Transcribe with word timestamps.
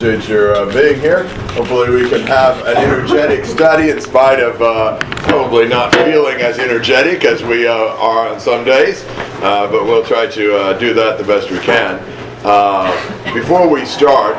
appreciate 0.00 0.28
your 0.28 0.54
uh, 0.54 0.72
being 0.72 1.00
here. 1.00 1.26
Hopefully, 1.54 1.90
we 1.90 2.08
can 2.08 2.24
have 2.24 2.64
an 2.68 2.76
energetic 2.76 3.44
study 3.44 3.90
in 3.90 4.00
spite 4.00 4.38
of 4.38 4.62
uh, 4.62 4.96
probably 5.24 5.66
not 5.66 5.92
feeling 5.92 6.40
as 6.40 6.60
energetic 6.60 7.24
as 7.24 7.42
we 7.42 7.66
uh, 7.66 7.74
are 7.74 8.28
on 8.28 8.38
some 8.38 8.64
days. 8.64 9.04
Uh, 9.42 9.68
but 9.68 9.86
we'll 9.86 10.04
try 10.04 10.24
to 10.24 10.56
uh, 10.56 10.78
do 10.78 10.94
that 10.94 11.18
the 11.18 11.24
best 11.24 11.50
we 11.50 11.58
can. 11.58 11.98
Uh, 12.44 13.34
before 13.34 13.68
we 13.68 13.84
start, 13.84 14.36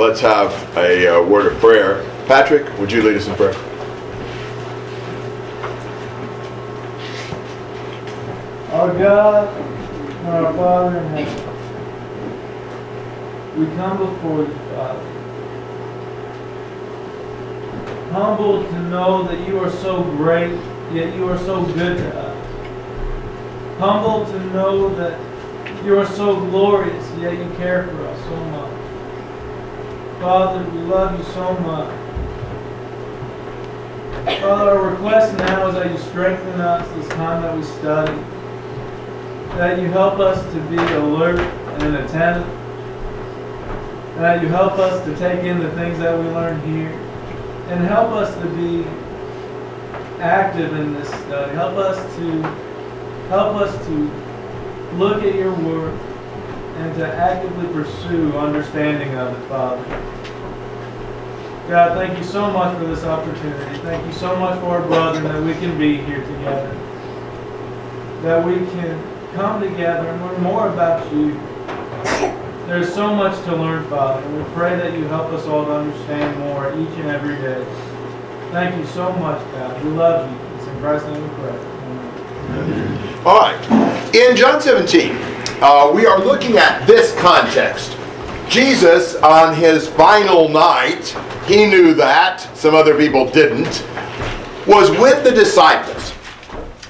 let's 0.00 0.18
have 0.18 0.50
a 0.78 1.20
word 1.28 1.52
of 1.52 1.58
prayer. 1.60 2.02
Patrick, 2.26 2.66
would 2.78 2.90
you 2.90 3.02
lead 3.02 3.18
us 3.18 3.28
in 3.28 3.34
prayer? 3.34 3.54
Our 8.72 8.98
God, 8.98 9.48
our 10.24 10.54
Father 10.54 10.96
in 10.96 11.26
heaven, 11.26 11.45
we 13.56 13.66
come 13.76 13.98
before 13.98 14.40
you, 14.40 14.54
Father. 14.74 15.12
Humbled 18.12 18.68
to 18.68 18.82
know 18.82 19.22
that 19.24 19.46
you 19.48 19.58
are 19.60 19.70
so 19.70 20.02
great, 20.02 20.58
yet 20.92 21.14
you 21.14 21.28
are 21.28 21.38
so 21.38 21.64
good 21.64 21.96
to 21.96 22.18
us. 22.18 23.78
Humbled 23.78 24.28
to 24.28 24.40
know 24.50 24.94
that 24.96 25.18
you 25.84 25.98
are 25.98 26.06
so 26.06 26.36
glorious, 26.36 27.10
yet 27.18 27.36
you 27.36 27.50
care 27.56 27.86
for 27.88 28.06
us 28.06 28.18
so 28.24 28.36
much. 28.46 30.20
Father, 30.20 30.70
we 30.70 30.78
love 30.80 31.18
you 31.18 31.24
so 31.32 31.54
much. 31.60 31.92
Father, 34.40 34.70
our 34.70 34.90
request 34.90 35.36
now 35.38 35.68
is 35.68 35.74
that 35.74 35.90
you 35.90 35.98
strengthen 35.98 36.60
us 36.60 36.88
this 36.96 37.08
time 37.10 37.42
that 37.42 37.56
we 37.56 37.62
study 37.62 38.16
that 39.56 39.80
you 39.80 39.88
help 39.88 40.18
us 40.18 40.42
to 40.52 40.60
be 40.68 40.76
alert 40.76 41.38
and 41.38 41.96
attentive, 41.96 42.46
and 44.16 44.24
that 44.24 44.40
you 44.40 44.48
help 44.48 44.78
us 44.78 45.04
to 45.04 45.14
take 45.16 45.44
in 45.44 45.58
the 45.58 45.70
things 45.72 45.98
that 45.98 46.18
we 46.18 46.24
learn 46.30 46.58
here, 46.62 46.88
and 47.68 47.84
help 47.84 48.12
us 48.12 48.34
to 48.36 48.46
be 48.56 48.82
active 50.20 50.72
in 50.72 50.94
this 50.94 51.08
study. 51.08 51.52
Help 51.52 51.76
us 51.76 52.16
to 52.16 52.42
help 53.28 53.56
us 53.56 53.86
to 53.86 54.96
look 54.96 55.22
at 55.22 55.34
your 55.34 55.52
word 55.52 55.92
and 56.78 56.94
to 56.94 57.06
actively 57.06 57.66
pursue 57.74 58.32
understanding 58.38 59.14
of 59.16 59.36
it, 59.36 59.48
Father. 59.48 59.84
God, 61.68 61.98
thank 61.98 62.16
you 62.16 62.24
so 62.24 62.50
much 62.50 62.78
for 62.78 62.84
this 62.86 63.04
opportunity. 63.04 63.78
Thank 63.80 64.06
you 64.06 64.12
so 64.12 64.34
much 64.36 64.58
for 64.60 64.78
our 64.78 64.86
brother 64.86 65.20
that 65.20 65.42
we 65.42 65.52
can 65.54 65.76
be 65.76 65.98
here 65.98 66.24
together. 66.24 66.72
That 68.22 68.46
we 68.46 68.54
can 68.54 69.02
come 69.34 69.60
together 69.60 70.08
and 70.08 70.22
learn 70.22 70.42
more 70.42 70.68
about 70.68 71.12
you. 71.12 71.38
There's 72.66 72.92
so 72.92 73.14
much 73.14 73.44
to 73.44 73.54
learn, 73.54 73.88
Father. 73.88 74.26
And 74.26 74.38
we 74.38 74.52
pray 74.52 74.74
that 74.74 74.92
you 74.98 75.04
help 75.04 75.32
us 75.32 75.46
all 75.46 75.66
to 75.66 75.70
understand 75.72 76.36
more 76.40 76.72
each 76.72 76.98
and 76.98 77.08
every 77.08 77.36
day. 77.36 77.64
Thank 78.50 78.76
you 78.76 78.84
so 78.86 79.12
much, 79.12 79.40
God. 79.52 79.84
We 79.84 79.90
love 79.90 80.28
you. 80.28 80.56
It's 80.56 80.66
in 80.66 80.76
Christ's 80.80 81.08
name 81.08 81.22
we 81.22 81.28
pray. 81.36 81.56
Amen. 82.50 83.24
All 83.24 83.38
right. 83.38 84.14
In 84.16 84.34
John 84.34 84.60
17, 84.60 85.12
uh, 85.62 85.92
we 85.94 86.06
are 86.06 86.18
looking 86.18 86.56
at 86.56 86.84
this 86.88 87.14
context. 87.20 87.96
Jesus, 88.48 89.14
on 89.16 89.54
his 89.54 89.88
final 89.88 90.48
night, 90.48 91.16
he 91.46 91.66
knew 91.66 91.94
that, 91.94 92.40
some 92.56 92.74
other 92.74 92.98
people 92.98 93.30
didn't, 93.30 93.86
was 94.66 94.90
with 94.90 95.22
the 95.22 95.30
disciples. 95.30 96.15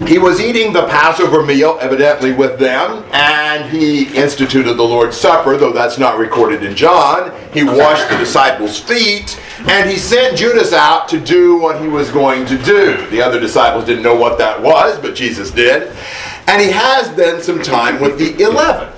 He 0.04 0.18
was 0.18 0.42
eating 0.42 0.74
the 0.74 0.86
Passover 0.88 1.42
meal, 1.42 1.78
evidently 1.80 2.32
with 2.32 2.58
them, 2.58 3.02
and 3.12 3.70
he 3.70 4.14
instituted 4.14 4.74
the 4.74 4.82
Lord's 4.82 5.16
Supper, 5.16 5.56
though 5.56 5.72
that's 5.72 5.96
not 5.96 6.18
recorded 6.18 6.62
in 6.62 6.76
John. 6.76 7.32
He 7.52 7.64
washed 7.64 8.10
the 8.10 8.18
disciples' 8.18 8.78
feet, 8.78 9.40
and 9.66 9.88
he 9.88 9.96
sent 9.96 10.36
Judas 10.36 10.74
out 10.74 11.08
to 11.08 11.18
do 11.18 11.56
what 11.56 11.80
he 11.80 11.88
was 11.88 12.10
going 12.10 12.44
to 12.44 12.58
do. 12.58 13.06
The 13.08 13.22
other 13.22 13.40
disciples 13.40 13.86
didn't 13.86 14.02
know 14.02 14.14
what 14.14 14.36
that 14.36 14.60
was, 14.60 14.98
but 14.98 15.14
Jesus 15.14 15.50
did. 15.50 15.90
And 16.46 16.60
he 16.60 16.70
has 16.70 17.14
then 17.16 17.42
some 17.42 17.62
time 17.62 17.98
with 17.98 18.18
the 18.18 18.42
eleven. 18.44 18.92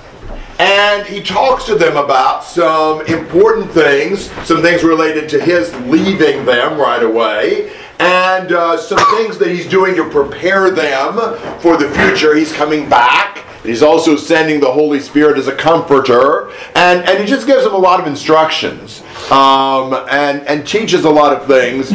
And 0.59 1.07
he 1.07 1.23
talks 1.23 1.63
to 1.67 1.75
them 1.75 1.95
about 1.95 2.43
some 2.43 3.05
important 3.05 3.71
things, 3.71 4.29
some 4.45 4.61
things 4.61 4.83
related 4.83 5.29
to 5.29 5.39
his 5.39 5.73
leaving 5.85 6.43
them 6.43 6.77
right 6.77 7.01
away, 7.01 7.71
and 7.99 8.51
uh, 8.53 8.77
some 8.77 8.99
things 9.17 9.37
that 9.37 9.49
he's 9.49 9.67
doing 9.67 9.95
to 9.95 10.09
prepare 10.09 10.71
them 10.71 11.15
for 11.59 11.77
the 11.77 11.89
future. 11.91 12.35
He's 12.35 12.53
coming 12.53 12.89
back. 12.89 13.45
He's 13.63 13.83
also 13.83 14.15
sending 14.15 14.61
the 14.61 14.71
Holy 14.71 15.01
Spirit 15.01 15.37
as 15.37 15.47
a 15.47 15.55
comforter, 15.55 16.49
and, 16.75 17.07
and 17.07 17.19
he 17.19 17.25
just 17.25 17.45
gives 17.45 17.65
them 17.65 17.73
a 17.73 17.77
lot 17.77 17.99
of 17.99 18.07
instructions 18.07 19.01
um, 19.29 19.93
and, 20.09 20.47
and 20.47 20.65
teaches 20.65 21.03
a 21.03 21.09
lot 21.09 21.33
of 21.33 21.45
things 21.45 21.91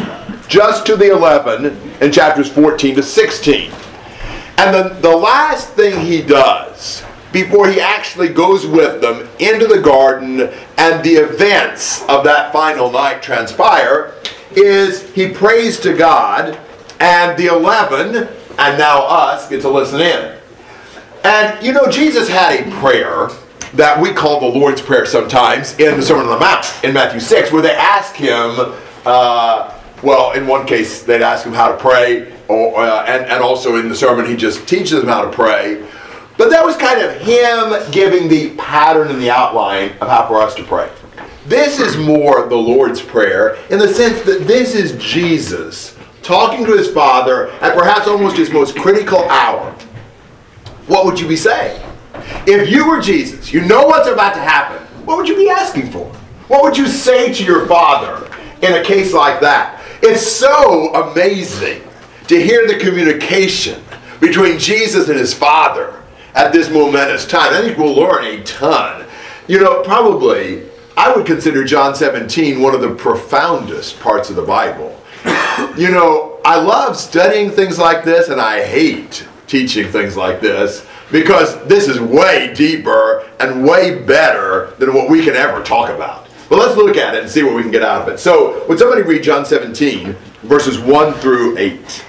just 0.47 0.84
to 0.87 0.97
the 0.97 1.10
11 1.10 1.66
in 2.03 2.12
chapters 2.12 2.50
14 2.50 2.97
to 2.97 3.03
16. 3.03 3.72
And 4.59 4.75
then 4.75 5.00
the 5.00 5.16
last 5.16 5.70
thing 5.70 5.98
he 6.04 6.20
does 6.20 7.03
before 7.32 7.69
he 7.69 7.81
actually 7.81 8.28
goes 8.28 8.66
with 8.66 9.00
them 9.00 9.26
into 9.41 9.66
the 9.66 9.81
garden 9.81 10.43
and 10.78 11.03
the 11.03 11.14
events 11.14 12.03
of 12.09 12.22
that 12.25 12.53
final 12.53 12.91
night 12.91 13.22
transpire 13.22 14.14
is 14.56 15.10
he 15.12 15.28
prays 15.28 15.81
to 15.81 15.97
God, 15.97 16.59
and 17.00 17.37
the 17.38 17.47
11, 17.47 18.28
and 18.59 18.78
now 18.78 19.03
us, 19.03 19.48
get 19.48 19.60
to 19.62 19.69
listen 19.69 20.00
in. 20.00 20.38
And 21.25 21.65
you 21.65 21.72
know, 21.72 21.88
Jesus 21.88 22.28
had 22.28 22.60
a 22.60 22.70
prayer 22.81 23.28
that 23.75 24.00
we 24.00 24.12
call 24.12 24.41
the 24.41 24.59
Lord's 24.59 24.81
Prayer 24.81 25.04
sometimes 25.04 25.78
in 25.78 25.97
the 25.97 26.03
Sermon 26.03 26.26
on 26.26 26.32
the 26.32 26.38
Mount 26.38 26.84
in 26.84 26.94
Matthew 26.94 27.20
6, 27.20 27.50
where 27.50 27.62
they 27.62 27.75
ask 27.75 28.14
him, 28.14 28.54
uh, 29.04 29.81
well, 30.03 30.32
in 30.32 30.47
one 30.47 30.66
case, 30.66 31.03
they'd 31.03 31.22
ask 31.22 31.44
him 31.44 31.53
how 31.53 31.69
to 31.69 31.76
pray, 31.76 32.32
or, 32.48 32.78
uh, 32.78 33.04
and, 33.04 33.25
and 33.25 33.43
also 33.43 33.76
in 33.76 33.88
the 33.88 33.97
sermon, 33.97 34.26
he 34.26 34.37
just 34.37 34.69
teaches 34.69 35.00
them 35.00 35.09
how 35.09 35.22
to 35.22 35.31
pray. 35.31 35.84
But 36.37 36.50
that 36.50 36.64
was 36.64 36.76
kind 36.76 37.00
of 37.00 37.16
him 37.20 37.91
giving 37.93 38.28
the 38.28 38.50
pattern 38.56 39.09
and 39.09 39.20
the 39.20 39.31
outline 39.31 39.93
of 40.00 40.09
how 40.09 40.26
for 40.28 40.41
us 40.41 40.54
to 40.56 40.64
pray. 40.64 40.91
This 41.47 41.78
is 41.78 41.99
more 41.99 42.49
the 42.49 42.56
Lord's 42.56 43.03
Prayer 43.03 43.56
in 43.69 43.78
the 43.78 43.93
sense 43.93 44.22
that 44.22 44.47
this 44.47 44.75
is 44.75 44.93
Jesus 45.03 45.94
talking 46.22 46.65
to 46.65 46.72
his 46.72 46.91
Father 46.91 47.50
at 47.60 47.77
perhaps 47.77 48.09
almost 48.09 48.38
his 48.38 48.50
most 48.50 48.75
critical 48.77 49.28
hour. 49.28 49.72
What 50.87 51.05
would 51.05 51.21
you 51.21 51.28
be 51.28 51.37
saying? 51.37 51.82
If 52.47 52.71
you 52.71 52.88
were 52.88 53.00
Jesus, 53.00 53.53
you 53.53 53.60
know 53.60 53.87
what's 53.87 54.09
about 54.09 54.32
to 54.34 54.41
happen, 54.41 54.87
what 55.05 55.19
would 55.19 55.28
you 55.28 55.37
be 55.37 55.50
asking 55.50 55.91
for? 55.91 56.06
What 56.49 56.62
would 56.62 56.78
you 56.78 56.87
say 56.87 57.32
to 57.34 57.44
your 57.44 57.66
Father 57.66 58.26
in 58.62 58.72
a 58.75 58.82
case 58.82 59.12
like 59.12 59.41
that? 59.41 59.82
It's 60.03 60.26
so 60.26 60.94
amazing 60.94 61.82
to 62.28 62.43
hear 62.43 62.66
the 62.66 62.78
communication 62.78 63.82
between 64.19 64.59
Jesus 64.59 65.11
and 65.11 65.19
his 65.19 65.34
Father 65.34 66.03
at 66.34 66.53
this 66.53 66.71
momentous 66.71 67.26
time. 67.26 67.53
I 67.53 67.61
think 67.61 67.76
we'll 67.76 67.94
learn 67.94 68.25
a 68.25 68.43
ton. 68.44 69.06
You 69.47 69.61
know, 69.61 69.82
probably 69.82 70.71
I 70.97 71.15
would 71.15 71.27
consider 71.27 71.65
John 71.65 71.94
17 71.94 72.60
one 72.60 72.75
of 72.75 72.81
the 72.81 72.94
profoundest 72.94 73.99
parts 74.00 74.31
of 74.31 74.37
the 74.37 74.43
Bible. 74.43 75.00
You 75.77 75.91
know, 75.91 76.41
I 76.44 76.60
love 76.60 76.97
studying 76.97 77.50
things 77.50 77.78
like 77.78 78.05
this 78.05 78.28
and 78.28 78.41
I 78.41 78.65
hate 78.65 79.27
teaching 79.47 79.88
things 79.88 80.16
like 80.16 80.41
this 80.41 80.87
because 81.10 81.62
this 81.66 81.88
is 81.88 82.00
way 82.00 82.53
deeper 82.55 83.28
and 83.41 83.65
way 83.65 84.03
better 84.03 84.72
than 84.78 84.94
what 84.94 85.10
we 85.10 85.25
can 85.25 85.34
ever 85.34 85.62
talk 85.62 85.91
about. 85.91 86.27
But 86.49 86.59
let's 86.59 86.77
look 86.77 86.97
at 86.97 87.15
it 87.15 87.22
and 87.22 87.31
see 87.31 87.43
what 87.43 87.55
we 87.55 87.62
can 87.62 87.71
get 87.71 87.82
out 87.82 88.03
of 88.03 88.09
it. 88.09 88.19
So, 88.19 88.66
would 88.69 88.78
somebody 88.78 89.03
read 89.03 89.22
John 89.22 89.44
17, 89.44 90.15
verses 90.43 90.78
1 90.78 91.15
through 91.15 91.56
8? 91.56 92.05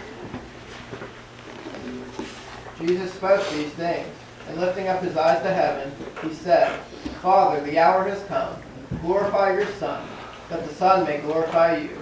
Jesus 2.80 3.14
spoke 3.14 3.50
these 3.52 3.72
things, 3.72 4.08
and 4.48 4.60
lifting 4.60 4.88
up 4.88 5.02
his 5.02 5.16
eyes 5.18 5.42
to 5.42 5.54
heaven, 5.54 5.92
he 6.22 6.34
said, 6.34 6.80
Father, 7.22 7.64
the 7.64 7.80
hour 7.80 8.08
has 8.08 8.22
come. 8.26 8.56
Glorify 9.02 9.54
your 9.54 9.68
Son, 9.74 10.08
that 10.50 10.68
the 10.68 10.74
Son 10.74 11.06
may 11.06 11.20
glorify 11.20 11.78
you, 11.78 11.98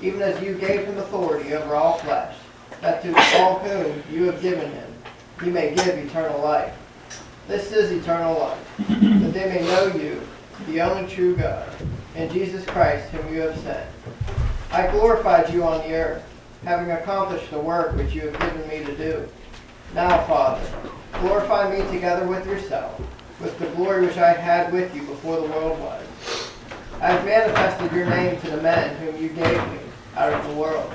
even 0.00 0.22
as 0.22 0.40
you 0.42 0.54
gave 0.54 0.84
him 0.84 0.98
authority 0.98 1.54
over 1.54 1.74
all 1.74 1.98
flesh, 1.98 2.36
that 2.80 3.02
to 3.02 3.14
all 3.38 3.58
whom 3.58 4.02
you 4.12 4.24
have 4.24 4.40
given 4.40 4.70
him, 4.70 4.94
he 5.42 5.50
may 5.50 5.74
give 5.74 5.88
eternal 5.88 6.40
life. 6.40 6.74
This 7.48 7.72
is 7.72 7.90
eternal 7.90 8.38
life, 8.38 8.76
that 8.78 9.32
they 9.32 9.48
may 9.48 9.62
know 9.62 9.86
you, 9.96 10.20
the 10.66 10.80
only 10.80 11.12
true 11.12 11.34
God, 11.34 11.68
and 12.14 12.30
Jesus 12.30 12.64
Christ, 12.66 13.08
whom 13.10 13.34
you 13.34 13.40
have 13.40 13.58
sent. 13.58 13.88
I 14.70 14.86
glorified 14.88 15.52
you 15.52 15.64
on 15.64 15.78
the 15.78 15.94
earth, 15.94 16.24
having 16.64 16.90
accomplished 16.90 17.50
the 17.50 17.58
work 17.58 17.96
which 17.96 18.12
you 18.12 18.22
have 18.28 18.38
given 18.38 18.68
me 18.68 18.84
to 18.84 18.96
do. 18.96 19.28
Now, 19.94 20.24
Father, 20.26 20.60
glorify 21.20 21.70
me 21.74 21.90
together 21.90 22.26
with 22.26 22.44
yourself, 22.46 23.00
with 23.40 23.58
the 23.58 23.66
glory 23.68 24.06
which 24.06 24.16
I 24.16 24.32
had 24.32 24.72
with 24.72 24.94
you 24.94 25.02
before 25.02 25.36
the 25.36 25.48
world 25.48 25.78
was. 25.80 26.06
I 27.00 27.12
have 27.12 27.24
manifested 27.24 27.92
your 27.92 28.06
name 28.06 28.40
to 28.40 28.50
the 28.50 28.62
men 28.62 28.96
whom 28.96 29.22
you 29.22 29.28
gave 29.28 29.56
me 29.70 29.78
out 30.16 30.32
of 30.32 30.48
the 30.48 30.54
world. 30.54 30.92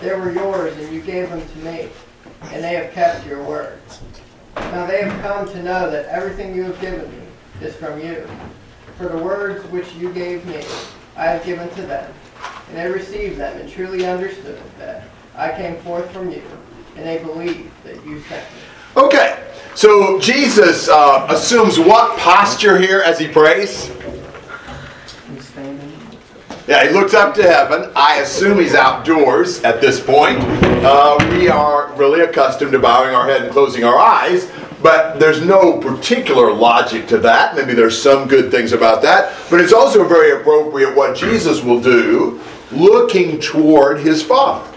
They 0.00 0.14
were 0.14 0.32
yours, 0.32 0.76
and 0.76 0.94
you 0.94 1.00
gave 1.00 1.30
them 1.30 1.46
to 1.46 1.58
me, 1.58 1.88
and 2.44 2.62
they 2.62 2.74
have 2.74 2.92
kept 2.92 3.26
your 3.26 3.42
word. 3.42 3.80
Now 4.54 4.86
they 4.86 5.02
have 5.02 5.22
come 5.22 5.48
to 5.48 5.62
know 5.62 5.90
that 5.90 6.06
everything 6.06 6.54
you 6.54 6.64
have 6.64 6.80
given 6.80 7.10
me 7.10 7.26
is 7.60 7.74
from 7.74 8.00
you. 8.00 8.26
For 8.96 9.08
the 9.08 9.18
words 9.18 9.64
which 9.70 9.92
you 9.94 10.12
gave 10.12 10.46
me, 10.46 10.62
I 11.16 11.24
have 11.24 11.44
given 11.44 11.68
to 11.70 11.82
them, 11.82 12.12
and 12.68 12.76
they 12.76 12.88
received 12.88 13.38
them 13.38 13.60
and 13.60 13.68
truly 13.68 14.06
understood 14.06 14.60
that 14.78 15.04
I 15.34 15.50
came 15.52 15.76
forth 15.78 16.10
from 16.12 16.30
you, 16.30 16.42
and 16.96 17.04
they 17.04 17.18
believed 17.18 17.70
that 17.84 17.96
you 18.06 18.20
sent 18.22 18.44
me. 18.52 18.60
So 19.74 20.18
Jesus 20.18 20.88
uh, 20.88 21.26
assumes 21.30 21.78
what 21.78 22.18
posture 22.18 22.78
here 22.78 23.00
as 23.00 23.18
he 23.18 23.28
prays? 23.28 23.90
Yeah, 26.66 26.86
he 26.86 26.92
looks 26.92 27.14
up 27.14 27.34
to 27.34 27.42
heaven. 27.42 27.90
I 27.96 28.20
assume 28.20 28.58
he's 28.58 28.74
outdoors 28.74 29.62
at 29.64 29.80
this 29.80 29.98
point. 29.98 30.38
Uh, 30.84 31.18
we 31.32 31.48
are 31.48 31.92
really 31.94 32.20
accustomed 32.20 32.72
to 32.72 32.78
bowing 32.78 33.14
our 33.14 33.26
head 33.26 33.42
and 33.42 33.50
closing 33.50 33.82
our 33.82 33.98
eyes, 33.98 34.50
but 34.82 35.18
there's 35.18 35.44
no 35.44 35.78
particular 35.78 36.52
logic 36.52 37.08
to 37.08 37.18
that. 37.18 37.56
Maybe 37.56 37.74
there's 37.74 38.00
some 38.00 38.28
good 38.28 38.50
things 38.52 38.72
about 38.72 39.02
that, 39.02 39.36
but 39.50 39.60
it's 39.60 39.72
also 39.72 40.06
very 40.06 40.40
appropriate 40.40 40.94
what 40.94 41.16
Jesus 41.16 41.62
will 41.62 41.80
do 41.80 42.40
looking 42.70 43.40
toward 43.40 44.00
his 44.00 44.22
Father. 44.22 44.76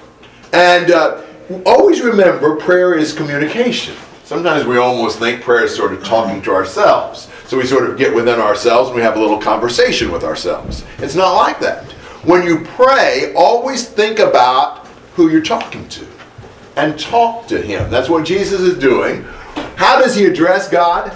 And 0.51 0.91
uh, 0.91 1.21
always 1.65 2.01
remember 2.01 2.55
prayer 2.55 2.95
is 2.95 3.13
communication. 3.13 3.95
Sometimes 4.25 4.65
we 4.65 4.77
almost 4.77 5.19
think 5.19 5.41
prayer 5.41 5.65
is 5.65 5.75
sort 5.75 5.91
of 5.91 6.03
talking 6.03 6.41
to 6.43 6.51
ourselves. 6.51 7.29
So 7.45 7.57
we 7.57 7.65
sort 7.65 7.89
of 7.89 7.97
get 7.97 8.15
within 8.15 8.39
ourselves 8.39 8.87
and 8.87 8.95
we 8.95 9.01
have 9.01 9.17
a 9.17 9.19
little 9.19 9.39
conversation 9.39 10.11
with 10.11 10.23
ourselves. 10.23 10.85
It's 10.99 11.15
not 11.15 11.33
like 11.33 11.59
that. 11.59 11.83
When 12.23 12.43
you 12.43 12.63
pray, 12.63 13.33
always 13.35 13.87
think 13.87 14.19
about 14.19 14.87
who 15.15 15.29
you're 15.29 15.41
talking 15.41 15.87
to 15.89 16.07
and 16.77 16.97
talk 16.97 17.47
to 17.47 17.61
him. 17.61 17.91
That's 17.91 18.07
what 18.07 18.25
Jesus 18.25 18.61
is 18.61 18.79
doing. 18.79 19.23
How 19.75 19.99
does 19.99 20.15
he 20.15 20.25
address 20.25 20.69
God? 20.69 21.15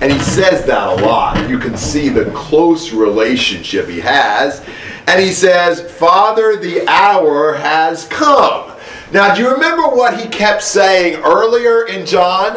And 0.00 0.10
he 0.12 0.18
says 0.20 0.64
that 0.64 0.98
a 0.98 1.04
lot. 1.04 1.48
You 1.48 1.58
can 1.58 1.76
see 1.76 2.08
the 2.08 2.24
close 2.32 2.92
relationship 2.92 3.88
he 3.88 4.00
has. 4.00 4.66
And 5.06 5.20
he 5.20 5.32
says, 5.32 5.92
Father, 5.92 6.56
the 6.56 6.88
hour 6.88 7.54
has 7.54 8.06
come. 8.06 8.71
Now, 9.12 9.34
do 9.34 9.42
you 9.42 9.52
remember 9.52 9.82
what 9.88 10.18
he 10.18 10.26
kept 10.26 10.62
saying 10.62 11.22
earlier 11.22 11.86
in 11.86 12.06
John? 12.06 12.56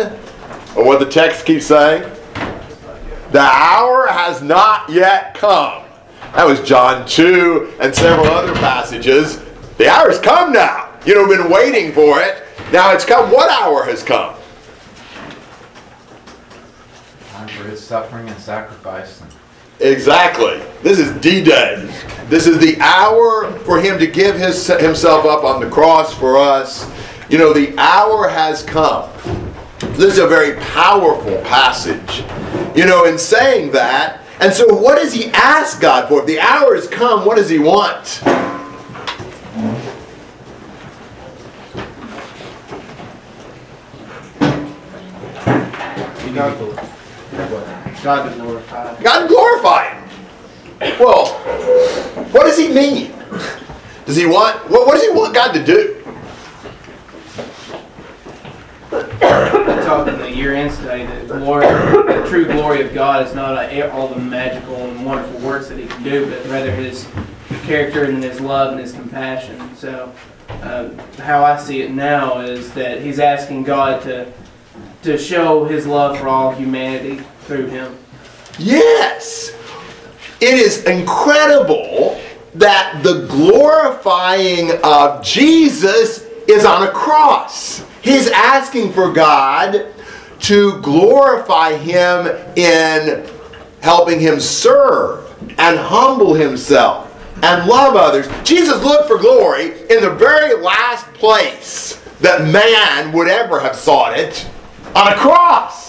Or 0.73 0.85
what 0.85 0.99
the 0.99 1.05
text 1.05 1.45
keeps 1.45 1.65
saying? 1.65 2.09
The 3.31 3.41
hour 3.41 4.07
has 4.07 4.41
not 4.41 4.89
yet 4.89 5.33
come. 5.33 5.83
That 6.33 6.45
was 6.45 6.61
John 6.61 7.05
2 7.05 7.73
and 7.81 7.93
several 7.93 8.27
other 8.27 8.53
passages. 8.53 9.43
The 9.77 9.89
hour's 9.89 10.17
come 10.19 10.53
now. 10.53 10.93
You 11.05 11.15
know, 11.15 11.27
we've 11.27 11.37
been 11.37 11.51
waiting 11.51 11.91
for 11.91 12.21
it. 12.21 12.43
Now 12.71 12.93
it's 12.93 13.03
come. 13.03 13.29
What 13.31 13.51
hour 13.51 13.83
has 13.83 14.01
come? 14.01 14.35
Time 17.31 17.47
for 17.49 17.63
his 17.63 17.85
suffering 17.85 18.29
and 18.29 18.39
sacrifice. 18.39 19.19
And 19.19 19.29
Exactly. 19.79 20.61
This 20.81 20.99
is 20.99 21.11
D-Day. 21.21 21.91
This 22.27 22.47
is 22.47 22.57
the 22.59 22.79
hour 22.79 23.51
for 23.59 23.79
him 23.79 23.99
to 23.99 24.07
give 24.07 24.35
his, 24.35 24.67
himself 24.67 25.25
up 25.25 25.43
on 25.43 25.59
the 25.59 25.69
cross 25.69 26.13
for 26.13 26.37
us. 26.37 26.89
You 27.29 27.37
know, 27.37 27.53
the 27.53 27.77
hour 27.77 28.27
has 28.29 28.63
come. 28.63 29.09
This 29.93 30.13
is 30.13 30.19
a 30.19 30.27
very 30.27 30.59
powerful 30.59 31.37
passage. 31.41 32.23
You 32.75 32.85
know, 32.85 33.05
in 33.05 33.17
saying 33.17 33.71
that, 33.73 34.21
and 34.39 34.53
so 34.53 34.73
what 34.73 34.97
does 34.97 35.13
he 35.13 35.27
ask 35.31 35.79
God 35.81 36.09
for? 36.09 36.21
If 36.21 36.25
the 36.25 36.39
hour 36.39 36.75
has 36.75 36.87
come, 36.87 37.25
what 37.25 37.37
does 37.37 37.49
he 37.49 37.59
want? 37.59 38.21
God 48.05 48.29
to 48.29 48.35
glorify. 48.39 49.01
God 49.01 49.27
glorify 49.27 49.89
him. 49.89 50.99
Well, 50.99 51.33
what 52.29 52.43
does 52.43 52.55
he 52.55 52.67
mean? 52.67 53.11
Does 54.05 54.15
he 54.15 54.27
want 54.27 54.69
what, 54.69 54.85
what 54.85 54.93
does 54.93 55.01
he 55.01 55.09
want 55.09 55.33
God 55.33 55.53
to 55.53 55.65
do? 55.65 56.03
talking 59.85 60.17
the 60.19 60.31
year-end 60.31 60.71
study, 60.71 61.05
the 61.25 61.37
glory, 61.37 61.65
the 61.65 62.25
true 62.29 62.45
glory 62.45 62.81
of 62.83 62.93
God 62.93 63.25
is 63.25 63.33
not 63.33 63.73
all 63.89 64.07
the 64.07 64.19
magical 64.19 64.75
and 64.75 65.03
wonderful 65.03 65.39
works 65.39 65.67
that 65.69 65.79
He 65.79 65.87
can 65.87 66.03
do, 66.03 66.29
but 66.29 66.45
rather 66.45 66.71
His 66.71 67.07
character 67.63 68.03
and 68.03 68.23
His 68.23 68.39
love 68.39 68.71
and 68.71 68.79
His 68.79 68.93
compassion. 68.93 69.75
So, 69.75 70.13
uh, 70.49 70.89
how 71.17 71.43
I 71.43 71.57
see 71.57 71.81
it 71.81 71.91
now 71.91 72.39
is 72.39 72.71
that 72.73 73.01
He's 73.01 73.19
asking 73.19 73.63
God 73.63 74.03
to 74.03 74.31
to 75.03 75.17
show 75.17 75.65
His 75.65 75.87
love 75.87 76.19
for 76.19 76.27
all 76.27 76.51
humanity 76.51 77.23
through 77.45 77.67
Him. 77.67 77.97
Yes. 78.57 79.53
It 80.41 80.55
is 80.55 80.83
incredible 80.83 82.21
that 82.55 83.01
the 83.03 83.25
glorifying 83.27 84.71
of 84.83 85.23
Jesus 85.23 86.23
is 86.47 86.65
on 86.65 86.87
a 86.87 86.91
cross. 86.91 87.85
He's 88.01 88.29
asking 88.29 88.93
for 88.93 89.11
God 89.11 89.87
to 90.41 90.79
glorify 90.81 91.75
him 91.75 92.27
in 92.55 93.27
helping 93.81 94.19
him 94.19 94.39
serve 94.39 95.31
and 95.57 95.77
humble 95.77 96.33
himself 96.33 97.11
and 97.43 97.67
love 97.67 97.95
others. 97.95 98.27
Jesus 98.43 98.83
looked 98.83 99.07
for 99.07 99.17
glory 99.17 99.81
in 99.89 100.01
the 100.01 100.11
very 100.11 100.55
last 100.61 101.05
place 101.13 102.01
that 102.21 102.47
man 102.51 103.11
would 103.11 103.27
ever 103.27 103.59
have 103.59 103.75
sought 103.75 104.17
it 104.17 104.47
on 104.95 105.11
a 105.11 105.15
cross. 105.15 105.84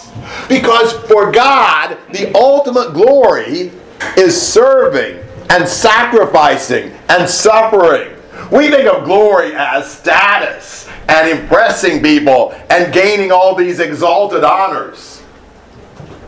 Because 0.49 0.93
for 1.09 1.31
God, 1.31 1.99
the 2.13 2.33
ultimate 2.35 2.93
glory 2.93 3.73
is 4.17 4.41
serving 4.41 5.23
and 5.51 5.69
sacrificing 5.69 6.93
and 7.09 7.29
suffering. 7.29 8.13
We 8.51 8.71
think 8.71 8.89
of 8.89 9.05
glory 9.05 9.53
as 9.55 9.91
status 9.91 10.89
and 11.09 11.29
impressing 11.29 12.03
people 12.03 12.53
and 12.71 12.93
gaining 12.93 13.33
all 13.33 13.55
these 13.55 13.81
exalted 13.81 14.45
honors. 14.45 15.23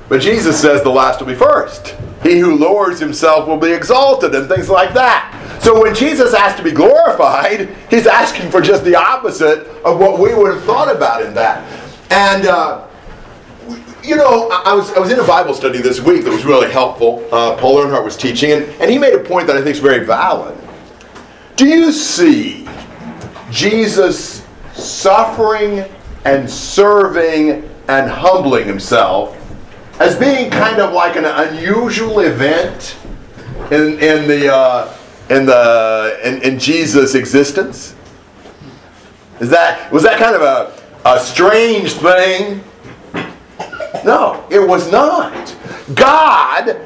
But 0.08 0.22
Jesus 0.22 0.58
says 0.60 0.82
the 0.82 0.90
last 0.90 1.20
will 1.20 1.26
be 1.26 1.34
first. 1.34 1.96
He 2.22 2.38
who 2.38 2.56
lowers 2.56 2.98
himself 2.98 3.46
will 3.46 3.58
be 3.58 3.70
exalted 3.70 4.34
and 4.34 4.48
things 4.48 4.68
like 4.68 4.94
that. 4.94 5.34
So 5.62 5.80
when 5.80 5.94
Jesus 5.94 6.34
asks 6.34 6.58
to 6.58 6.64
be 6.64 6.72
glorified, 6.72 7.68
he's 7.90 8.06
asking 8.06 8.50
for 8.50 8.60
just 8.60 8.84
the 8.84 8.96
opposite 8.96 9.66
of 9.84 9.98
what 9.98 10.18
we 10.18 10.34
would 10.34 10.54
have 10.54 10.64
thought 10.64 10.94
about 10.94 11.24
in 11.24 11.34
that. 11.34 11.62
And 12.10 12.46
uh, 12.46 12.87
you 14.08 14.16
know, 14.16 14.48
I 14.50 14.70
I 14.70 14.74
was 14.74 14.90
I 14.92 14.98
was 14.98 15.12
in 15.12 15.20
a 15.20 15.26
Bible 15.26 15.52
study 15.52 15.80
this 15.80 16.00
week 16.00 16.24
that 16.24 16.30
was 16.30 16.44
really 16.44 16.70
helpful. 16.70 17.26
Uh, 17.30 17.56
Paul 17.56 17.78
Earnhart 17.82 18.04
was 18.04 18.16
teaching, 18.16 18.52
and, 18.52 18.64
and 18.80 18.90
he 18.90 18.98
made 18.98 19.14
a 19.14 19.22
point 19.22 19.46
that 19.46 19.56
I 19.56 19.62
think 19.62 19.76
is 19.76 19.82
very 19.82 20.04
valid. 20.04 20.58
Do 21.56 21.66
you 21.66 21.92
see 21.92 22.66
Jesus 23.50 24.46
suffering 24.72 25.84
and 26.24 26.48
serving 26.48 27.68
and 27.88 28.10
humbling 28.10 28.66
himself 28.66 29.36
as 30.00 30.16
being 30.16 30.50
kind 30.50 30.80
of 30.80 30.92
like 30.92 31.16
an 31.16 31.24
unusual 31.24 32.20
event 32.20 32.96
in 33.70 33.98
in 33.98 34.26
the 34.26 34.52
uh, 34.52 34.96
in 35.28 35.44
the 35.44 36.18
in, 36.24 36.42
in 36.42 36.58
Jesus' 36.58 37.14
existence? 37.14 37.94
Is 39.40 39.50
that 39.50 39.92
was 39.92 40.02
that 40.02 40.18
kind 40.18 40.34
of 40.34 40.42
a 40.42 40.78
a 41.04 41.20
strange 41.20 41.92
thing? 41.92 42.64
No, 44.04 44.46
it 44.50 44.60
was 44.60 44.90
not. 44.90 45.56
God 45.94 46.80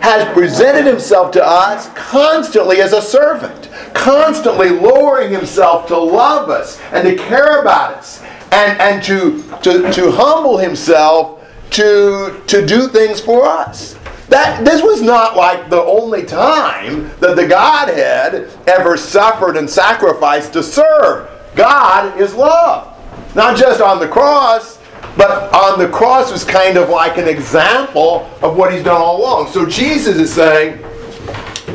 has 0.00 0.32
presented 0.34 0.86
himself 0.86 1.32
to 1.32 1.44
us 1.44 1.88
constantly 1.94 2.80
as 2.80 2.92
a 2.92 3.02
servant, 3.02 3.70
constantly 3.94 4.70
lowering 4.70 5.32
himself 5.32 5.86
to 5.88 5.98
love 5.98 6.50
us 6.50 6.80
and 6.92 7.08
to 7.08 7.16
care 7.16 7.60
about 7.60 7.94
us 7.94 8.22
and, 8.52 8.80
and 8.80 9.02
to, 9.02 9.42
to, 9.62 9.92
to 9.92 10.10
humble 10.12 10.58
himself 10.58 11.44
to, 11.70 12.40
to 12.46 12.64
do 12.64 12.88
things 12.88 13.20
for 13.20 13.44
us. 13.44 13.98
That 14.28 14.64
this 14.64 14.82
was 14.82 15.02
not 15.02 15.36
like 15.36 15.70
the 15.70 15.82
only 15.82 16.24
time 16.24 17.10
that 17.20 17.36
the 17.36 17.46
Godhead 17.46 18.50
ever 18.66 18.96
suffered 18.96 19.56
and 19.56 19.68
sacrificed 19.68 20.52
to 20.54 20.62
serve. 20.62 21.28
God 21.54 22.20
is 22.20 22.34
love. 22.34 22.92
Not 23.34 23.56
just 23.56 23.80
on 23.80 23.98
the 23.98 24.08
cross, 24.08 24.75
but 25.16 25.52
on 25.54 25.78
the 25.78 25.88
cross 25.88 26.30
was 26.30 26.44
kind 26.44 26.76
of 26.76 26.88
like 26.88 27.16
an 27.18 27.28
example 27.28 28.30
of 28.42 28.56
what 28.56 28.72
he's 28.72 28.82
done 28.84 29.00
all 29.00 29.20
along. 29.20 29.48
So 29.50 29.66
Jesus 29.66 30.16
is 30.16 30.32
saying, 30.32 30.78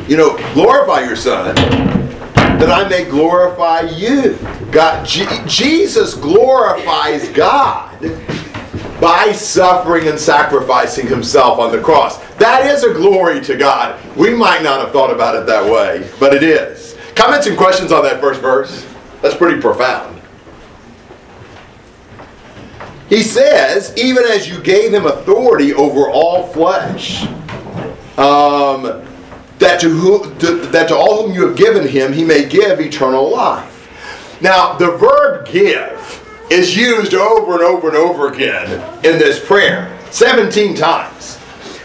you 0.08 0.16
know, 0.16 0.36
glorify 0.54 1.00
your 1.00 1.16
son, 1.16 1.54
that 1.54 2.70
I 2.70 2.88
may 2.88 3.04
glorify 3.04 3.80
you. 3.82 4.38
God, 4.70 5.04
Je- 5.06 5.26
Jesus 5.46 6.14
glorifies 6.14 7.28
God 7.30 7.98
by 9.00 9.32
suffering 9.32 10.06
and 10.06 10.18
sacrificing 10.18 11.08
himself 11.08 11.58
on 11.58 11.72
the 11.72 11.80
cross. 11.80 12.18
That 12.36 12.66
is 12.66 12.84
a 12.84 12.92
glory 12.94 13.40
to 13.42 13.56
God. 13.56 14.00
We 14.16 14.32
might 14.32 14.62
not 14.62 14.80
have 14.80 14.92
thought 14.92 15.12
about 15.12 15.34
it 15.34 15.44
that 15.46 15.64
way, 15.64 16.08
but 16.20 16.32
it 16.32 16.44
is. 16.44 16.96
Comments 17.16 17.46
and 17.48 17.56
questions 17.58 17.90
on 17.90 18.04
that 18.04 18.20
first 18.20 18.40
verse? 18.40 18.86
That's 19.20 19.36
pretty 19.36 19.60
profound. 19.60 20.21
He 23.12 23.22
says, 23.22 23.94
even 23.98 24.24
as 24.24 24.48
you 24.48 24.58
gave 24.62 24.94
him 24.94 25.04
authority 25.04 25.74
over 25.74 26.08
all 26.08 26.46
flesh, 26.46 27.24
um, 28.16 29.04
that 29.58 29.80
to, 29.82 29.90
who, 29.90 30.34
to, 30.36 30.56
that 30.68 30.88
to 30.88 30.96
all 30.96 31.26
whom 31.26 31.34
you 31.34 31.46
have 31.46 31.54
given 31.54 31.86
him, 31.86 32.14
he 32.14 32.24
may 32.24 32.48
give 32.48 32.80
eternal 32.80 33.30
life. 33.30 34.40
Now, 34.40 34.78
the 34.78 34.92
verb 34.92 35.46
give 35.46 36.46
is 36.50 36.74
used 36.74 37.12
over 37.12 37.52
and 37.52 37.60
over 37.60 37.88
and 37.88 37.98
over 37.98 38.32
again 38.32 38.70
in 39.04 39.18
this 39.18 39.44
prayer, 39.44 39.94
17 40.10 40.74
times, 40.74 41.38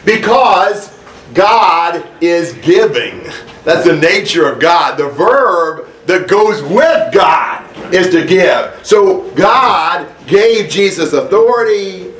because 0.06 0.98
God 1.34 2.08
is 2.22 2.54
giving. 2.60 3.22
That's 3.66 3.86
the 3.86 3.98
nature 3.98 4.48
of 4.48 4.62
God. 4.62 4.98
The 4.98 5.10
verb 5.10 5.90
that 6.06 6.30
goes 6.30 6.64
with 6.64 7.14
God 7.14 7.94
is 7.94 8.12
to 8.12 8.26
give. 8.26 8.80
So 8.82 9.30
God 9.32 10.14
gave 10.28 10.70
Jesus 10.70 11.14
authority. 11.14 12.12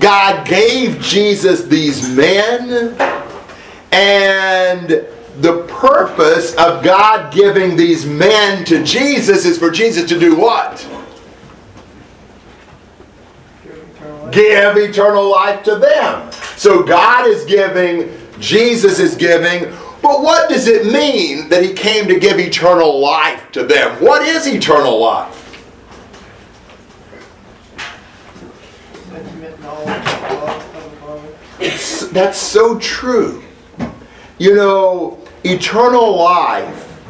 God 0.00 0.46
gave 0.46 1.00
Jesus 1.00 1.64
these 1.64 2.08
men. 2.14 2.96
And 3.92 5.06
the 5.40 5.64
purpose 5.68 6.54
of 6.56 6.84
God 6.84 7.32
giving 7.32 7.76
these 7.76 8.06
men 8.06 8.64
to 8.66 8.84
Jesus 8.84 9.44
is 9.44 9.58
for 9.58 9.70
Jesus 9.70 10.08
to 10.08 10.18
do 10.18 10.36
what? 10.36 10.86
Give 14.30 14.76
eternal 14.76 15.30
life 15.30 15.62
to 15.64 15.76
them. 15.76 16.30
So 16.56 16.82
God 16.82 17.26
is 17.28 17.44
giving, 17.44 18.10
Jesus 18.40 18.98
is 18.98 19.14
giving, 19.14 19.72
but 20.02 20.20
what 20.22 20.50
does 20.50 20.68
it 20.68 20.86
mean 20.86 21.48
that 21.48 21.62
he 21.62 21.72
came 21.72 22.06
to 22.08 22.18
give 22.20 22.38
eternal 22.38 23.00
life 23.00 23.50
to 23.52 23.64
them? 23.64 24.02
What 24.02 24.22
is 24.22 24.46
eternal 24.46 25.00
life? 25.00 25.40
Intimate 29.14 29.14
knowledge 29.14 29.22
of 29.22 29.22
love 29.22 29.42
of 29.42 29.52
the 29.52 29.62
Father. 29.62 29.73
It's, 31.60 32.08
that's 32.08 32.38
so 32.38 32.78
true. 32.78 33.42
You 34.38 34.54
know, 34.54 35.18
eternal 35.44 36.16
life 36.16 37.00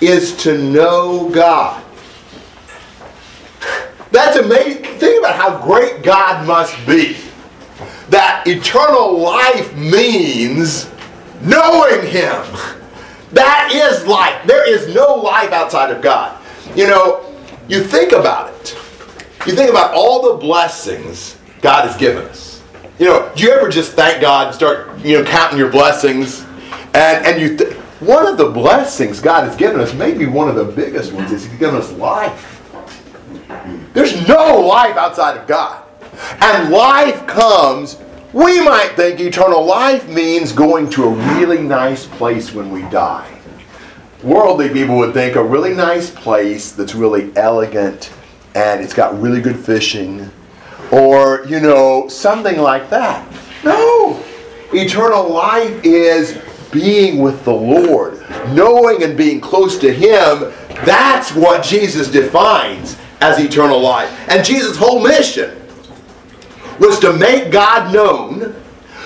is 0.00 0.36
to 0.38 0.58
know 0.58 1.30
God. 1.30 1.82
That's 4.12 4.36
amazing. 4.36 4.84
Think 4.98 5.18
about 5.18 5.36
how 5.36 5.62
great 5.62 6.02
God 6.02 6.46
must 6.46 6.74
be. 6.86 7.16
That 8.10 8.44
eternal 8.46 9.18
life 9.18 9.74
means 9.76 10.90
knowing 11.42 12.06
Him. 12.06 12.42
That 13.32 13.70
is 13.72 14.06
life. 14.06 14.46
There 14.46 14.68
is 14.68 14.94
no 14.94 15.14
life 15.14 15.52
outside 15.52 15.90
of 15.90 16.00
God. 16.00 16.40
You 16.74 16.86
know, 16.86 17.34
you 17.68 17.82
think 17.82 18.12
about 18.12 18.54
it. 18.54 18.76
You 19.46 19.54
think 19.54 19.70
about 19.70 19.92
all 19.94 20.32
the 20.32 20.38
blessings 20.38 21.35
God 21.66 21.84
has 21.84 21.96
given 21.96 22.22
us. 22.26 22.62
You 23.00 23.06
know, 23.06 23.32
do 23.34 23.42
you 23.42 23.50
ever 23.50 23.68
just 23.68 23.94
thank 23.94 24.20
God 24.20 24.46
and 24.46 24.54
start, 24.54 24.96
you 25.00 25.18
know, 25.18 25.24
counting 25.24 25.58
your 25.58 25.68
blessings? 25.68 26.46
And 26.94 27.26
and 27.26 27.42
you, 27.42 27.56
th- 27.56 27.72
one 27.98 28.24
of 28.24 28.38
the 28.38 28.48
blessings 28.48 29.18
God 29.18 29.42
has 29.42 29.56
given 29.56 29.80
us, 29.80 29.92
maybe 29.92 30.26
one 30.26 30.48
of 30.48 30.54
the 30.54 30.64
biggest 30.64 31.12
ones, 31.12 31.32
is 31.32 31.44
He's 31.44 31.58
given 31.58 31.74
us 31.74 31.90
life. 31.94 32.62
There's 33.94 34.28
no 34.28 34.60
life 34.60 34.96
outside 34.96 35.38
of 35.38 35.48
God. 35.48 35.82
And 36.40 36.70
life 36.70 37.26
comes, 37.26 37.98
we 38.32 38.60
might 38.60 38.92
think 38.94 39.18
eternal 39.18 39.66
life 39.66 40.08
means 40.08 40.52
going 40.52 40.88
to 40.90 41.06
a 41.06 41.10
really 41.34 41.62
nice 41.62 42.06
place 42.06 42.52
when 42.52 42.70
we 42.70 42.82
die. 42.82 43.28
Worldly 44.22 44.68
people 44.68 44.98
would 44.98 45.14
think 45.14 45.34
a 45.34 45.42
really 45.42 45.74
nice 45.74 46.10
place 46.10 46.70
that's 46.70 46.94
really 46.94 47.36
elegant 47.36 48.12
and 48.54 48.80
it's 48.80 48.94
got 48.94 49.20
really 49.20 49.40
good 49.40 49.58
fishing 49.58 50.30
or, 50.90 51.44
you 51.46 51.60
know, 51.60 52.08
something 52.08 52.58
like 52.58 52.90
that. 52.90 53.26
No! 53.64 54.22
Eternal 54.72 55.28
life 55.28 55.80
is 55.84 56.38
being 56.70 57.18
with 57.22 57.44
the 57.44 57.52
Lord, 57.52 58.20
knowing 58.52 59.02
and 59.02 59.16
being 59.16 59.40
close 59.40 59.78
to 59.78 59.92
Him. 59.92 60.52
That's 60.84 61.34
what 61.34 61.64
Jesus 61.64 62.10
defines 62.10 62.96
as 63.20 63.38
eternal 63.38 63.80
life. 63.80 64.10
And 64.28 64.44
Jesus' 64.44 64.76
whole 64.76 65.02
mission 65.02 65.56
was 66.78 66.98
to 67.00 67.12
make 67.12 67.50
God 67.50 67.92
known 67.92 68.54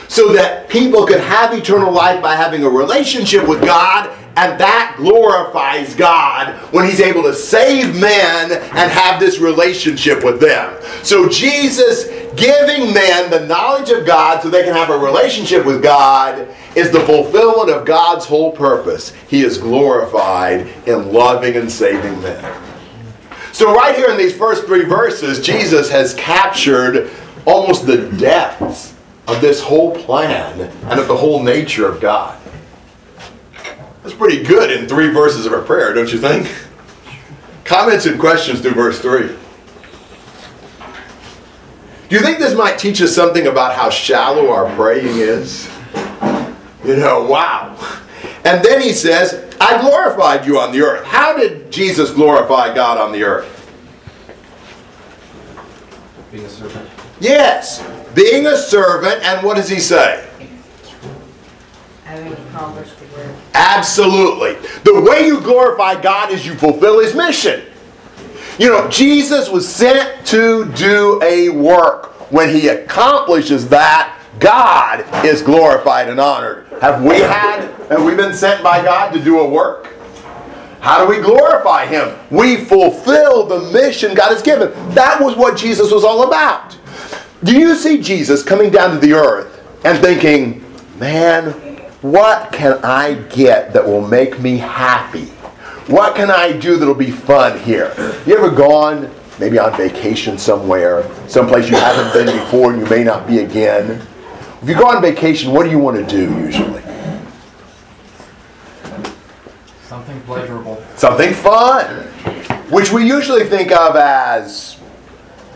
so 0.08 0.32
that 0.32 0.68
people 0.68 1.06
could 1.06 1.20
have 1.20 1.54
eternal 1.54 1.92
life 1.92 2.20
by 2.20 2.34
having 2.34 2.64
a 2.64 2.68
relationship 2.68 3.46
with 3.46 3.64
God, 3.64 4.10
and 4.36 4.58
that 4.60 4.94
glorifies 4.96 5.94
God 5.94 6.54
when 6.72 6.88
He's 6.88 7.00
able 7.00 7.22
to 7.24 7.34
save 7.34 8.00
men 8.00 8.52
and 8.52 8.90
have 8.90 9.18
this 9.18 9.38
relationship 9.38 10.24
with 10.24 10.40
them. 10.40 10.80
So, 11.02 11.28
Jesus 11.28 12.08
giving 12.36 12.94
men 12.94 13.30
the 13.30 13.46
knowledge 13.46 13.90
of 13.90 14.06
God 14.06 14.42
so 14.42 14.48
they 14.48 14.62
can 14.62 14.72
have 14.72 14.90
a 14.90 14.98
relationship 14.98 15.66
with 15.66 15.82
God 15.82 16.48
is 16.76 16.90
the 16.90 17.00
fulfillment 17.00 17.70
of 17.70 17.84
God's 17.84 18.24
whole 18.24 18.52
purpose. 18.52 19.12
He 19.28 19.42
is 19.42 19.58
glorified 19.58 20.68
in 20.86 21.12
loving 21.12 21.56
and 21.56 21.70
saving 21.70 22.22
men. 22.22 22.62
So, 23.52 23.74
right 23.74 23.96
here 23.96 24.10
in 24.10 24.16
these 24.16 24.36
first 24.36 24.64
three 24.64 24.84
verses, 24.84 25.44
Jesus 25.44 25.90
has 25.90 26.14
captured 26.14 27.10
almost 27.46 27.86
the 27.86 28.08
depths 28.12 28.94
of 29.26 29.40
this 29.40 29.60
whole 29.60 29.94
plan 29.94 30.60
and 30.60 31.00
of 31.00 31.08
the 31.08 31.16
whole 31.16 31.42
nature 31.42 31.86
of 31.86 32.00
God. 32.00 32.39
That's 34.02 34.14
pretty 34.14 34.42
good 34.42 34.70
in 34.70 34.88
three 34.88 35.08
verses 35.10 35.46
of 35.46 35.52
a 35.52 35.62
prayer, 35.62 35.92
don't 35.92 36.12
you 36.12 36.18
think? 36.18 36.52
Comments 37.64 38.04
and 38.06 38.18
questions 38.18 38.60
through 38.60 38.72
verse 38.72 39.00
3. 39.00 39.36
Do 42.08 42.16
you 42.16 42.22
think 42.22 42.38
this 42.38 42.56
might 42.56 42.78
teach 42.78 43.00
us 43.02 43.14
something 43.14 43.46
about 43.46 43.74
how 43.74 43.88
shallow 43.90 44.50
our 44.50 44.74
praying 44.74 45.18
is? 45.18 45.70
You 46.84 46.96
know, 46.96 47.22
wow. 47.22 47.76
And 48.44 48.64
then 48.64 48.80
he 48.80 48.92
says, 48.92 49.54
I 49.60 49.80
glorified 49.80 50.46
you 50.46 50.58
on 50.58 50.72
the 50.72 50.80
earth. 50.82 51.04
How 51.04 51.36
did 51.36 51.70
Jesus 51.70 52.10
glorify 52.10 52.74
God 52.74 52.98
on 52.98 53.12
the 53.12 53.22
earth? 53.22 53.58
Being 56.32 56.44
a 56.44 56.48
servant. 56.48 56.88
Yes, 57.20 57.86
being 58.14 58.46
a 58.46 58.56
servant, 58.56 59.22
and 59.22 59.44
what 59.46 59.56
does 59.56 59.68
he 59.68 59.78
say? 59.78 60.26
Having 62.04 62.32
accomplished 62.32 62.98
the 62.98 62.99
work. 62.99 62.99
Absolutely. 63.54 64.54
The 64.84 65.00
way 65.00 65.26
you 65.26 65.40
glorify 65.40 66.00
God 66.00 66.32
is 66.32 66.46
you 66.46 66.54
fulfill 66.54 67.00
his 67.00 67.14
mission. 67.14 67.64
You 68.58 68.68
know, 68.68 68.88
Jesus 68.88 69.48
was 69.48 69.68
sent 69.68 70.26
to 70.26 70.70
do 70.72 71.20
a 71.22 71.48
work. 71.48 72.06
When 72.30 72.54
he 72.54 72.68
accomplishes 72.68 73.68
that, 73.70 74.16
God 74.38 75.04
is 75.24 75.42
glorified 75.42 76.08
and 76.08 76.20
honored. 76.20 76.68
Have 76.80 77.02
we 77.02 77.16
had, 77.16 77.62
have 77.88 78.04
we 78.04 78.14
been 78.14 78.34
sent 78.34 78.62
by 78.62 78.82
God 78.84 79.12
to 79.12 79.22
do 79.22 79.40
a 79.40 79.48
work? 79.48 79.88
How 80.80 81.04
do 81.04 81.10
we 81.10 81.22
glorify 81.22 81.86
him? 81.86 82.16
We 82.30 82.64
fulfill 82.64 83.46
the 83.46 83.70
mission 83.72 84.14
God 84.14 84.32
has 84.32 84.42
given. 84.42 84.72
That 84.94 85.20
was 85.20 85.36
what 85.36 85.56
Jesus 85.56 85.92
was 85.92 86.04
all 86.04 86.26
about. 86.26 86.76
Do 87.44 87.58
you 87.58 87.74
see 87.74 88.00
Jesus 88.00 88.42
coming 88.42 88.70
down 88.70 88.92
to 88.92 88.98
the 88.98 89.12
earth 89.12 89.62
and 89.84 89.98
thinking, 89.98 90.64
man, 90.98 91.69
what 92.02 92.50
can 92.52 92.82
I 92.82 93.14
get 93.14 93.72
that 93.74 93.84
will 93.84 94.06
make 94.06 94.40
me 94.40 94.56
happy? 94.56 95.26
What 95.86 96.14
can 96.14 96.30
I 96.30 96.52
do 96.52 96.76
that'll 96.76 96.94
be 96.94 97.10
fun 97.10 97.58
here? 97.60 97.92
You 98.26 98.36
ever 98.36 98.50
gone 98.50 99.10
maybe 99.38 99.58
on 99.58 99.76
vacation 99.76 100.38
somewhere, 100.38 101.04
someplace 101.28 101.68
you 101.68 101.76
haven't 101.76 102.12
been 102.12 102.34
before 102.38 102.72
and 102.72 102.80
you 102.80 102.88
may 102.88 103.04
not 103.04 103.26
be 103.26 103.40
again? 103.40 104.06
If 104.62 104.68
you 104.68 104.74
go 104.74 104.86
on 104.86 105.02
vacation, 105.02 105.52
what 105.52 105.64
do 105.64 105.70
you 105.70 105.78
want 105.78 105.96
to 105.96 106.06
do 106.06 106.32
usually? 106.38 106.82
Something 109.82 110.20
pleasurable. 110.22 110.82
Something 110.96 111.34
fun, 111.34 111.86
which 112.70 112.92
we 112.92 113.06
usually 113.06 113.44
think 113.44 113.72
of 113.72 113.96
as 113.96 114.76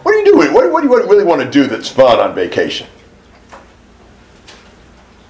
what 0.02 0.14
are 0.14 0.18
you 0.18 0.24
doing? 0.24 0.52
What, 0.52 0.70
what 0.70 0.82
do 0.82 0.88
you 0.88 0.96
really 0.96 1.24
want 1.24 1.40
to 1.40 1.50
do 1.50 1.66
that's 1.66 1.88
fun 1.88 2.18
on 2.18 2.34
vacation? 2.34 2.86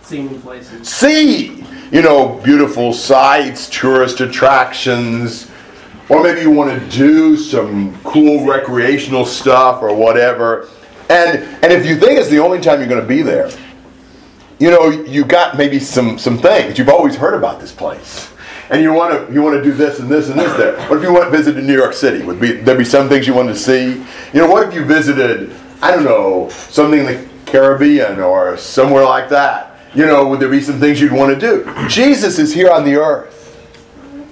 Seeing 0.05 0.41
places. 0.43 0.87
see, 0.87 1.65
you 1.91 2.03
know, 2.03 2.41
beautiful 2.45 2.93
sights, 2.93 3.71
tourist 3.71 4.21
attractions, 4.21 5.51
or 6.11 6.23
maybe 6.23 6.43
you 6.43 6.51
want 6.51 6.79
to 6.79 6.89
do 6.91 7.37
some 7.39 7.99
cool 8.03 8.47
recreational 8.47 9.25
stuff 9.25 9.83
or 9.83 9.95
whatever. 9.95 10.69
And 11.09 11.39
and 11.65 11.73
if 11.73 11.87
you 11.87 11.97
think 11.97 12.19
it's 12.19 12.29
the 12.29 12.39
only 12.39 12.61
time 12.61 12.81
you're 12.81 12.89
going 12.89 13.01
to 13.01 13.07
be 13.07 13.23
there, 13.23 13.51
you 14.59 14.71
know, 14.71 14.91
you 14.91 15.25
got 15.25 15.57
maybe 15.57 15.79
some 15.79 16.19
some 16.19 16.39
things 16.39 16.79
you've 16.79 16.91
always 16.91 17.17
heard 17.17 17.35
about 17.35 17.59
this 17.59 17.73
place. 17.73 18.31
And 18.71 18.83
you 18.83 18.93
want 18.93 19.27
to 19.27 19.33
you 19.33 19.41
want 19.41 19.57
to 19.57 19.63
do 19.63 19.73
this 19.73 20.01
and 20.01 20.11
this 20.11 20.29
and 20.29 20.39
this 20.39 20.55
there. 20.59 20.79
What 20.89 20.99
if 20.99 21.03
you 21.03 21.13
went 21.13 21.31
visited 21.31 21.65
New 21.65 21.77
York 21.77 21.95
City? 21.95 22.25
Would 22.25 22.41
be 22.41 22.53
there 22.53 22.77
be 22.77 22.85
some 22.85 23.09
things 23.09 23.27
you 23.27 23.35
wanted 23.35 23.55
to 23.55 23.59
see? 23.59 23.93
You 24.33 24.41
know, 24.41 24.51
what 24.51 24.69
if 24.69 24.75
you 24.75 24.85
visited 24.85 25.55
I 25.81 25.91
don't 25.91 26.05
know 26.05 26.49
something 26.51 27.01
in 27.01 27.07
the 27.07 27.29
Caribbean 27.47 28.21
or 28.21 28.57
somewhere 28.57 29.05
like 29.05 29.29
that? 29.31 29.74
You 29.95 30.07
know, 30.07 30.27
would 30.29 30.41
there 30.41 30.49
be 30.49 30.61
some 30.61 30.81
things 30.81 31.01
you'd 31.01 31.13
want 31.13 31.39
to 31.39 31.41
do? 31.41 31.89
Jesus 31.89 32.39
is 32.39 32.53
here 32.53 32.71
on 32.71 32.85
the 32.85 32.97
earth. 32.97 33.33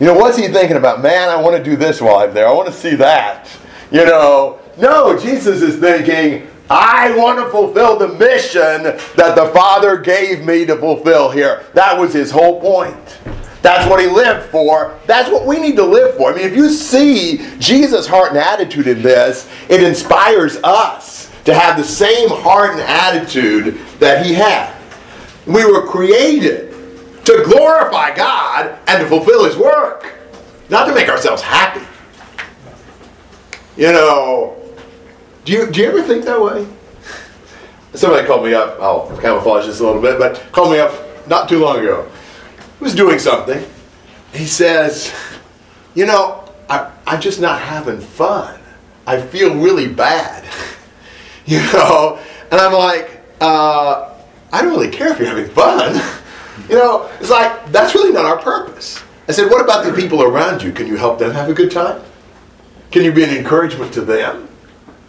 You 0.00 0.06
know, 0.06 0.14
what's 0.14 0.36
he 0.36 0.48
thinking 0.48 0.76
about? 0.76 1.00
Man, 1.02 1.28
I 1.28 1.36
want 1.40 1.56
to 1.56 1.62
do 1.62 1.76
this 1.76 2.00
while 2.00 2.16
I'm 2.16 2.34
there. 2.34 2.48
I 2.48 2.52
want 2.52 2.66
to 2.66 2.74
see 2.74 2.96
that. 2.96 3.48
You 3.92 4.04
know, 4.04 4.58
no, 4.76 5.16
Jesus 5.16 5.62
is 5.62 5.78
thinking, 5.78 6.48
I 6.68 7.16
want 7.16 7.38
to 7.38 7.48
fulfill 7.50 7.98
the 7.98 8.08
mission 8.08 8.82
that 9.16 9.36
the 9.36 9.50
Father 9.54 9.98
gave 9.98 10.44
me 10.44 10.64
to 10.64 10.76
fulfill 10.76 11.30
here. 11.30 11.64
That 11.74 11.96
was 11.96 12.12
his 12.12 12.30
whole 12.30 12.60
point. 12.60 13.18
That's 13.60 13.88
what 13.88 14.00
he 14.00 14.08
lived 14.08 14.50
for. 14.50 14.98
That's 15.06 15.30
what 15.30 15.46
we 15.46 15.60
need 15.60 15.76
to 15.76 15.84
live 15.84 16.16
for. 16.16 16.32
I 16.32 16.36
mean, 16.36 16.44
if 16.44 16.56
you 16.56 16.68
see 16.68 17.46
Jesus' 17.60 18.08
heart 18.08 18.30
and 18.30 18.38
attitude 18.38 18.88
in 18.88 19.02
this, 19.02 19.48
it 19.68 19.82
inspires 19.84 20.56
us 20.64 21.30
to 21.44 21.54
have 21.54 21.76
the 21.76 21.84
same 21.84 22.28
heart 22.28 22.72
and 22.72 22.80
attitude 22.80 23.78
that 24.00 24.26
he 24.26 24.34
had. 24.34 24.81
We 25.46 25.64
were 25.64 25.86
created 25.86 26.72
to 27.24 27.44
glorify 27.44 28.14
God 28.14 28.78
and 28.86 29.02
to 29.02 29.08
fulfill 29.08 29.44
his 29.44 29.56
work, 29.56 30.12
not 30.68 30.86
to 30.86 30.94
make 30.94 31.08
ourselves 31.08 31.42
happy. 31.42 31.86
You 33.76 33.92
know, 33.92 34.56
do 35.44 35.52
you, 35.52 35.70
do 35.70 35.80
you 35.80 35.88
ever 35.88 36.02
think 36.02 36.24
that 36.24 36.40
way? 36.40 36.66
Somebody 37.94 38.26
called 38.26 38.44
me 38.44 38.54
up, 38.54 38.80
I'll 38.80 39.16
camouflage 39.18 39.66
this 39.66 39.80
a 39.80 39.84
little 39.84 40.00
bit, 40.00 40.18
but 40.18 40.42
called 40.52 40.72
me 40.72 40.78
up 40.78 40.92
not 41.28 41.48
too 41.48 41.58
long 41.58 41.78
ago. 41.80 42.10
He 42.78 42.84
was 42.84 42.94
doing 42.94 43.18
something. 43.18 43.64
He 44.32 44.46
says, 44.46 45.12
You 45.94 46.06
know, 46.06 46.48
I, 46.70 46.90
I'm 47.06 47.20
just 47.20 47.40
not 47.40 47.60
having 47.60 48.00
fun. 48.00 48.58
I 49.06 49.20
feel 49.20 49.54
really 49.54 49.88
bad. 49.88 50.44
You 51.44 51.58
know? 51.72 52.20
And 52.52 52.60
I'm 52.60 52.72
like, 52.72 53.20
uh, 53.40 54.11
I 54.52 54.62
don't 54.62 54.70
really 54.70 54.90
care 54.90 55.08
if 55.08 55.18
you're 55.18 55.28
having 55.28 55.48
fun. 55.48 56.00
You 56.68 56.76
know, 56.76 57.10
it's 57.18 57.30
like, 57.30 57.72
that's 57.72 57.94
really 57.94 58.12
not 58.12 58.26
our 58.26 58.38
purpose. 58.38 59.02
I 59.26 59.32
said, 59.32 59.50
What 59.50 59.64
about 59.64 59.84
the 59.84 59.92
people 59.92 60.22
around 60.22 60.62
you? 60.62 60.70
Can 60.70 60.86
you 60.86 60.96
help 60.96 61.18
them 61.18 61.30
have 61.32 61.48
a 61.48 61.54
good 61.54 61.70
time? 61.70 62.02
Can 62.90 63.04
you 63.04 63.12
be 63.12 63.24
an 63.24 63.30
encouragement 63.30 63.92
to 63.94 64.02
them? 64.02 64.48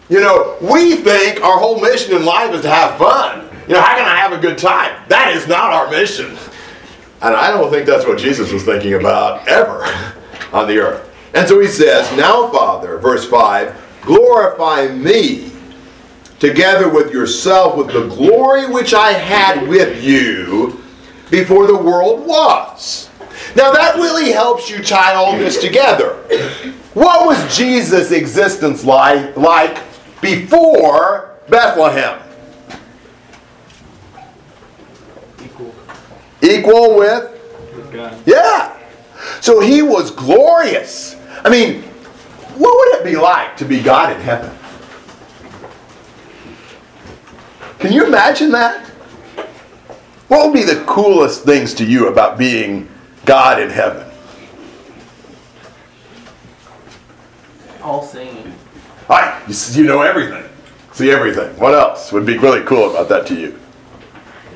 You 0.10 0.22
know, 0.22 0.58
we 0.62 0.96
think 0.96 1.42
our 1.42 1.60
whole 1.60 1.82
mission 1.82 2.16
in 2.16 2.24
life 2.24 2.54
is 2.54 2.62
to 2.62 2.70
have 2.70 2.98
fun. 2.98 3.50
You 3.68 3.74
know, 3.74 3.82
how 3.82 3.96
can 3.96 4.06
I 4.06 4.16
have 4.18 4.34
a 4.34 4.38
good 4.38 4.58
time? 4.58 5.02
That 5.10 5.36
is 5.36 5.48
not 5.48 5.74
our 5.74 5.90
mission. 5.90 6.38
And 7.22 7.36
I 7.36 7.52
don't 7.52 7.70
think 7.70 7.86
that's 7.86 8.06
what 8.06 8.18
Jesus 8.18 8.52
was 8.52 8.64
thinking 8.64 8.94
about 8.94 9.48
ever 9.48 9.84
on 10.54 10.68
the 10.68 10.78
earth. 10.80 11.10
And 11.34 11.48
so 11.48 11.60
he 11.60 11.68
says, 11.68 12.12
Now, 12.18 12.50
Father, 12.52 12.98
verse 12.98 13.28
5, 13.28 14.02
glorify 14.02 14.88
me 14.88 15.53
together 16.44 16.90
with 16.90 17.14
yourself 17.14 17.78
with 17.78 17.88
the 17.88 18.06
glory 18.08 18.68
which 18.70 18.94
I 18.94 19.14
had 19.14 19.66
with 19.66 20.04
you 20.04 20.84
before 21.32 21.68
the 21.68 21.78
world 21.78 22.28
was. 22.28 23.10
Now, 23.56 23.72
that 23.72 23.96
really 23.96 24.34
helps 24.34 24.70
you 24.70 24.84
tie 24.84 25.16
all 25.16 25.38
this 25.38 25.58
together. 25.62 26.16
What 26.94 27.26
was 27.26 27.58
Jesus' 27.58 28.12
existence 28.12 28.84
like, 28.84 29.38
like 29.38 29.78
before 30.20 31.40
Bethlehem? 31.48 32.22
Equal 35.42 35.74
Equal 36.42 36.98
with 36.98 37.32
with 37.74 37.94
God. 37.94 38.22
Yeah. 38.26 38.78
So 39.40 39.62
he 39.62 39.82
was 39.82 40.12
glorious. 40.12 41.16
I 41.46 41.50
mean, 41.50 41.84
what 42.58 42.78
would 42.78 43.00
it 43.00 43.06
be 43.06 43.16
like 43.16 43.56
to 43.58 43.66
be 43.66 43.82
God 43.82 44.14
in 44.14 44.22
heaven? 44.22 44.54
Can 47.84 47.92
you 47.92 48.06
imagine 48.06 48.50
that? 48.52 48.88
What 50.30 50.46
would 50.46 50.54
be 50.54 50.64
the 50.64 50.86
coolest 50.86 51.44
things 51.44 51.74
to 51.74 51.84
you 51.84 52.08
about 52.08 52.38
being 52.38 52.88
God 53.26 53.62
in 53.62 53.70
heaven? 53.70 54.10
All 57.82 58.02
singing. 58.02 58.54
All 59.10 59.18
right, 59.18 59.44
you, 59.50 59.56
you 59.74 59.84
know 59.84 60.02
everything. 60.02 60.50
See 60.94 61.12
everything. 61.12 61.60
What 61.60 61.74
else 61.74 62.14
would 62.14 62.26
be 62.26 62.38
really 62.38 62.62
cool 62.62 62.90
about 62.92 63.10
that 63.10 63.28
to 63.28 63.36
you? 63.36 63.60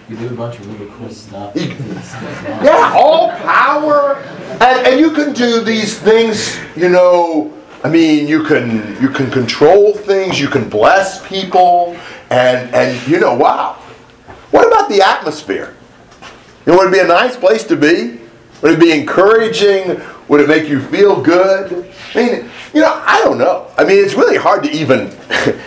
You 0.08 0.16
do 0.16 0.28
a 0.28 0.30
bunch 0.30 0.60
of 0.60 0.80
really 0.80 0.90
cool 0.98 1.10
stuff. 1.10 1.54
Yeah, 2.64 2.94
all 2.96 3.32
power, 3.32 4.16
and, 4.62 4.88
and 4.88 5.00
you 5.02 5.12
can 5.12 5.34
do 5.34 5.60
these 5.60 6.00
things. 6.00 6.58
You 6.78 6.88
know, 6.88 7.54
I 7.84 7.90
mean, 7.90 8.26
you 8.26 8.44
can 8.44 9.02
you 9.02 9.10
can 9.10 9.30
control 9.30 9.94
things. 9.94 10.40
You 10.40 10.48
can 10.48 10.70
bless 10.70 11.28
people, 11.28 11.98
and 12.30 12.74
and 12.74 13.08
you 13.08 13.20
know, 13.20 13.36
wow. 13.36 13.74
What 14.52 14.68
about 14.68 14.90
the 14.90 15.02
atmosphere? 15.02 15.76
You 16.66 16.74
know, 16.74 16.80
would 16.80 16.90
it 16.90 16.92
be 16.92 17.00
a 17.00 17.08
nice 17.08 17.36
place 17.36 17.64
to 17.66 17.76
be? 17.76 18.20
Would 18.62 18.74
it 18.74 18.80
be 18.80 18.92
encouraging? 18.92 20.02
Would 20.28 20.42
it 20.42 20.48
make 20.48 20.68
you 20.68 20.82
feel 20.82 21.22
good? 21.22 21.94
I 22.14 22.18
mean, 22.18 22.50
you 22.74 22.82
know, 22.82 23.02
I 23.06 23.22
don't 23.24 23.38
know. 23.38 23.68
I 23.78 23.84
mean, 23.84 24.04
it's 24.04 24.16
really 24.16 24.38
hard 24.38 24.64
to 24.64 24.72
even 24.72 25.16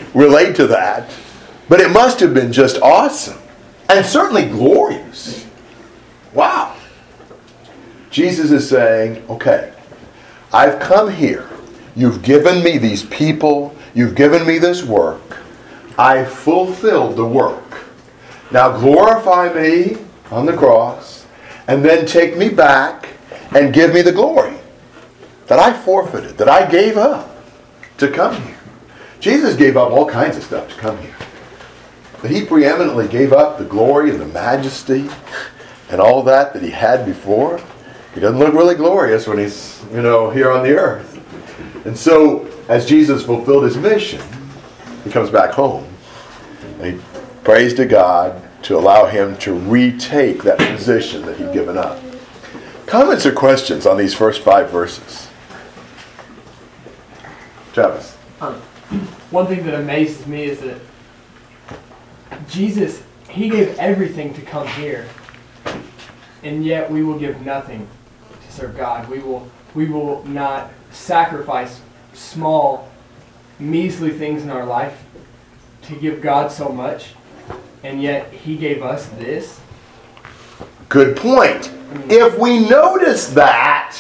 relate 0.15 0.57
to 0.57 0.67
that, 0.69 1.11
but 1.69 1.81
it 1.81 1.91
must 1.91 2.21
have 2.21 2.35
been 2.35 2.53
just 2.53 2.81
awesome 2.83 3.39
and 3.89 4.05
certainly 4.05 4.45
glorious. 4.47 5.47
Wow. 6.33 6.77
Jesus 8.11 8.51
is 8.51 8.69
saying, 8.69 9.25
okay, 9.29 9.73
I've 10.53 10.81
come 10.81 11.13
here. 11.13 11.49
You've 11.97 12.23
given 12.23 12.63
me 12.63 12.79
these 12.79 13.05
people. 13.05 13.75
You've 13.95 14.15
given 14.15 14.47
me 14.47 14.59
this 14.59 14.85
work. 14.85 15.40
I 15.99 16.25
fulfilled 16.25 17.17
the 17.17 17.25
work. 17.25 17.85
Now 18.51 18.77
glorify 18.79 19.53
me 19.53 19.97
on 20.31 20.47
the 20.47 20.57
cross 20.57 21.27
and 21.69 21.85
then 21.85 22.07
take 22.07 22.37
me 22.37 22.49
back 22.49 23.09
and 23.55 23.73
give 23.73 23.95
me 23.95 24.03
the 24.03 24.13
glory 24.13 24.57
that 25.47 25.59
I 25.59 25.73
forfeited, 25.73 26.39
that 26.39 26.49
I 26.49 26.71
gave 26.71 26.97
up 26.97 27.37
to 27.99 28.09
come 28.11 28.41
here. 28.43 28.57
Jesus 29.19 29.57
gave 29.57 29.77
up 29.77 29.91
all 29.91 30.09
kinds 30.09 30.37
of 30.37 30.45
stuff 30.45 30.69
to 30.69 30.75
come 30.77 30.99
here. 30.99 31.15
But 32.23 32.31
he 32.31 32.45
preeminently 32.45 33.09
gave 33.09 33.33
up 33.33 33.59
the 33.59 33.65
glory 33.65 34.11
and 34.11 34.21
the 34.21 34.27
majesty 34.27 35.09
and 35.91 36.01
all 36.01 36.23
that 36.25 36.53
that 36.53 36.63
he 36.63 36.71
had 36.71 37.05
before. 37.05 37.61
He 38.15 38.21
doesn't 38.21 38.39
look 38.39 38.55
really 38.55 38.75
glorious 38.75 39.27
when 39.27 39.39
he's, 39.39 39.83
you 39.93 40.03
know, 40.03 40.31
here 40.31 40.51
on 40.51 40.63
the 40.63 40.73
earth. 40.77 41.17
And 41.85 41.97
so, 41.97 42.49
as 42.69 42.87
Jesus 42.87 43.25
fulfilled 43.25 43.65
his 43.65 43.77
mission, 43.77 44.23
he 45.05 45.11
comes 45.11 45.31
back 45.31 45.53
home. 45.53 45.87
And 46.81 46.95
he 46.95 47.01
prays 47.45 47.75
to 47.75 47.87
God 47.87 48.43
to 48.65 48.77
allow 48.77 49.07
him 49.07 49.37
to 49.39 49.55
retake 49.55 50.43
that 50.43 50.59
position 50.59 51.23
that 51.27 51.37
he'd 51.39 51.53
given 51.53 51.79
up. 51.79 52.03
Comments 52.87 53.25
or 53.25 53.33
questions 53.33 53.87
on 53.87 53.97
these 53.97 54.15
first 54.15 54.43
five 54.43 54.71
verses? 54.71 55.29
Travis. 57.73 58.17
Um, 58.41 58.55
one 59.31 59.47
thing 59.47 59.65
that 59.65 59.75
amazes 59.75 60.27
me 60.27 60.45
is 60.45 60.61
that 60.61 60.81
Jesus, 62.49 63.03
He 63.29 63.49
gave 63.49 63.79
everything 63.79 64.35
to 64.35 64.43
come 64.43 64.67
here, 64.67 65.07
and 66.43 66.65
yet 66.65 66.91
we 66.91 67.05
will 67.05 67.19
give 67.19 67.41
nothing 67.43 67.87
to 68.45 68.53
serve 68.53 68.77
God. 68.77 69.09
We 69.09 69.21
will, 69.21 69.49
we 69.75 69.87
will 69.87 70.25
not 70.25 70.71
sacrifice 70.91 71.81
small, 72.13 72.90
measly 73.61 74.11
things 74.11 74.43
in 74.43 74.51
our 74.51 74.65
life 74.65 75.05
to 75.83 75.95
give 75.95 76.21
God 76.21 76.51
so 76.51 76.71
much, 76.71 77.15
and 77.83 78.03
yet 78.03 78.33
He 78.33 78.57
gave 78.57 78.83
us 78.83 79.07
this. 79.11 79.61
Good 80.89 81.17
point. 81.17 81.63
Mm. 81.65 82.11
If 82.11 82.39
we 82.39 82.69
notice 82.69 83.29
that, 83.29 83.97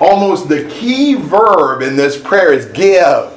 almost 0.00 0.48
the 0.48 0.68
key 0.68 1.14
verb 1.14 1.82
in 1.82 1.96
this 1.96 2.20
prayer 2.20 2.52
is 2.52 2.66
give. 2.66 3.36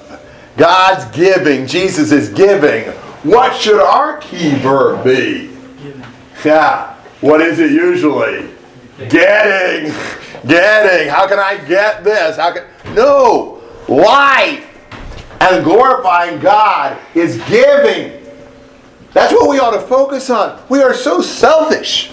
God's 0.58 1.06
giving, 1.16 1.66
Jesus 1.66 2.12
is 2.12 2.30
giving. 2.30 2.92
What 3.24 3.56
should 3.56 3.82
our 3.82 4.18
key 4.18 4.56
verb 4.56 5.04
be? 5.04 5.52
Yeah. 6.44 6.94
What 7.22 7.42
is 7.42 7.60
it 7.60 7.72
usually? 7.72 8.50
Getting. 9.10 9.94
Getting. 10.48 11.08
How 11.08 11.26
can 11.28 11.40
I 11.40 11.58
get 11.66 12.04
this? 12.04 12.36
How 12.36 12.54
can 12.54 12.66
No. 12.94 13.62
Life 13.88 14.73
and 15.52 15.64
glorifying 15.64 16.40
God 16.40 16.98
is 17.16 17.38
giving. 17.50 18.22
That's 19.12 19.34
what 19.34 19.50
we 19.50 19.60
ought 19.60 19.72
to 19.72 19.82
focus 19.82 20.30
on. 20.30 20.62
We 20.70 20.82
are 20.82 20.94
so 20.94 21.22
selfish. 21.22 22.12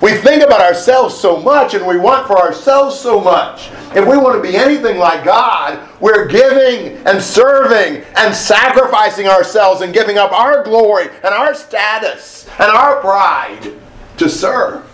We 0.00 0.12
think 0.16 0.42
about 0.42 0.60
ourselves 0.60 1.18
so 1.18 1.40
much 1.40 1.74
and 1.74 1.86
we 1.86 1.98
want 1.98 2.26
for 2.26 2.38
ourselves 2.38 2.98
so 2.98 3.20
much. 3.20 3.70
If 3.96 4.06
we 4.06 4.16
want 4.16 4.42
to 4.42 4.48
be 4.48 4.56
anything 4.56 4.98
like 4.98 5.24
God, 5.24 5.88
we're 6.00 6.28
giving 6.28 6.98
and 7.06 7.20
serving 7.20 8.04
and 8.16 8.34
sacrificing 8.34 9.26
ourselves 9.26 9.80
and 9.80 9.92
giving 9.92 10.18
up 10.18 10.30
our 10.30 10.62
glory 10.62 11.08
and 11.24 11.34
our 11.34 11.54
status 11.54 12.48
and 12.60 12.70
our 12.70 13.00
pride 13.00 13.72
to 14.18 14.28
serve. 14.28 14.84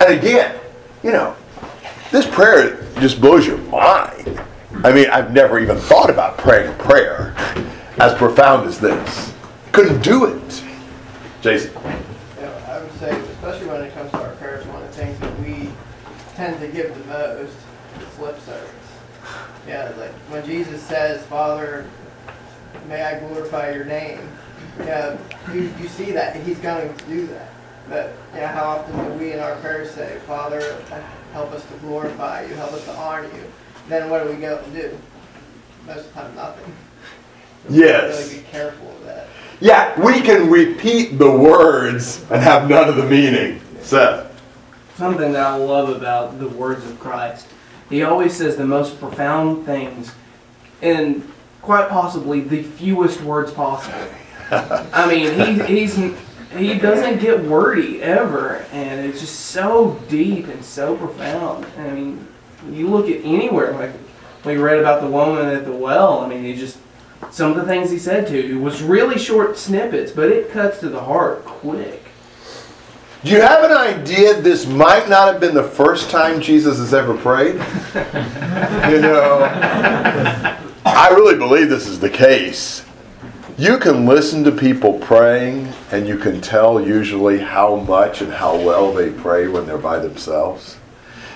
And 0.00 0.18
again, 0.18 0.58
you 1.02 1.12
know, 1.12 1.36
this 2.10 2.26
prayer 2.26 2.86
just 2.98 3.20
blows 3.20 3.46
your 3.46 3.58
mind. 3.58 4.40
I 4.82 4.92
mean, 4.92 5.10
I've 5.10 5.32
never 5.32 5.58
even 5.58 5.76
thought 5.76 6.08
about 6.08 6.38
praying 6.38 6.72
a 6.72 6.76
prayer 6.78 7.34
as 7.98 8.14
profound 8.14 8.66
as 8.66 8.80
this. 8.80 9.34
Couldn't 9.72 10.02
do 10.02 10.24
it. 10.24 10.62
Jason. 11.42 11.74
Know, 11.74 12.62
I 12.66 12.80
would 12.80 12.92
say, 12.98 13.10
especially 13.10 13.66
when 13.66 13.82
it 13.82 13.92
comes 13.92 14.10
to 14.12 14.22
our 14.22 14.34
prayers, 14.36 14.64
one 14.66 14.82
of 14.82 14.88
the 14.88 14.94
things 14.94 15.18
that 15.20 15.40
we 15.40 15.70
tend 16.34 16.58
to 16.60 16.68
give 16.68 16.96
the 16.96 17.04
most 17.04 17.52
is 18.00 18.18
lip 18.18 18.40
service. 18.40 18.70
Yeah, 19.68 19.92
like 19.98 20.12
when 20.30 20.46
Jesus 20.46 20.82
says, 20.82 21.26
Father, 21.26 21.86
may 22.88 23.02
I 23.02 23.20
glorify 23.20 23.72
your 23.72 23.84
name. 23.84 24.26
Know, 24.78 25.18
you, 25.52 25.72
you 25.78 25.88
see 25.88 26.10
that 26.12 26.36
he's 26.36 26.58
going 26.58 26.96
to 26.96 27.04
do 27.04 27.26
that. 27.26 27.50
But 27.86 28.12
know, 28.34 28.46
how 28.46 28.64
often 28.64 28.96
do 28.96 29.12
we 29.22 29.32
in 29.32 29.40
our 29.40 29.56
prayers 29.56 29.90
say, 29.90 30.18
Father, 30.26 30.82
help 31.34 31.52
us 31.52 31.66
to 31.66 31.74
glorify 31.78 32.46
you, 32.46 32.54
help 32.54 32.72
us 32.72 32.84
to 32.86 32.92
honor 32.92 33.24
you? 33.24 33.44
Then 33.90 34.08
what 34.08 34.22
do 34.22 34.30
we 34.30 34.36
go 34.36 34.56
and 34.56 34.72
do? 34.72 34.96
Most 35.84 35.98
of 35.98 36.14
the 36.14 36.20
time, 36.20 36.34
nothing. 36.36 36.72
Yes. 37.68 38.28
Really 38.28 38.40
be 38.40 38.46
careful 38.48 38.88
of 38.88 39.04
that. 39.04 39.26
Yeah, 39.58 40.00
we 40.00 40.20
can 40.20 40.48
repeat 40.48 41.18
the 41.18 41.28
words 41.28 42.24
and 42.30 42.40
have 42.40 42.70
none 42.70 42.88
of 42.88 42.94
the 42.94 43.04
meaning. 43.04 43.60
Seth. 43.80 44.40
Something 44.94 45.32
that 45.32 45.44
I 45.44 45.56
love 45.56 45.88
about 45.88 46.38
the 46.38 46.48
words 46.48 46.84
of 46.86 47.00
Christ. 47.00 47.48
He 47.88 48.04
always 48.04 48.32
says 48.32 48.56
the 48.56 48.64
most 48.64 49.00
profound 49.00 49.66
things 49.66 50.14
in 50.82 51.28
quite 51.60 51.88
possibly 51.88 52.42
the 52.42 52.62
fewest 52.62 53.20
words 53.22 53.50
possible. 53.50 54.06
I 54.52 55.08
mean, 55.12 55.34
he, 55.34 55.64
he's 55.64 55.96
he 56.56 56.78
doesn't 56.78 57.18
get 57.20 57.42
wordy 57.42 58.00
ever, 58.02 58.64
and 58.72 59.04
it's 59.04 59.20
just 59.20 59.40
so 59.46 60.00
deep 60.08 60.46
and 60.46 60.64
so 60.64 60.96
profound. 60.96 61.66
I 61.76 61.90
mean, 61.90 62.28
you 62.68 62.88
look 62.88 63.08
at 63.08 63.24
anywhere 63.24 63.72
like 63.72 63.92
we 64.44 64.56
read 64.56 64.78
about 64.78 65.00
the 65.00 65.08
woman 65.08 65.46
at 65.46 65.64
the 65.64 65.72
well. 65.72 66.20
I 66.20 66.28
mean, 66.28 66.44
he 66.44 66.54
just 66.54 66.78
some 67.30 67.50
of 67.50 67.56
the 67.56 67.64
things 67.64 67.90
he 67.90 67.98
said 67.98 68.26
to 68.28 68.40
you 68.40 68.58
was 68.58 68.82
really 68.82 69.18
short 69.18 69.56
snippets, 69.56 70.10
but 70.10 70.30
it 70.30 70.50
cuts 70.50 70.80
to 70.80 70.88
the 70.88 71.00
heart 71.00 71.44
quick. 71.44 72.02
Do 73.22 73.30
you 73.30 73.42
have 73.42 73.62
an 73.62 73.76
idea 73.76 74.40
this 74.40 74.66
might 74.66 75.08
not 75.08 75.30
have 75.30 75.40
been 75.40 75.54
the 75.54 75.62
first 75.62 76.10
time 76.10 76.40
Jesus 76.40 76.78
has 76.78 76.94
ever 76.94 77.14
prayed? 77.14 77.54
you 77.54 79.00
know, 79.02 79.42
I 80.86 81.10
really 81.10 81.36
believe 81.36 81.68
this 81.68 81.86
is 81.86 82.00
the 82.00 82.08
case. 82.08 82.84
You 83.58 83.78
can 83.78 84.06
listen 84.06 84.42
to 84.44 84.50
people 84.50 84.98
praying, 85.00 85.70
and 85.92 86.08
you 86.08 86.16
can 86.16 86.40
tell 86.40 86.80
usually 86.80 87.40
how 87.40 87.76
much 87.76 88.22
and 88.22 88.32
how 88.32 88.56
well 88.56 88.94
they 88.94 89.10
pray 89.10 89.48
when 89.48 89.66
they're 89.66 89.76
by 89.76 89.98
themselves. 89.98 90.79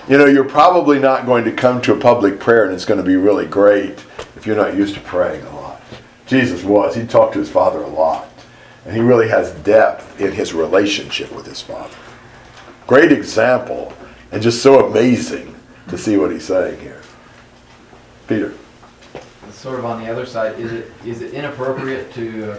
You 0.07 0.19
know, 0.19 0.25
you're 0.25 0.43
probably 0.43 0.99
not 0.99 1.25
going 1.25 1.45
to 1.45 1.51
come 1.51 1.81
to 1.81 1.93
a 1.93 1.99
public 1.99 2.39
prayer 2.39 2.65
and 2.65 2.73
it's 2.73 2.85
going 2.85 2.99
to 2.99 3.05
be 3.05 3.15
really 3.15 3.47
great 3.47 4.03
if 4.35 4.45
you're 4.45 4.55
not 4.55 4.75
used 4.75 4.93
to 4.93 5.01
praying 5.01 5.43
a 5.43 5.55
lot. 5.55 5.81
Jesus 6.27 6.63
was. 6.63 6.95
He 6.95 7.07
talked 7.07 7.33
to 7.33 7.39
his 7.39 7.49
Father 7.49 7.81
a 7.81 7.87
lot. 7.87 8.29
And 8.85 8.95
he 8.95 9.01
really 9.01 9.27
has 9.29 9.51
depth 9.61 10.21
in 10.21 10.31
his 10.31 10.53
relationship 10.53 11.31
with 11.31 11.47
his 11.47 11.59
Father. 11.59 11.95
Great 12.85 13.11
example, 13.11 13.91
and 14.31 14.43
just 14.43 14.61
so 14.61 14.85
amazing 14.87 15.55
to 15.87 15.97
see 15.97 16.17
what 16.17 16.31
he's 16.31 16.45
saying 16.45 16.79
here. 16.79 17.01
Peter. 18.27 18.53
Sort 19.49 19.79
of 19.79 19.85
on 19.85 20.03
the 20.03 20.11
other 20.11 20.27
side, 20.27 20.59
is 20.59 20.71
it 20.71 20.91
is 21.03 21.21
it 21.21 21.33
inappropriate 21.33 22.13
to 22.13 22.57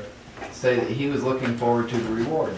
say 0.50 0.76
that 0.80 0.88
he 0.88 1.06
was 1.06 1.22
looking 1.22 1.56
forward 1.56 1.88
to 1.90 1.96
the 1.96 2.12
reward? 2.12 2.52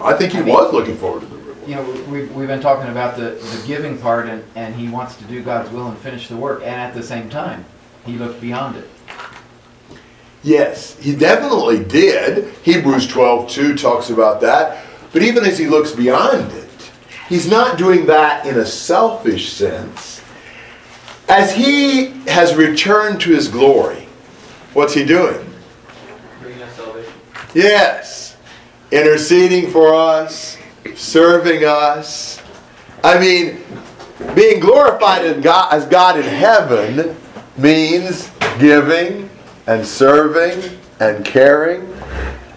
I 0.00 0.14
think 0.14 0.32
he 0.32 0.42
was 0.42 0.72
looking 0.72 0.96
forward 0.96 1.20
to 1.20 1.26
the 1.26 1.36
reward. 1.36 1.53
You 1.66 1.76
know, 1.76 2.04
we, 2.08 2.26
we've 2.26 2.48
been 2.48 2.60
talking 2.60 2.90
about 2.90 3.16
the, 3.16 3.30
the 3.30 3.64
giving 3.66 3.98
part, 3.98 4.28
and, 4.28 4.44
and 4.54 4.74
he 4.74 4.88
wants 4.88 5.16
to 5.16 5.24
do 5.24 5.42
God's 5.42 5.70
will 5.70 5.88
and 5.88 5.96
finish 5.96 6.28
the 6.28 6.36
work, 6.36 6.60
and 6.62 6.74
at 6.74 6.94
the 6.94 7.02
same 7.02 7.30
time, 7.30 7.64
he 8.04 8.18
looked 8.18 8.40
beyond 8.40 8.76
it. 8.76 8.88
Yes, 10.42 10.98
he 10.98 11.16
definitely 11.16 11.82
did. 11.82 12.52
Hebrews 12.62 13.06
12 13.06 13.50
2 13.50 13.76
talks 13.76 14.10
about 14.10 14.42
that. 14.42 14.84
But 15.12 15.22
even 15.22 15.44
as 15.44 15.58
he 15.58 15.66
looks 15.66 15.92
beyond 15.92 16.52
it, 16.52 16.90
he's 17.28 17.48
not 17.48 17.78
doing 17.78 18.04
that 18.06 18.44
in 18.44 18.58
a 18.58 18.66
selfish 18.66 19.52
sense. 19.52 20.20
As 21.28 21.54
he 21.54 22.10
has 22.26 22.54
returned 22.54 23.22
to 23.22 23.30
his 23.30 23.48
glory, 23.48 24.06
what's 24.74 24.92
he 24.92 25.04
doing? 25.04 25.48
Bringing 26.42 26.60
us 26.60 26.76
salvation. 26.76 27.12
Yes, 27.54 28.36
interceding 28.90 29.70
for 29.70 29.94
us, 29.94 30.58
serving 30.94 31.64
us. 31.64 32.40
I 33.02 33.18
mean, 33.18 33.62
being 34.34 34.60
glorified 34.60 35.24
as 35.24 35.42
God, 35.42 35.72
as 35.72 35.86
God 35.86 36.18
in 36.18 36.24
heaven 36.24 37.16
means 37.56 38.30
giving 38.58 39.28
and 39.66 39.86
serving 39.86 40.78
and 41.00 41.24
caring. 41.24 41.82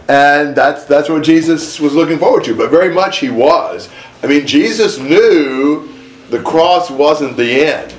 And 0.09 0.55
that's 0.55 0.85
that's 0.85 1.09
what 1.09 1.23
Jesus 1.23 1.79
was 1.79 1.93
looking 1.93 2.17
forward 2.17 2.45
to, 2.45 2.55
but 2.55 2.69
very 2.69 2.93
much 2.93 3.19
he 3.19 3.29
was. 3.29 3.89
I 4.23 4.27
mean, 4.27 4.47
Jesus 4.47 4.97
knew 4.97 5.93
the 6.29 6.41
cross 6.43 6.89
wasn't 6.89 7.35
the 7.35 7.65
end. 7.65 7.93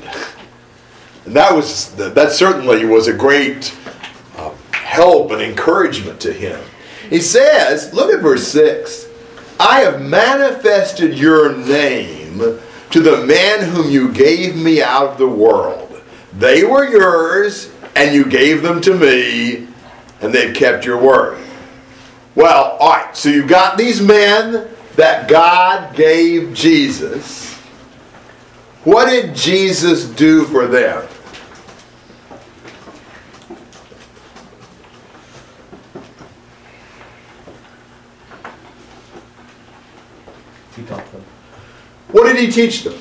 And 1.27 1.37
that 1.37 1.55
was 1.55 1.95
that 1.97 2.33
certainly 2.33 2.87
was 2.87 3.09
a 3.09 3.13
great 3.13 3.77
uh, 4.37 4.53
help 4.73 5.31
and 5.31 5.43
encouragement 5.43 6.21
to 6.21 6.33
him. 6.33 6.59
He 7.11 7.21
says, 7.21 7.93
look 7.93 8.13
at 8.13 8.21
verse 8.21 8.49
6. 8.49 9.08
I 9.61 9.81
have 9.81 10.01
manifested 10.01 11.19
your 11.19 11.57
name 11.57 12.61
to 12.91 13.01
the 13.01 13.27
men 13.27 13.69
whom 13.71 13.91
you 13.91 14.13
gave 14.13 14.57
me 14.57 14.83
out 14.83 15.13
of 15.13 15.19
the 15.19 15.29
world. 15.29 16.01
They 16.33 16.65
were 16.65 16.89
yours, 16.89 17.73
and 17.97 18.15
you 18.15 18.25
gave 18.25 18.63
them 18.63 18.81
to 18.83 18.95
me, 18.95 19.67
and 20.21 20.33
they've 20.33 20.55
kept 20.55 20.85
your 20.85 20.99
word. 20.99 21.39
Well, 22.35 22.77
all 22.79 22.93
right, 22.93 23.17
so 23.17 23.29
you've 23.29 23.49
got 23.49 23.77
these 23.77 24.01
men 24.01 24.69
that 24.95 25.29
God 25.29 25.97
gave 25.97 26.55
Jesus. 26.55 27.55
What 28.85 29.07
did 29.07 29.35
Jesus 29.35 30.05
do 30.05 30.45
for 30.45 30.67
them? 30.67 31.07
He 40.77 40.85
taught 40.85 41.11
them. 41.11 41.25
What 42.11 42.25
did 42.27 42.37
he 42.37 42.51
teach 42.51 42.85
them? 42.85 43.01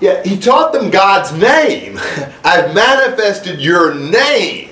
Yeah, 0.00 0.22
he 0.22 0.38
taught 0.38 0.72
them 0.72 0.90
God's 0.90 1.32
name. 1.32 1.98
I've 2.44 2.74
manifested 2.74 3.60
your 3.60 3.94
name. 3.94 4.70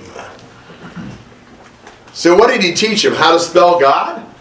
So, 2.15 2.35
what 2.35 2.49
did 2.49 2.63
he 2.63 2.73
teach 2.75 3.03
them? 3.03 3.15
How 3.15 3.33
to 3.33 3.41
spell 3.41 3.79
God? 3.79 4.25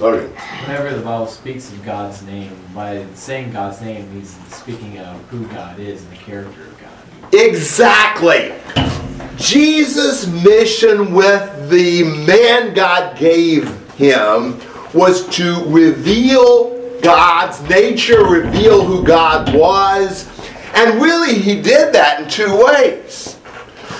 Okay. 0.00 0.32
Whenever 0.62 0.94
the 0.94 1.02
Bible 1.02 1.26
speaks 1.26 1.72
of 1.72 1.84
God's 1.84 2.22
name, 2.22 2.56
by 2.72 3.04
saying 3.14 3.50
God's 3.50 3.80
name, 3.80 4.08
he's 4.12 4.30
speaking 4.54 4.96
of 5.00 5.20
who 5.22 5.44
God 5.48 5.80
is 5.80 6.04
and 6.04 6.12
the 6.12 6.16
character 6.16 6.62
of 6.62 6.80
God. 6.80 7.34
Exactly. 7.34 8.52
Jesus' 9.38 10.26
mission 10.26 11.12
with 11.12 11.70
the 11.70 12.02
man 12.26 12.74
God 12.74 13.16
gave 13.16 13.68
him 13.92 14.60
was 14.92 15.28
to 15.36 15.64
reveal 15.66 16.76
God's 17.00 17.60
nature, 17.68 18.24
reveal 18.24 18.84
who 18.84 19.04
God 19.04 19.54
was. 19.54 20.28
And 20.74 21.00
really, 21.00 21.34
he 21.34 21.60
did 21.60 21.94
that 21.94 22.22
in 22.22 22.28
two 22.28 22.64
ways. 22.64 23.36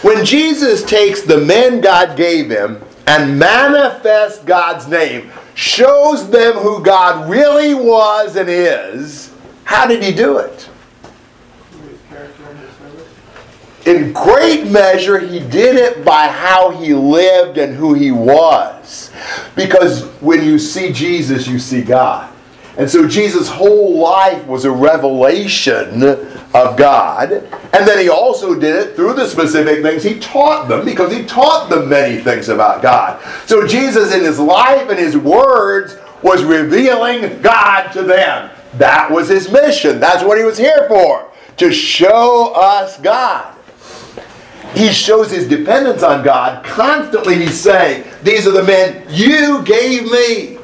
When 0.03 0.25
Jesus 0.25 0.83
takes 0.83 1.23
the 1.23 1.39
men 1.39 1.81
God 1.81 2.17
gave 2.17 2.51
him 2.51 2.83
and 3.07 3.39
manifests 3.39 4.45
God's 4.45 4.87
name, 4.87 5.31
shows 5.55 6.31
them 6.31 6.55
who 6.55 6.83
God 6.83 7.29
really 7.29 7.75
was 7.75 8.37
and 8.37 8.49
is, 8.49 9.33
how 9.65 9.87
did 9.87 10.03
he 10.03 10.13
do 10.13 10.39
it? 10.39 10.69
His 11.71 11.99
character 12.09 12.43
and 12.49 12.59
his 12.59 12.71
service. 12.77 13.09
In 13.89 14.13
great 14.13 14.67
measure, 14.67 15.19
he 15.19 15.41
did 15.41 15.77
it 15.77 16.05
by 16.05 16.29
how 16.29 16.71
he 16.71 16.93
lived 16.93 17.57
and 17.57 17.75
who 17.75 17.95
he 17.95 18.11
was. 18.11 19.11
Because 19.57 20.05
when 20.21 20.45
you 20.45 20.59
see 20.59 20.93
Jesus, 20.93 21.47
you 21.47 21.59
see 21.59 21.83
God. 21.83 22.31
And 22.77 22.89
so 22.89 23.09
Jesus' 23.09 23.49
whole 23.49 23.99
life 23.99 24.47
was 24.47 24.67
a 24.67 24.71
revelation 24.71 26.05
of 26.05 26.77
God. 26.77 27.33
And 27.33 27.89
then 27.89 27.99
he 27.99 28.11
also 28.11 28.55
did 28.55 28.77
it 28.77 28.95
through 28.95 29.15
the 29.15 29.27
specific 29.27 29.83
things 29.83 30.03
he 30.03 30.21
taught 30.21 30.69
them, 30.69 30.85
because 30.85 31.11
he 31.11 31.25
taught 31.25 31.71
them 31.71 31.89
many 31.89 32.21
things 32.21 32.51
about 32.51 32.83
God. 32.83 33.21
So 33.47 33.67
Jesus, 33.67 34.15
in 34.15 34.21
his 34.23 34.39
life 34.39 34.91
and 34.91 34.99
his 34.99 35.17
words, 35.17 35.97
was 36.23 36.45
revealing 36.45 37.41
God 37.41 37.89
to 37.93 38.03
them. 38.03 38.51
That 38.75 39.11
was 39.11 39.29
his 39.29 39.51
mission. 39.51 39.99
That's 39.99 40.23
what 40.23 40.37
he 40.37 40.45
was 40.45 40.59
here 40.59 40.87
for, 40.89 41.31
to 41.57 41.73
show 41.73 42.53
us 42.55 43.01
God 43.01 43.55
he 44.75 44.93
shows 44.93 45.31
his 45.31 45.49
dependence 45.49 46.03
on 46.03 46.25
God. 46.25 46.65
Constantly 46.65 47.37
he's 47.37 47.59
saying, 47.59 48.05
These 48.23 48.47
are 48.47 48.53
the 48.53 48.63
men 48.63 49.05
you 49.09 49.63
gave 49.65 50.05
me. 50.11 50.59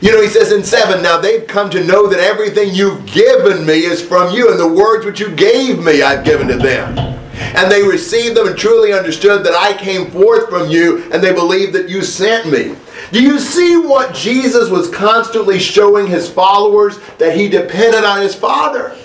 You 0.00 0.12
know, 0.12 0.22
he 0.22 0.28
says 0.28 0.52
in 0.52 0.64
7, 0.64 1.02
Now 1.02 1.20
they've 1.20 1.46
come 1.46 1.68
to 1.70 1.84
know 1.84 2.06
that 2.06 2.20
everything 2.20 2.74
you've 2.74 3.04
given 3.06 3.66
me 3.66 3.84
is 3.84 4.02
from 4.02 4.34
you, 4.34 4.50
and 4.50 4.58
the 4.58 4.66
words 4.66 5.04
which 5.04 5.20
you 5.20 5.30
gave 5.30 5.84
me 5.84 6.02
I've 6.02 6.24
given 6.24 6.48
to 6.48 6.56
them. 6.56 6.98
And 7.56 7.70
they 7.70 7.82
received 7.82 8.36
them 8.36 8.46
and 8.46 8.56
truly 8.56 8.92
understood 8.92 9.44
that 9.44 9.54
I 9.54 9.76
came 9.76 10.10
forth 10.10 10.48
from 10.48 10.70
you, 10.70 11.10
and 11.12 11.22
they 11.22 11.32
believed 11.32 11.72
that 11.74 11.88
you 11.88 12.02
sent 12.02 12.50
me. 12.50 12.76
Do 13.12 13.22
you 13.22 13.38
see 13.38 13.76
what 13.76 14.14
Jesus 14.14 14.70
was 14.70 14.90
constantly 14.90 15.58
showing 15.58 16.06
his 16.06 16.30
followers? 16.30 16.98
That 17.18 17.36
he 17.36 17.48
depended 17.48 18.04
on 18.04 18.22
his 18.22 18.34
Father. 18.34 18.96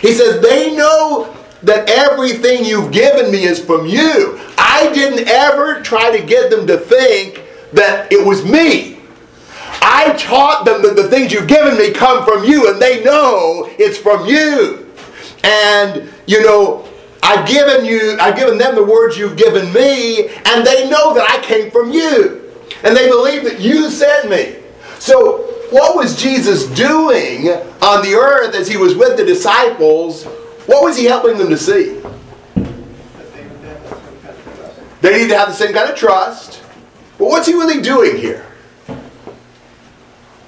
He 0.00 0.12
says, 0.12 0.40
They 0.40 0.74
know 0.74 1.36
that 1.62 1.88
everything 1.90 2.64
you've 2.64 2.92
given 2.92 3.30
me 3.30 3.44
is 3.44 3.62
from 3.62 3.86
you. 3.86 4.40
I 4.56 4.90
didn't 4.94 5.28
ever 5.28 5.82
try 5.82 6.16
to 6.16 6.24
get 6.24 6.50
them 6.50 6.66
to 6.66 6.78
think 6.78 7.42
that 7.72 8.10
it 8.12 8.24
was 8.24 8.44
me. 8.44 8.98
I 9.82 10.14
taught 10.18 10.64
them 10.64 10.82
that 10.82 10.96
the 10.96 11.08
things 11.08 11.32
you've 11.32 11.48
given 11.48 11.76
me 11.76 11.92
come 11.92 12.24
from 12.24 12.44
you, 12.44 12.70
and 12.70 12.80
they 12.80 13.02
know 13.04 13.68
it's 13.78 13.98
from 13.98 14.26
you. 14.26 14.90
And, 15.44 16.10
you 16.26 16.42
know, 16.42 16.88
I've 17.22 17.48
given 17.48 17.84
you, 17.84 18.16
I've 18.20 18.36
given 18.36 18.58
them 18.58 18.74
the 18.74 18.84
words 18.84 19.16
you've 19.16 19.36
given 19.36 19.72
me, 19.72 20.28
and 20.28 20.66
they 20.66 20.88
know 20.88 21.14
that 21.14 21.28
I 21.28 21.42
came 21.44 21.70
from 21.70 21.92
you. 21.92 22.50
And 22.82 22.96
they 22.96 23.08
believe 23.08 23.44
that 23.44 23.60
you 23.60 23.90
sent 23.90 24.30
me. 24.30 24.56
So, 24.98 25.46
what 25.70 25.96
was 25.96 26.20
Jesus 26.20 26.66
doing 26.66 27.48
on 27.82 28.02
the 28.02 28.14
earth 28.14 28.54
as 28.54 28.68
he 28.68 28.76
was 28.76 28.94
with 28.94 29.16
the 29.16 29.24
disciples? 29.24 30.26
What 30.66 30.84
was 30.84 30.96
he 30.96 31.04
helping 31.04 31.38
them 31.38 31.48
to 31.50 31.58
see? 31.58 32.00
They 35.00 35.18
need 35.18 35.28
to 35.28 35.36
have 35.36 35.48
the 35.48 35.54
same 35.54 35.72
kind 35.72 35.90
of 35.90 35.96
trust. 35.96 36.62
But 37.18 37.26
what's 37.26 37.46
he 37.46 37.54
really 37.54 37.80
doing 37.80 38.16
here? 38.16 38.46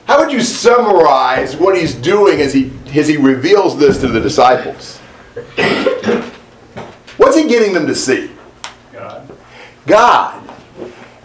How 0.06 0.18
would 0.18 0.32
you 0.32 0.40
summarize 0.40 1.56
what 1.56 1.76
he's 1.76 1.94
doing 1.94 2.40
as 2.40 2.52
he, 2.52 2.70
as 2.94 3.08
he 3.08 3.16
reveals 3.16 3.78
this 3.78 3.98
to 4.00 4.08
the 4.08 4.20
disciples? 4.20 4.98
What's 7.16 7.36
he 7.36 7.48
getting 7.48 7.72
them 7.72 7.86
to 7.86 7.94
see? 7.94 8.30
God. 8.92 9.38
God. 9.86 10.50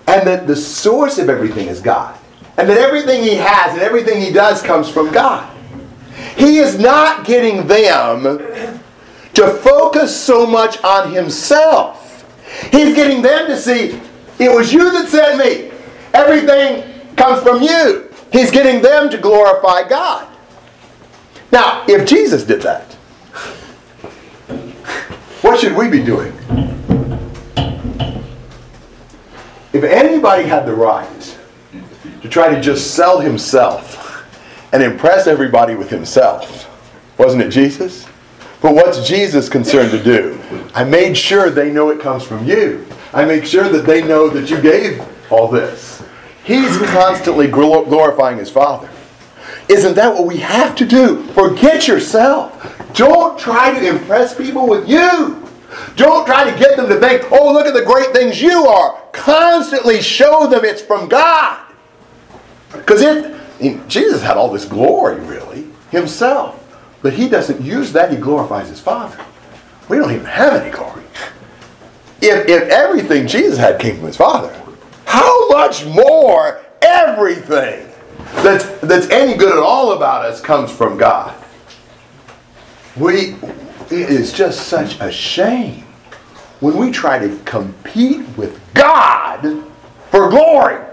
And 0.08 0.26
that 0.26 0.48
the 0.48 0.56
source 0.56 1.18
of 1.18 1.30
everything 1.30 1.68
is 1.68 1.82
God. 1.82 2.18
And 2.58 2.70
that 2.70 2.78
everything 2.78 3.24
he 3.24 3.36
has 3.36 3.74
and 3.74 3.82
everything 3.82 4.22
he 4.22 4.32
does 4.32 4.62
comes 4.62 4.90
from 4.90 5.12
God. 5.12 5.57
He 6.38 6.60
is 6.60 6.80
not 6.80 7.26
getting 7.26 7.66
them 7.66 8.24
to 9.34 9.48
focus 9.62 10.16
so 10.16 10.46
much 10.46 10.82
on 10.84 11.12
himself. 11.12 12.26
He's 12.72 12.96
getting 12.96 13.22
them 13.22 13.48
to 13.48 13.58
see, 13.58 14.00
it 14.40 14.54
was 14.54 14.72
you 14.72 14.92
that 14.92 15.10
sent 15.10 15.40
me. 15.40 15.72
Everything 16.14 17.16
comes 17.16 17.42
from 17.42 17.62
you. 17.62 18.14
He's 18.32 18.52
getting 18.52 18.82
them 18.82 19.10
to 19.10 19.18
glorify 19.18 19.88
God. 19.88 20.28
Now, 21.52 21.84
if 21.88 22.08
Jesus 22.08 22.44
did 22.44 22.62
that, 22.62 22.94
what 25.42 25.60
should 25.60 25.76
we 25.76 25.90
be 25.90 26.04
doing? 26.04 26.34
If 29.74 29.84
anybody 29.84 30.44
had 30.44 30.66
the 30.66 30.74
right 30.74 31.38
to 32.22 32.30
try 32.30 32.54
to 32.54 32.62
just 32.62 32.94
sell 32.96 33.20
himself 33.20 34.07
and 34.72 34.84
impress 34.84 35.28
everybody 35.28 35.76
with 35.76 35.90
himself, 35.90 36.70
wasn't 37.18 37.44
it 37.44 37.50
Jesus? 37.50 38.08
But 38.62 38.74
what's 38.74 39.08
Jesus 39.08 39.50
concerned 39.50 39.92
to 39.92 40.04
do? 40.04 40.40
I 40.74 40.84
made 40.84 41.16
sure 41.16 41.50
they 41.50 41.72
know 41.72 41.90
it 41.90 42.00
comes 42.00 42.24
from 42.24 42.46
you. 42.46 42.86
I 43.14 43.24
make 43.26 43.46
sure 43.46 43.70
that 43.70 43.86
they 43.86 44.04
know 44.04 44.30
that 44.30 44.50
you 44.50 44.60
gave 44.60 45.02
all 45.32 45.48
this. 45.48 46.04
He's 46.44 46.78
constantly 46.90 47.48
glorifying 47.48 48.38
his 48.38 48.50
Father. 48.50 48.90
Isn't 49.70 49.96
that 49.96 50.14
what 50.14 50.26
we 50.26 50.38
have 50.38 50.76
to 50.78 50.86
do? 50.86 51.24
Forget 51.34 51.88
yourself. 51.88 52.94
Don't 52.94 53.38
try 53.38 53.78
to 53.78 53.88
impress 53.88 54.36
people 54.36 54.68
with 54.68 54.88
you. 54.88 55.44
Don't 55.96 56.26
try 56.26 56.50
to 56.50 56.58
get 56.58 56.78
them 56.78 56.88
to 56.88 57.00
think, 57.00 57.32
oh, 57.32 57.52
look 57.52 57.68
at 57.68 57.74
the 57.74 57.84
great 57.84 58.14
things 58.14 58.42
you 58.42 58.66
are. 58.66 59.02
Constantly 59.12 60.02
show 60.02 60.48
them 60.48 60.64
it's 60.64 60.82
from 60.82 61.10
God. 61.10 61.60
Because 62.72 63.02
it, 63.02 63.37
Jesus 63.88 64.22
had 64.22 64.38
all 64.38 64.52
this 64.52 64.66
glory, 64.66 65.20
really, 65.22 65.68
himself. 65.92 66.64
But 67.02 67.14
he 67.14 67.30
doesn't 67.30 67.62
use 67.62 67.94
that, 67.94 68.12
he 68.12 68.18
glorifies 68.18 68.70
his 68.70 68.80
Father. 68.80 69.18
We 69.90 69.98
don't 69.98 70.12
even 70.12 70.26
have 70.26 70.54
any 70.54 70.72
glory. 70.72 71.04
If, 72.22 72.48
if 72.48 72.64
everything 72.70 73.28
Jesus 73.28 73.58
had 73.58 73.80
came 73.80 73.98
from 73.98 74.08
his 74.08 74.18
Father, 74.18 74.54
how 75.06 75.50
much 75.50 75.86
more 75.86 76.62
everything 76.82 77.88
that's, 78.38 78.66
that's 78.80 79.10
any 79.10 79.38
good 79.38 79.54
at 79.54 79.60
all 79.60 79.94
about 79.94 80.26
us 80.26 80.42
comes 80.42 80.72
from 80.72 80.98
God? 80.98 81.36
We, 82.96 83.36
it 83.92 84.10
is 84.10 84.34
just 84.34 84.68
such 84.68 85.00
a 85.00 85.12
shame 85.12 85.86
when 86.60 86.76
we 86.78 86.92
try 86.92 87.20
to 87.20 87.38
compete 87.46 88.26
with 88.36 88.60
God 88.74 89.64
for 90.10 90.30
glory. 90.30 90.84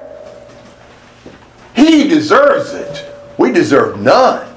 He 1.74 2.08
deserves 2.08 2.72
it. 2.72 3.10
We 3.38 3.52
deserve 3.52 4.00
none. 4.00 4.54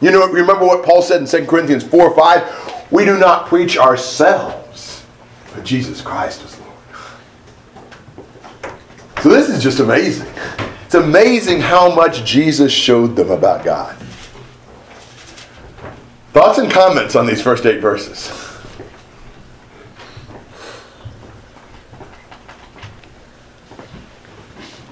You 0.00 0.10
know, 0.10 0.26
remember 0.28 0.64
what 0.66 0.84
Paul 0.84 1.02
said 1.02 1.20
in 1.20 1.26
2 1.26 1.46
Corinthians 1.46 1.84
4 1.84 2.14
5? 2.14 2.90
We 2.90 3.04
do 3.04 3.18
not 3.18 3.46
preach 3.46 3.78
ourselves, 3.78 5.04
but 5.54 5.64
Jesus 5.64 6.00
Christ 6.00 6.44
is 6.44 6.58
Lord. 6.60 6.72
So 9.22 9.28
this 9.30 9.48
is 9.48 9.62
just 9.62 9.80
amazing. 9.80 10.28
It's 10.84 10.94
amazing 10.94 11.60
how 11.60 11.94
much 11.94 12.24
Jesus 12.24 12.70
showed 12.72 13.16
them 13.16 13.30
about 13.30 13.64
God. 13.64 13.96
Thoughts 16.32 16.58
and 16.58 16.70
comments 16.70 17.16
on 17.16 17.26
these 17.26 17.40
first 17.40 17.64
eight 17.64 17.80
verses? 17.80 18.28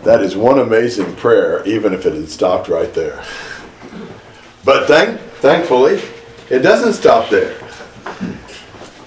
That 0.05 0.23
is 0.23 0.37
one 0.37 0.59
amazing 0.59 1.15
prayer, 1.17 1.65
even 1.65 1.93
if 1.95 2.07
it 2.07 2.15
had 2.15 2.29
stopped 2.29 2.69
right 2.69 2.93
there. 2.93 3.23
But 4.65 4.87
thank, 4.87 5.21
thankfully, 5.41 6.03
it 6.51 6.61
doesn't 6.61 6.95
stop 6.95 7.31
there. 7.31 7.59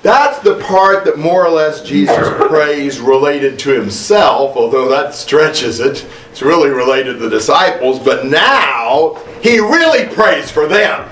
That's 0.01 0.38
the 0.39 0.60
part 0.60 1.03
that 1.05 1.17
more 1.17 1.43
or 1.43 1.49
less 1.49 1.81
Jesus 1.81 2.15
prays 2.47 2.99
related 2.99 3.58
to 3.60 3.71
himself, 3.71 4.55
although 4.55 4.88
that 4.89 5.15
stretches 5.15 5.79
it. 5.79 6.05
It's 6.29 6.43
really 6.43 6.69
related 6.69 7.13
to 7.13 7.19
the 7.19 7.29
disciples, 7.29 7.97
but 7.97 8.27
now 8.27 9.15
he 9.41 9.60
really 9.60 10.05
prays 10.13 10.51
for 10.51 10.67
them. 10.67 11.10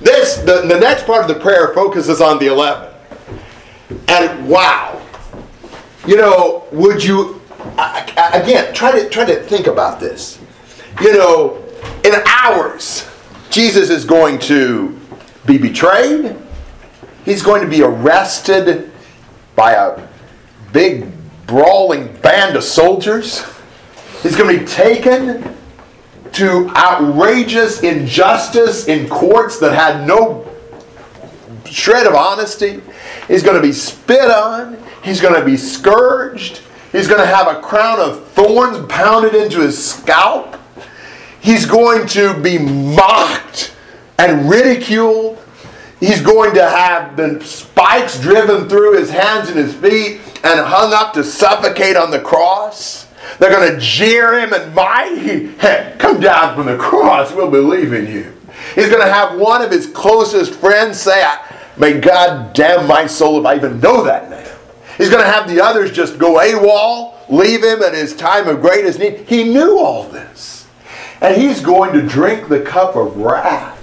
This 0.00 0.36
the, 0.36 0.62
the 0.62 0.80
next 0.80 1.04
part 1.04 1.20
of 1.20 1.28
the 1.28 1.40
prayer 1.40 1.74
focuses 1.74 2.22
on 2.22 2.38
the 2.38 2.46
eleven. 2.46 2.94
And 4.08 4.48
wow. 4.48 5.00
You 6.06 6.16
know, 6.16 6.64
would 6.72 7.04
you 7.04 7.41
again 7.72 8.72
try 8.74 8.92
to 8.92 9.08
try 9.08 9.24
to 9.24 9.42
think 9.42 9.66
about 9.66 10.00
this. 10.00 10.38
You 11.00 11.12
know, 11.14 11.64
in 12.04 12.12
hours 12.26 13.08
Jesus 13.50 13.90
is 13.90 14.06
going 14.06 14.38
to 14.40 14.98
be 15.46 15.58
betrayed. 15.58 16.36
He's 17.24 17.42
going 17.42 17.62
to 17.62 17.68
be 17.68 17.82
arrested 17.82 18.90
by 19.54 19.72
a 19.72 20.08
big 20.72 21.06
brawling 21.46 22.16
band 22.22 22.56
of 22.56 22.64
soldiers. 22.64 23.44
He's 24.22 24.36
going 24.36 24.54
to 24.54 24.60
be 24.60 24.66
taken 24.66 25.54
to 26.32 26.70
outrageous 26.70 27.82
injustice 27.82 28.88
in 28.88 29.06
courts 29.08 29.58
that 29.58 29.74
had 29.74 30.06
no 30.06 30.48
shred 31.66 32.06
of 32.06 32.14
honesty. 32.14 32.80
He's 33.28 33.42
going 33.42 33.56
to 33.56 33.62
be 33.62 33.72
spit 33.72 34.30
on. 34.30 34.82
He's 35.04 35.20
going 35.20 35.38
to 35.38 35.44
be 35.44 35.58
scourged. 35.58 36.62
He's 36.92 37.08
going 37.08 37.20
to 37.20 37.26
have 37.26 37.48
a 37.48 37.60
crown 37.60 37.98
of 37.98 38.28
thorns 38.28 38.84
pounded 38.86 39.34
into 39.34 39.60
his 39.60 39.82
scalp. 39.82 40.56
He's 41.40 41.66
going 41.66 42.06
to 42.08 42.38
be 42.40 42.58
mocked 42.58 43.74
and 44.18 44.48
ridiculed. 44.48 45.42
He's 45.98 46.20
going 46.20 46.54
to 46.54 46.68
have 46.68 47.16
the 47.16 47.42
spikes 47.44 48.20
driven 48.20 48.68
through 48.68 48.98
his 48.98 49.10
hands 49.10 49.48
and 49.48 49.58
his 49.58 49.74
feet 49.74 50.20
and 50.44 50.60
hung 50.60 50.92
up 50.92 51.14
to 51.14 51.24
suffocate 51.24 51.96
on 51.96 52.10
the 52.10 52.20
cross. 52.20 53.06
They're 53.38 53.50
going 53.50 53.72
to 53.72 53.80
jeer 53.80 54.38
him 54.38 54.52
and 54.52 54.74
mighty, 54.74 55.48
hey, 55.54 55.94
come 55.98 56.20
down 56.20 56.56
from 56.56 56.66
the 56.66 56.76
cross. 56.76 57.32
We'll 57.32 57.50
believe 57.50 57.92
in 57.92 58.06
you. 58.06 58.36
He's 58.74 58.88
going 58.88 59.04
to 59.04 59.12
have 59.12 59.38
one 59.38 59.62
of 59.62 59.70
his 59.70 59.86
closest 59.86 60.54
friends 60.54 61.00
say, 61.00 61.24
May 61.76 62.00
God 62.00 62.52
damn 62.52 62.86
my 62.86 63.06
soul 63.06 63.40
if 63.40 63.46
I 63.46 63.56
even 63.56 63.80
know 63.80 64.04
that 64.04 64.28
name. 64.28 64.51
He's 64.98 65.08
going 65.08 65.24
to 65.24 65.30
have 65.30 65.48
the 65.48 65.60
others 65.60 65.90
just 65.90 66.18
go 66.18 66.38
AWOL, 66.38 67.14
leave 67.28 67.62
him 67.62 67.82
at 67.82 67.94
his 67.94 68.14
time 68.14 68.48
of 68.48 68.60
greatest 68.60 68.98
need. 68.98 69.20
He 69.20 69.44
knew 69.44 69.78
all 69.78 70.04
this. 70.04 70.66
And 71.20 71.40
he's 71.40 71.60
going 71.60 71.92
to 71.94 72.02
drink 72.02 72.48
the 72.48 72.60
cup 72.60 72.96
of 72.96 73.16
wrath 73.16 73.78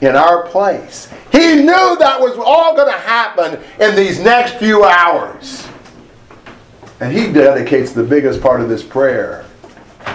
in 0.00 0.16
our 0.16 0.46
place. 0.48 1.12
He 1.30 1.56
knew 1.56 1.96
that 1.98 2.18
was 2.18 2.36
all 2.38 2.74
going 2.74 2.90
to 2.92 2.98
happen 2.98 3.60
in 3.80 3.94
these 3.94 4.20
next 4.20 4.54
few 4.54 4.84
hours. 4.84 5.68
And 7.00 7.16
he 7.16 7.32
dedicates 7.32 7.92
the 7.92 8.02
biggest 8.02 8.40
part 8.40 8.60
of 8.60 8.68
this 8.68 8.82
prayer 8.82 9.44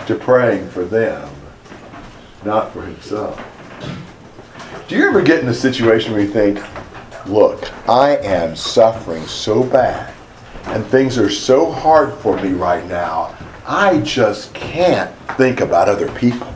to 0.08 0.16
praying 0.16 0.70
for 0.70 0.84
them, 0.84 1.30
not 2.44 2.74
for 2.74 2.82
himself. 2.82 3.42
Do 4.88 4.98
you 4.98 5.08
ever 5.08 5.22
get 5.22 5.40
in 5.40 5.48
a 5.48 5.54
situation 5.54 6.12
where 6.12 6.22
you 6.22 6.28
think, 6.28 6.62
look, 7.26 7.72
I 7.88 8.18
am 8.18 8.56
suffering 8.56 9.26
so 9.28 9.64
bad 9.64 10.14
and 10.66 10.86
things 10.86 11.18
are 11.18 11.30
so 11.30 11.72
hard 11.72 12.14
for 12.16 12.36
me 12.42 12.54
right 12.54 12.86
now, 12.88 13.38
I 13.66 14.00
just 14.02 14.54
can't 14.54 15.14
think 15.38 15.62
about 15.62 15.90
other 15.90 16.12
people. 16.14 16.48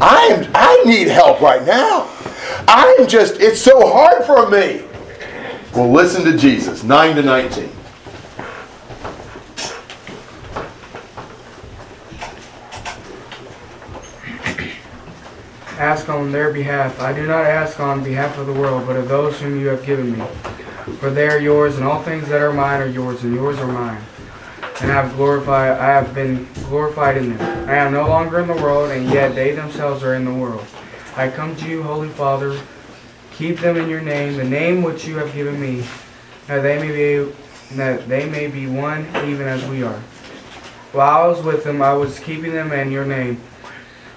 I 0.00 0.28
am 0.32 0.50
I 0.54 0.82
need 0.84 1.08
help 1.08 1.40
right 1.40 1.64
now. 1.64 2.10
I'm 2.68 3.06
just, 3.06 3.40
it's 3.40 3.60
so 3.60 3.90
hard 3.90 4.24
for 4.24 4.48
me. 4.48 4.84
Well, 5.74 5.90
listen 5.90 6.24
to 6.24 6.36
Jesus, 6.36 6.82
9 6.82 7.16
to 7.16 7.22
19. 7.22 7.70
ask 15.76 16.08
on 16.08 16.32
their 16.32 16.52
behalf. 16.52 16.98
I 17.00 17.12
do 17.12 17.26
not 17.26 17.44
ask 17.44 17.78
on 17.78 18.02
behalf 18.02 18.38
of 18.38 18.46
the 18.46 18.52
world, 18.52 18.86
but 18.86 18.96
of 18.96 19.08
those 19.08 19.38
whom 19.40 19.60
you 19.60 19.68
have 19.68 19.84
given 19.84 20.18
me. 20.18 20.24
For 20.84 21.10
they 21.10 21.28
are 21.28 21.38
yours, 21.38 21.76
and 21.76 21.84
all 21.84 22.02
things 22.02 22.28
that 22.28 22.42
are 22.42 22.52
mine 22.52 22.80
are 22.82 22.86
yours, 22.86 23.22
and 23.24 23.34
yours 23.34 23.58
are 23.58 23.66
mine. 23.66 24.02
And 24.80 24.92
I 24.92 25.02
have 25.02 25.16
glorified 25.16 25.78
I 25.78 25.86
have 25.86 26.14
been 26.14 26.48
glorified 26.68 27.16
in 27.16 27.36
them. 27.36 27.68
I 27.68 27.76
am 27.76 27.92
no 27.92 28.06
longer 28.08 28.40
in 28.40 28.46
the 28.46 28.54
world, 28.54 28.90
and 28.90 29.08
yet 29.08 29.34
they 29.34 29.52
themselves 29.52 30.02
are 30.02 30.14
in 30.14 30.24
the 30.24 30.34
world. 30.34 30.64
I 31.16 31.28
come 31.30 31.56
to 31.56 31.68
you, 31.68 31.82
Holy 31.82 32.08
Father, 32.08 32.58
keep 33.32 33.60
them 33.60 33.76
in 33.76 33.88
your 33.88 34.02
name, 34.02 34.36
the 34.36 34.44
name 34.44 34.82
which 34.82 35.06
you 35.06 35.16
have 35.16 35.32
given 35.32 35.60
me, 35.60 35.84
that 36.48 36.60
they 36.60 36.78
may 36.78 36.92
be 36.92 37.32
that 37.76 38.08
they 38.08 38.28
may 38.28 38.48
be 38.48 38.66
one 38.66 39.06
even 39.24 39.46
as 39.46 39.64
we 39.66 39.82
are. 39.82 40.00
While 40.92 41.24
I 41.24 41.26
was 41.26 41.42
with 41.42 41.64
them, 41.64 41.82
I 41.82 41.94
was 41.94 42.18
keeping 42.20 42.52
them 42.52 42.72
in 42.72 42.90
your 42.90 43.04
name 43.04 43.40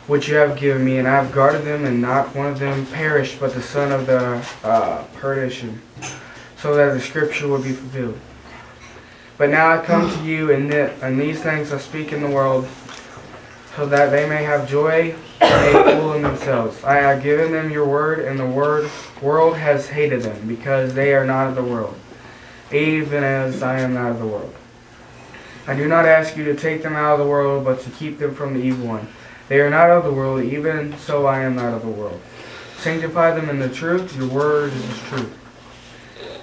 which 0.08 0.30
you 0.30 0.36
have 0.36 0.58
given 0.58 0.86
me, 0.86 0.97
and 0.97 1.08
I 1.08 1.21
have 1.21 1.34
guarded 1.34 1.65
them, 1.65 1.86
and 1.86 2.01
not 2.01 2.34
one 2.34 2.47
of 2.47 2.60
them 2.60 2.86
perished, 2.88 3.39
but 3.39 3.53
the 3.53 3.62
son 3.62 3.91
of 3.91 4.08
the 4.08 4.41
uh, 4.63 5.03
perdition, 5.15 5.82
so 6.58 6.76
that 6.76 6.93
the 6.93 7.00
scripture 7.00 7.48
would 7.48 7.63
be 7.63 7.72
fulfilled. 7.72 8.20
But 9.38 9.50
now 9.52 9.72
I 9.72 9.86
come 9.86 10.10
to 10.10 10.24
you, 10.24 10.52
and, 10.52 10.74
and 10.74 11.20
these 11.20 11.41
things 11.41 11.72
I 11.72 11.78
speak 11.78 12.12
in 12.12 12.22
the 12.22 12.30
world, 12.30 12.67
so 13.76 13.86
that 13.86 14.10
they 14.10 14.28
may 14.28 14.43
have 14.43 14.67
joy 14.67 15.15
and 15.39 15.74
made 15.74 16.00
full 16.00 16.13
in 16.13 16.24
themselves. 16.24 16.84
I 16.84 16.96
have 16.96 17.22
given 17.22 17.52
them 17.52 17.70
your 17.70 17.86
word, 17.86 18.20
and 18.20 18.39
the 18.39 18.48
word 18.48 18.89
world 19.22 19.58
has 19.58 19.89
hated 19.89 20.24
them, 20.24 20.48
because 20.48 20.96
they 20.96 21.13
are 21.13 21.26
not 21.26 21.50
of 21.50 21.56
the 21.56 21.63
world, 21.63 21.96
even 22.72 23.24
as 23.24 23.62
I 23.62 23.80
am 23.80 23.93
not 23.93 24.12
of 24.12 24.20
the 24.20 24.26
world. 24.26 24.56
I 25.67 25.76
do 25.76 25.88
not 25.88 26.06
ask 26.06 26.36
you 26.36 26.46
to 26.46 26.56
take 26.56 26.82
them 26.82 26.96
out 26.96 27.13
of 27.13 27.20
the 27.20 27.30
world, 27.30 27.65
but 27.65 27.82
to 27.82 27.91
keep 27.91 28.17
them 28.17 28.34
from 28.34 28.56
the 28.56 28.62
evil 28.62 28.88
one. 28.88 29.08
They 29.50 29.60
are 29.62 29.70
not 29.70 29.91
of 29.91 30.04
the 30.04 30.12
world, 30.12 30.43
even 30.43 30.98
so 30.98 31.28
I 31.28 31.41
am 31.41 31.56
not 31.56 31.74
of 31.74 31.84
the 31.84 31.89
world. 31.89 32.20
Sanctify 32.78 33.32
them 33.32 33.50
in 33.50 33.60
the 33.60 33.70
truth, 33.70 34.15
your 34.17 34.30
word 34.30 34.74
is 34.74 35.00
truth. 35.02 35.38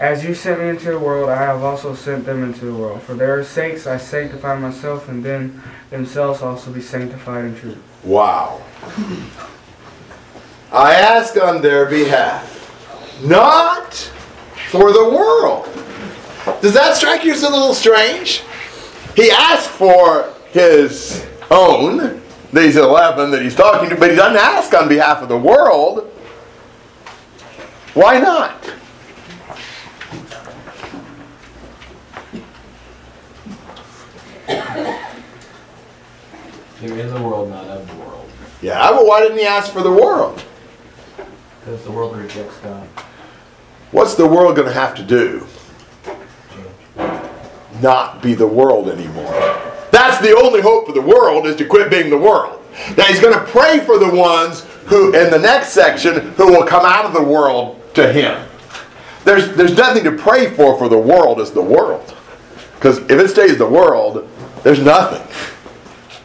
As 0.00 0.24
you 0.24 0.34
sent 0.34 0.60
me 0.60 0.68
into 0.68 0.90
the 0.90 0.98
world, 0.98 1.30
I 1.30 1.36
have 1.36 1.62
also 1.62 1.94
sent 1.94 2.26
them 2.26 2.42
into 2.42 2.64
the 2.64 2.74
world. 2.74 3.02
For 3.02 3.14
their 3.14 3.44
sakes 3.44 3.86
I 3.86 3.96
sanctify 3.96 4.58
myself, 4.58 5.08
and 5.08 5.24
then 5.24 5.62
themselves 5.90 6.42
also 6.42 6.72
be 6.72 6.80
sanctified 6.80 7.44
in 7.44 7.56
truth. 7.56 7.78
Wow. 8.02 8.62
I 10.72 10.94
ask 10.94 11.40
on 11.40 11.62
their 11.62 11.86
behalf, 11.86 13.22
not 13.24 13.94
for 14.70 14.92
the 14.92 15.08
world. 15.08 15.68
Does 16.60 16.74
that 16.74 16.96
strike 16.96 17.24
you 17.24 17.32
as 17.32 17.42
a 17.42 17.48
little 17.48 17.74
strange? 17.74 18.42
He 19.14 19.30
asked 19.30 19.68
for 19.68 20.34
his 20.50 21.24
own, 21.50 22.20
these 22.52 22.76
11 22.76 23.30
that 23.30 23.42
he's 23.42 23.54
talking 23.54 23.88
to, 23.90 23.96
but 23.96 24.10
he 24.10 24.16
doesn't 24.16 24.36
ask 24.36 24.74
on 24.74 24.88
behalf 24.88 25.22
of 25.22 25.28
the 25.28 25.38
world. 25.38 26.10
Why 27.94 28.18
not? 28.18 28.72
They're 36.80 36.98
in 36.98 37.14
the 37.14 37.22
world, 37.22 37.50
not 37.50 37.64
of 37.66 37.88
the 37.88 37.94
world. 37.96 38.30
Yeah, 38.60 38.90
but 38.90 39.06
why 39.06 39.20
didn't 39.20 39.38
he 39.38 39.44
ask 39.44 39.72
for 39.72 39.82
the 39.82 39.92
world? 39.92 40.42
Because 41.60 41.82
the 41.84 41.90
world 41.90 42.16
rejects 42.16 42.56
God. 42.58 42.86
What's 43.90 44.14
the 44.14 44.26
world 44.26 44.56
going 44.56 44.68
to 44.68 44.74
have 44.74 44.94
to 44.96 45.02
do? 45.02 45.46
Not 47.80 48.22
be 48.22 48.34
the 48.34 48.46
world 48.46 48.88
anymore. 48.88 49.32
That's 49.90 50.20
the 50.20 50.36
only 50.36 50.60
hope 50.60 50.86
for 50.86 50.92
the 50.92 51.00
world 51.00 51.46
is 51.46 51.56
to 51.56 51.64
quit 51.64 51.90
being 51.90 52.10
the 52.10 52.18
world. 52.18 52.60
Now 52.96 53.04
he's 53.04 53.20
going 53.20 53.38
to 53.38 53.44
pray 53.44 53.80
for 53.80 53.98
the 53.98 54.10
ones 54.10 54.62
who, 54.86 55.14
in 55.14 55.30
the 55.30 55.38
next 55.38 55.68
section, 55.68 56.32
who 56.32 56.48
will 56.48 56.66
come 56.66 56.84
out 56.84 57.04
of 57.04 57.12
the 57.12 57.22
world 57.22 57.80
to 57.94 58.12
him. 58.12 58.46
There's, 59.24 59.54
there's 59.56 59.76
nothing 59.76 60.04
to 60.04 60.12
pray 60.12 60.50
for 60.54 60.76
for 60.76 60.88
the 60.88 60.98
world 60.98 61.40
as 61.40 61.52
the 61.52 61.62
world. 61.62 62.14
Because 62.74 62.98
if 62.98 63.12
it 63.12 63.28
stays 63.28 63.56
the 63.56 63.68
world, 63.68 64.28
there's 64.64 64.80
nothing. 64.80 65.22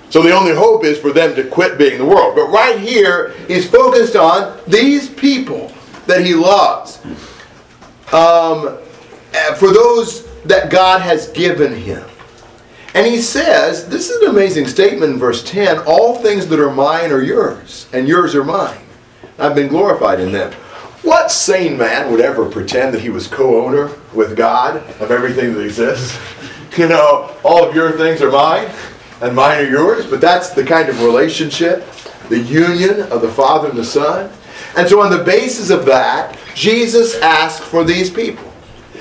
So 0.10 0.24
the 0.24 0.32
only 0.32 0.56
hope 0.56 0.84
is 0.84 0.98
for 0.98 1.12
them 1.12 1.36
to 1.36 1.44
quit 1.44 1.78
being 1.78 2.00
the 2.00 2.06
world. 2.06 2.36
But 2.36 2.48
right 2.48 2.80
here, 2.80 3.36
he's 3.48 3.70
focused 3.70 4.16
on 4.16 4.60
these 4.68 5.08
people 5.08 5.72
that 6.08 6.26
he 6.26 6.34
loves. 6.34 7.00
Um, 8.12 8.80
uh, 9.36 9.54
for 9.56 9.72
those 9.72 10.28
that 10.44 10.72
God 10.72 11.02
has 11.02 11.30
given 11.30 11.76
him. 11.76 12.04
And 12.96 13.06
he 13.06 13.22
says, 13.22 13.88
this 13.88 14.10
is 14.10 14.24
an 14.24 14.30
amazing 14.30 14.66
statement 14.66 15.14
in 15.14 15.20
verse 15.20 15.44
10 15.44 15.80
all 15.86 16.16
things 16.16 16.48
that 16.48 16.60
are 16.60 16.72
mine 16.72 17.12
are 17.12 17.22
yours, 17.22 17.88
and 17.94 18.08
yours 18.08 18.34
are 18.34 18.44
mine. 18.44 18.82
I've 19.38 19.54
been 19.54 19.68
glorified 19.68 20.20
in 20.20 20.32
them. 20.32 20.52
What 21.04 21.32
sane 21.32 21.78
man 21.78 22.12
would 22.12 22.20
ever 22.20 22.50
pretend 22.50 22.94
that 22.96 23.02
he 23.02 23.10
was 23.10 23.28
co 23.28 23.64
owner 23.64 23.92
with 24.14 24.36
God 24.36 24.78
of 25.00 25.12
everything 25.12 25.54
that 25.54 25.64
exists? 25.64 26.18
You 26.78 26.88
know, 26.88 27.36
all 27.44 27.68
of 27.68 27.76
your 27.76 27.92
things 27.94 28.22
are 28.22 28.32
mine, 28.32 28.70
and 29.22 29.36
mine 29.36 29.66
are 29.66 29.70
yours, 29.70 30.06
but 30.06 30.22
that's 30.22 30.52
the 30.52 30.64
kind 30.64 30.90
of 30.90 31.02
relationship, 31.02 31.90
the 32.30 32.40
union 32.40 33.02
of 33.12 33.22
the 33.22 33.30
Father 33.30 33.70
and 33.70 33.78
the 33.78 33.84
Son. 33.84 34.32
And 34.78 34.88
so, 34.88 35.02
on 35.02 35.12
the 35.12 35.24
basis 35.24 35.70
of 35.72 35.86
that, 35.86 36.38
Jesus 36.54 37.20
asked 37.22 37.64
for 37.64 37.84
these 37.84 38.10
people. 38.10 38.52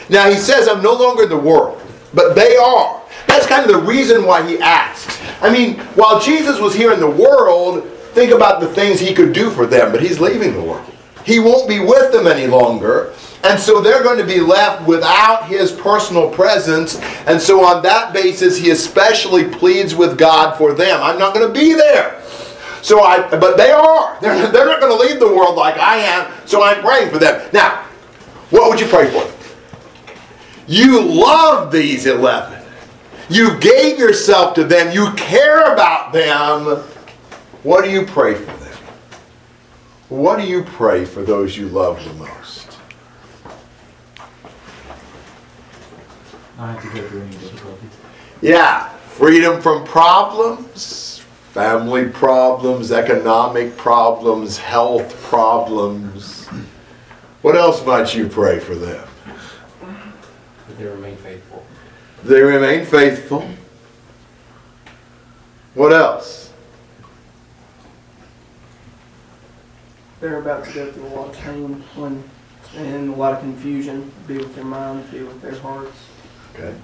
Now, 0.09 0.31
he 0.31 0.37
says, 0.37 0.69
I'm 0.69 0.83
no 0.83 0.95
longer 0.95 1.25
in 1.25 1.29
the 1.29 1.37
world, 1.37 1.83
but 2.15 2.35
they 2.35 2.57
are. 2.57 3.03
That's 3.27 3.47
kind 3.47 3.71
of 3.71 3.77
the 3.77 3.83
reason 3.83 4.25
why 4.25 4.49
he 4.49 4.59
asks. 4.59 5.21
I 5.43 5.53
mean, 5.53 5.79
while 5.95 6.21
Jesus 6.21 6.59
was 6.59 6.75
here 6.75 6.93
in 6.93 7.01
the 7.01 7.11
world, 7.11 7.87
think 8.15 8.33
about 8.33 8.61
the 8.61 8.69
things 8.69 8.99
he 8.99 9.15
could 9.15 9.33
do 9.33 9.51
for 9.51 9.67
them, 9.67 9.93
but 9.93 10.03
he's 10.03 10.19
leaving 10.19 10.55
the 10.55 10.63
world. 10.63 10.91
He 11.25 11.39
won't 11.39 11.69
be 11.69 11.79
with 11.79 12.11
them 12.11 12.27
any 12.27 12.47
longer. 12.47 13.13
And 13.45 13.59
so 13.59 13.81
they're 13.81 14.03
going 14.03 14.19
to 14.19 14.27
be 14.27 14.41
left 14.41 14.87
without 14.87 15.47
his 15.47 15.71
personal 15.71 16.29
presence. 16.29 16.97
And 17.27 17.41
so, 17.41 17.65
on 17.65 17.83
that 17.85 18.13
basis, 18.13 18.57
he 18.57 18.71
especially 18.71 19.45
pleads 19.45 19.95
with 19.95 20.19
God 20.19 20.57
for 20.59 20.73
them. 20.73 21.01
I'm 21.03 21.19
not 21.19 21.35
going 21.35 21.47
to 21.47 21.55
be 21.59 21.73
there. 21.75 22.21
So 22.83 23.01
I, 23.01 23.29
but 23.29 23.57
they 23.57 23.71
are. 23.71 24.19
They're, 24.21 24.49
they're 24.53 24.67
not 24.67 24.81
going 24.81 24.97
to 24.97 25.05
leave 25.07 25.21
the 25.21 25.33
world 25.33 25.57
like 25.57 25.77
I 25.79 25.99
am. 25.99 26.33
So 26.47 26.63
I'm 26.65 26.81
praying 26.83 27.11
for 27.11 27.19
them. 27.19 27.49
Now, 27.53 27.85
what 28.51 28.69
would 28.71 28.81
you 28.81 28.87
pray 28.87 29.11
for? 29.11 29.31
You 30.67 31.01
love 31.01 31.71
these 31.71 32.07
11. 32.07 32.63
You 33.31 33.59
gave 33.59 33.99
yourself 33.99 34.55
to 34.55 34.65
them. 34.65 34.93
You 34.93 35.13
care 35.13 35.73
about 35.73 36.13
them. 36.13 36.83
What 37.63 37.85
do 37.85 37.91
you 37.91 38.05
pray 38.05 38.35
for 38.35 38.47
them? 38.47 38.79
What 40.09 40.39
do 40.39 40.47
you 40.47 40.63
pray 40.63 41.05
for 41.05 41.23
those 41.23 41.57
you 41.57 41.69
love 41.69 42.03
the 42.05 42.13
most? 42.15 42.38
Not 46.59 46.75
have 46.75 46.93
to 46.93 47.01
go 47.01 47.09
through 47.09 47.23
any 47.23 47.31
difficulties. 47.31 47.91
Yeah, 48.41 48.89
freedom 48.89 49.63
from 49.63 49.85
problems, 49.85 51.21
family 51.53 52.09
problems, 52.09 52.91
economic 52.91 53.77
problems, 53.77 54.59
health 54.59 55.23
problems. 55.23 56.49
What 57.43 57.55
else 57.55 57.87
might 57.87 58.13
you 58.13 58.27
pray 58.27 58.59
for 58.59 58.75
them? 58.75 59.09
That 59.81 60.79
they 60.79 60.85
remain 60.87 61.17
faithful. 61.17 61.65
They 62.25 62.43
remain 62.43 62.85
faithful. 62.85 63.49
What 65.75 65.93
else? 65.93 66.53
They're 70.19 70.41
about 70.41 70.65
to 70.65 70.73
go 70.73 70.91
through 70.91 71.07
a 71.07 71.15
lot 71.15 71.29
of 71.29 71.39
pain 71.39 71.85
when, 71.95 72.25
and 72.75 73.15
a 73.15 73.17
lot 73.17 73.35
of 73.35 73.39
confusion. 73.39 74.11
Be 74.27 74.39
with 74.39 74.57
their 74.57 74.65
minds, 74.65 75.09
be 75.13 75.21
with 75.21 75.41
their 75.41 75.55
hearts. 75.55 75.97
Okay. 76.59 76.77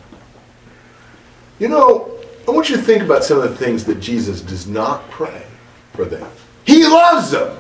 You 1.59 1.69
know, 1.69 2.19
I 2.47 2.51
want 2.51 2.69
you 2.69 2.77
to 2.77 2.83
think 2.83 3.03
about 3.03 3.25
some 3.25 3.41
of 3.41 3.49
the 3.49 3.57
things 3.57 3.85
that 3.85 4.01
Jesus 4.01 4.41
does 4.41 4.67
not 4.67 5.09
pray 5.11 5.45
for 5.93 6.05
them. 6.05 6.31
He 6.65 6.87
loves 6.87 7.31
them, 7.31 7.57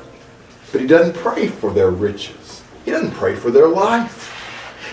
but 0.72 0.80
he 0.80 0.86
doesn't 0.86 1.16
pray 1.16 1.48
for 1.48 1.72
their 1.72 1.90
riches. 1.90 2.62
He 2.84 2.90
doesn't 2.90 3.12
pray 3.12 3.34
for 3.34 3.50
their 3.50 3.68
life. 3.68 4.30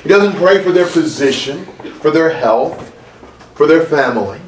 He 0.03 0.09
doesn't 0.09 0.35
pray 0.37 0.63
for 0.63 0.71
their 0.71 0.87
position, 0.87 1.65
for 1.99 2.09
their 2.09 2.29
health, 2.29 2.95
for 3.55 3.67
their 3.67 3.85
family. 3.85 4.39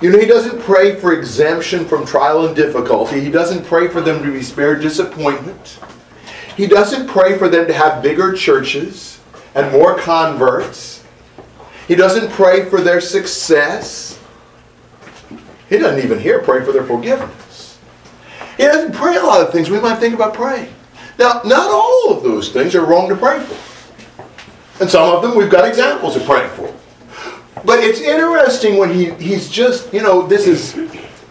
You 0.00 0.10
know, 0.10 0.18
he 0.18 0.26
doesn't 0.26 0.62
pray 0.62 0.94
for 0.94 1.12
exemption 1.12 1.84
from 1.84 2.06
trial 2.06 2.46
and 2.46 2.54
difficulty. 2.54 3.20
He 3.20 3.30
doesn't 3.30 3.66
pray 3.66 3.88
for 3.88 4.00
them 4.00 4.22
to 4.22 4.32
be 4.32 4.42
spared 4.42 4.80
disappointment. 4.80 5.80
He 6.56 6.66
doesn't 6.66 7.08
pray 7.08 7.36
for 7.36 7.48
them 7.48 7.66
to 7.66 7.72
have 7.72 8.02
bigger 8.02 8.32
churches 8.32 9.20
and 9.54 9.72
more 9.72 9.98
converts. 9.98 10.97
He 11.88 11.94
doesn't 11.94 12.30
pray 12.32 12.68
for 12.68 12.82
their 12.82 13.00
success. 13.00 14.20
He 15.70 15.78
doesn't 15.78 16.04
even 16.04 16.20
here 16.20 16.40
pray 16.40 16.62
for 16.62 16.70
their 16.70 16.84
forgiveness. 16.84 17.78
He 18.58 18.64
doesn't 18.64 18.94
pray 18.94 19.16
a 19.16 19.22
lot 19.22 19.40
of 19.40 19.52
things 19.52 19.70
we 19.70 19.80
might 19.80 19.98
think 19.98 20.14
about 20.14 20.34
praying. 20.34 20.72
Now, 21.18 21.40
not 21.44 21.70
all 21.70 22.14
of 22.14 22.22
those 22.22 22.50
things 22.50 22.74
are 22.74 22.84
wrong 22.84 23.08
to 23.08 23.16
pray 23.16 23.40
for. 23.40 24.82
And 24.82 24.90
some 24.90 25.14
of 25.14 25.22
them 25.22 25.34
we've 25.34 25.50
got 25.50 25.66
examples 25.66 26.14
of 26.14 26.24
praying 26.24 26.50
for. 26.50 26.72
But 27.64 27.80
it's 27.80 28.00
interesting 28.00 28.76
when 28.76 28.92
he, 28.92 29.10
he's 29.14 29.48
just, 29.48 29.92
you 29.92 30.02
know, 30.02 30.26
this 30.26 30.46
is 30.46 30.76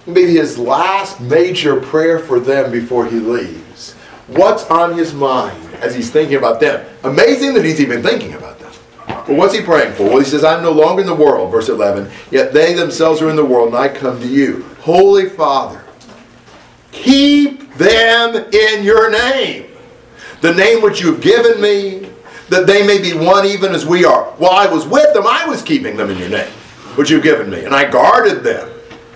maybe 0.07 0.33
his 0.33 0.57
last 0.57 1.21
major 1.21 1.79
prayer 1.79 2.17
for 2.17 2.39
them 2.39 2.71
before 2.71 3.05
he 3.05 3.19
leaves. 3.19 3.93
What's 4.27 4.63
on 4.65 4.97
his 4.97 5.13
mind 5.13 5.75
as 5.75 5.93
he's 5.93 6.09
thinking 6.09 6.37
about 6.37 6.59
them? 6.59 6.85
Amazing 7.03 7.53
that 7.53 7.63
he's 7.63 7.79
even 7.79 8.01
thinking 8.01 8.33
about 8.33 8.46
Well, 9.27 9.37
what's 9.37 9.53
he 9.53 9.61
praying 9.61 9.93
for? 9.93 10.03
Well, 10.03 10.19
he 10.19 10.25
says, 10.25 10.43
I'm 10.43 10.63
no 10.63 10.71
longer 10.71 11.01
in 11.01 11.07
the 11.07 11.15
world, 11.15 11.51
verse 11.51 11.67
11, 11.67 12.09
yet 12.31 12.53
they 12.53 12.73
themselves 12.73 13.21
are 13.21 13.29
in 13.29 13.35
the 13.35 13.43
world, 13.43 13.69
and 13.69 13.77
I 13.77 13.89
come 13.89 14.19
to 14.21 14.27
you. 14.27 14.63
Holy 14.79 15.27
Father, 15.27 15.83
keep 16.91 17.73
them 17.73 18.35
in 18.35 18.83
your 18.83 19.11
name, 19.11 19.65
the 20.41 20.53
name 20.53 20.81
which 20.81 21.01
you've 21.01 21.21
given 21.21 21.61
me, 21.61 22.09
that 22.49 22.65
they 22.65 22.87
may 22.87 23.01
be 23.01 23.13
one 23.13 23.45
even 23.45 23.73
as 23.73 23.85
we 23.85 24.05
are. 24.05 24.23
While 24.37 24.53
I 24.53 24.67
was 24.67 24.85
with 24.85 25.13
them, 25.13 25.27
I 25.27 25.45
was 25.45 25.61
keeping 25.61 25.97
them 25.97 26.09
in 26.09 26.17
your 26.17 26.29
name, 26.29 26.51
which 26.95 27.09
you've 27.09 27.23
given 27.23 27.49
me, 27.49 27.65
and 27.65 27.75
I 27.75 27.89
guarded 27.89 28.43
them, 28.43 28.69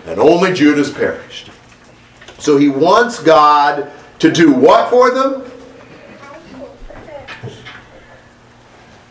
and 0.07 0.20
only 0.20 0.53
Judas 0.53 0.91
perished. 0.91 1.51
So 2.38 2.57
he 2.57 2.68
wants 2.68 3.24
God 3.24 3.91
to 4.20 4.32
do 4.32 4.51
what 4.51 4.89
for 4.89 5.12
them? 5.12 5.51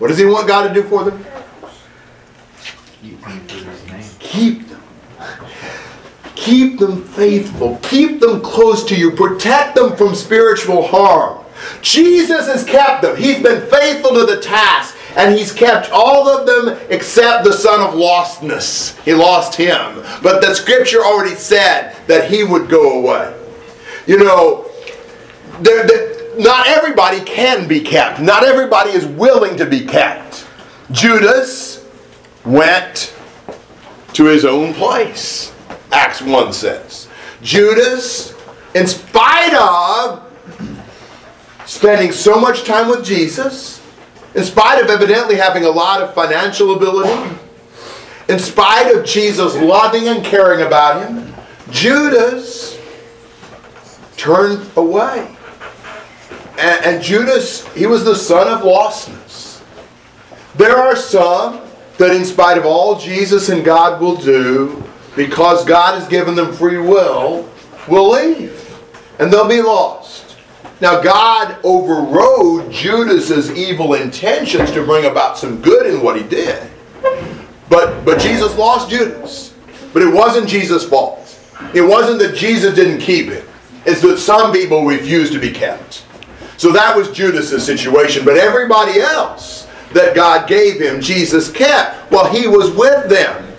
What 0.00 0.08
does 0.08 0.16
he 0.16 0.24
want 0.24 0.48
God 0.48 0.66
to 0.66 0.72
do 0.72 0.82
for 0.82 1.04
them? 1.04 1.22
Keep 3.02 3.20
them 3.20 3.32
in 3.32 3.64
his 3.66 3.86
name. 3.86 4.04
Keep 4.18 4.68
them. 4.68 4.82
Keep 6.34 6.78
them 6.78 7.04
faithful. 7.04 7.78
Keep 7.82 8.20
them 8.20 8.40
close 8.40 8.82
to 8.86 8.96
you. 8.96 9.10
Protect 9.10 9.74
them 9.74 9.94
from 9.94 10.14
spiritual 10.14 10.86
harm. 10.86 11.44
Jesus 11.82 12.46
has 12.46 12.64
kept 12.64 13.02
them. 13.02 13.14
He's 13.14 13.42
been 13.42 13.60
faithful 13.68 14.14
to 14.14 14.24
the 14.24 14.40
task. 14.40 14.96
And 15.16 15.36
he's 15.36 15.52
kept 15.52 15.90
all 15.90 16.28
of 16.28 16.46
them 16.46 16.78
except 16.88 17.44
the 17.44 17.52
son 17.52 17.82
of 17.82 17.94
lostness. 17.94 18.98
He 19.04 19.12
lost 19.12 19.54
him. 19.54 20.02
But 20.22 20.40
the 20.40 20.54
scripture 20.54 21.04
already 21.04 21.34
said 21.34 21.94
that 22.06 22.30
he 22.30 22.42
would 22.42 22.70
go 22.70 23.00
away. 23.00 23.36
You 24.06 24.16
know, 24.16 24.70
there, 25.60 25.86
there, 25.86 26.19
not 26.40 26.66
everybody 26.66 27.20
can 27.20 27.68
be 27.68 27.80
kept. 27.80 28.20
Not 28.20 28.44
everybody 28.44 28.90
is 28.90 29.06
willing 29.06 29.56
to 29.56 29.66
be 29.66 29.84
kept. 29.84 30.46
Judas 30.90 31.86
went 32.44 33.14
to 34.14 34.24
his 34.24 34.44
own 34.44 34.74
place, 34.74 35.52
Acts 35.92 36.20
1 36.22 36.52
says. 36.52 37.08
Judas, 37.42 38.34
in 38.74 38.86
spite 38.86 39.54
of 39.54 40.26
spending 41.66 42.12
so 42.12 42.40
much 42.40 42.64
time 42.64 42.88
with 42.88 43.04
Jesus, 43.04 43.80
in 44.34 44.44
spite 44.44 44.82
of 44.82 44.90
evidently 44.90 45.36
having 45.36 45.64
a 45.64 45.70
lot 45.70 46.02
of 46.02 46.14
financial 46.14 46.74
ability, 46.74 47.36
in 48.28 48.38
spite 48.38 48.94
of 48.94 49.04
Jesus 49.04 49.54
loving 49.56 50.08
and 50.08 50.24
caring 50.24 50.66
about 50.66 51.06
him, 51.06 51.34
Judas 51.70 52.78
turned 54.16 54.68
away. 54.76 55.36
And, 56.60 56.84
and 56.84 57.02
Judas, 57.02 57.66
he 57.74 57.86
was 57.86 58.04
the 58.04 58.14
son 58.14 58.46
of 58.46 58.60
lostness. 58.60 59.62
There 60.56 60.76
are 60.76 60.94
some 60.94 61.62
that, 61.96 62.14
in 62.14 62.24
spite 62.24 62.58
of 62.58 62.66
all 62.66 62.98
Jesus 62.98 63.48
and 63.48 63.64
God 63.64 63.98
will 63.98 64.16
do, 64.16 64.84
because 65.16 65.64
God 65.64 65.98
has 65.98 66.06
given 66.06 66.34
them 66.34 66.52
free 66.52 66.76
will, 66.76 67.48
will 67.88 68.10
leave. 68.10 68.56
And 69.18 69.32
they'll 69.32 69.48
be 69.48 69.62
lost. 69.62 70.36
Now, 70.82 71.00
God 71.00 71.58
overrode 71.64 72.70
Judas's 72.70 73.50
evil 73.52 73.94
intentions 73.94 74.70
to 74.72 74.84
bring 74.84 75.06
about 75.06 75.38
some 75.38 75.62
good 75.62 75.86
in 75.86 76.02
what 76.02 76.16
he 76.16 76.22
did. 76.22 76.70
But, 77.70 78.04
but 78.04 78.20
Jesus 78.20 78.56
lost 78.58 78.90
Judas. 78.90 79.54
But 79.94 80.02
it 80.02 80.12
wasn't 80.12 80.48
Jesus' 80.48 80.86
fault. 80.86 81.38
It 81.74 81.82
wasn't 81.82 82.18
that 82.20 82.34
Jesus 82.34 82.74
didn't 82.74 83.00
keep 83.00 83.28
it, 83.28 83.46
It's 83.86 84.02
that 84.02 84.18
some 84.18 84.52
people 84.52 84.84
refused 84.84 85.32
to 85.32 85.38
be 85.38 85.50
kept. 85.50 86.04
So 86.60 86.70
that 86.72 86.94
was 86.94 87.10
Judas's 87.10 87.64
situation. 87.64 88.22
But 88.22 88.36
everybody 88.36 89.00
else 89.00 89.66
that 89.94 90.14
God 90.14 90.46
gave 90.46 90.78
him, 90.78 91.00
Jesus 91.00 91.50
kept. 91.50 92.12
while 92.12 92.30
he 92.30 92.46
was 92.48 92.70
with 92.72 93.08
them. 93.08 93.50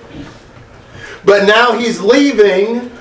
But 1.25 1.47
now 1.47 1.71
he's 1.71 1.99
leaving, 1.99 2.91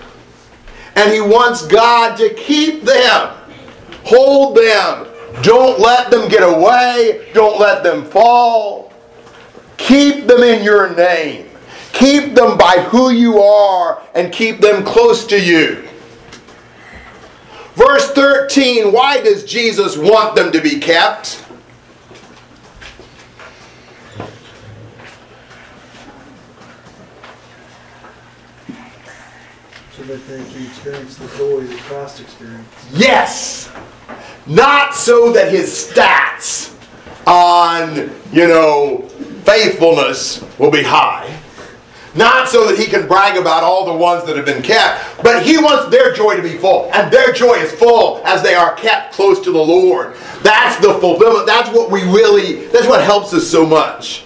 and 0.96 1.12
he 1.12 1.20
wants 1.20 1.66
God 1.66 2.16
to 2.16 2.32
keep 2.32 2.82
them. 2.82 3.36
Hold 4.07 4.57
them. 4.57 5.07
Don't 5.42 5.78
let 5.78 6.11
them 6.11 6.30
get 6.30 6.44
away. 6.44 7.28
Don't 7.34 7.61
let 7.61 7.82
them 7.82 8.07
fall. 8.07 8.94
Keep 9.76 10.28
them 10.28 10.42
in 10.42 10.64
your 10.64 10.96
name. 10.96 11.51
Keep 11.92 12.34
them 12.34 12.57
by 12.57 12.86
who 12.88 13.11
you 13.11 13.38
are 13.42 14.03
and 14.14 14.32
keep 14.32 14.62
them 14.62 14.82
close 14.82 15.26
to 15.26 15.38
you. 15.38 15.89
Verse 17.81 18.11
13 18.11 18.93
why 18.93 19.22
does 19.22 19.43
Jesus 19.43 19.97
want 19.97 20.37
them 20.37 20.53
to 20.53 20.61
be 20.61 20.78
kept? 20.78 21.43
So 29.93 30.03
that 30.03 30.28
they 30.28 30.45
can 30.45 30.66
experience 30.66 31.16
the 31.16 31.26
joy 31.39 31.62
that 31.62 31.78
Christ 31.78 32.20
experienced. 32.20 32.68
Yes! 32.93 33.72
Not 34.47 34.95
so 34.95 35.33
that 35.33 35.51
his 35.51 35.70
stats 35.70 36.76
on, 37.26 38.11
you 38.31 38.47
know, 38.47 39.09
faithfulness 39.45 40.45
will 40.59 40.70
be 40.70 40.83
high. 40.83 41.39
Not 42.14 42.48
so 42.48 42.66
that 42.66 42.78
he 42.78 42.86
can 42.86 43.06
brag 43.06 43.36
about 43.36 43.62
all 43.62 43.84
the 43.84 43.94
ones 43.94 44.24
that 44.26 44.36
have 44.36 44.44
been 44.44 44.62
kept, 44.62 45.22
but 45.22 45.44
he 45.44 45.58
wants 45.58 45.90
their 45.90 46.12
joy 46.12 46.34
to 46.36 46.42
be 46.42 46.56
full. 46.56 46.90
And 46.92 47.12
their 47.12 47.32
joy 47.32 47.54
is 47.54 47.72
full 47.72 48.20
as 48.24 48.42
they 48.42 48.54
are 48.54 48.74
kept 48.74 49.12
close 49.14 49.40
to 49.40 49.52
the 49.52 49.58
Lord. 49.58 50.16
That's 50.42 50.76
the 50.84 50.94
fulfillment. 50.94 51.46
That's 51.46 51.70
what 51.70 51.90
we 51.90 52.02
really, 52.02 52.66
that's 52.66 52.88
what 52.88 53.04
helps 53.04 53.32
us 53.32 53.48
so 53.48 53.64
much. 53.64 54.24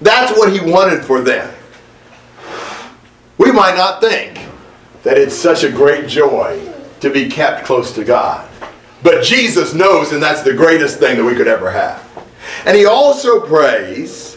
That's 0.00 0.36
what 0.38 0.52
he 0.52 0.60
wanted 0.60 1.04
for 1.04 1.20
them. 1.20 1.54
We 3.38 3.52
might 3.52 3.76
not 3.76 4.00
think 4.00 4.40
that 5.02 5.18
it's 5.18 5.36
such 5.36 5.62
a 5.62 5.70
great 5.70 6.08
joy 6.08 6.72
to 7.00 7.10
be 7.10 7.28
kept 7.28 7.66
close 7.66 7.92
to 7.94 8.04
God. 8.04 8.48
But 9.02 9.22
Jesus 9.22 9.74
knows, 9.74 10.12
and 10.12 10.22
that's 10.22 10.42
the 10.42 10.54
greatest 10.54 10.98
thing 10.98 11.18
that 11.18 11.24
we 11.24 11.34
could 11.34 11.48
ever 11.48 11.70
have. 11.70 12.02
And 12.64 12.76
he 12.76 12.86
also 12.86 13.40
prays 13.46 14.35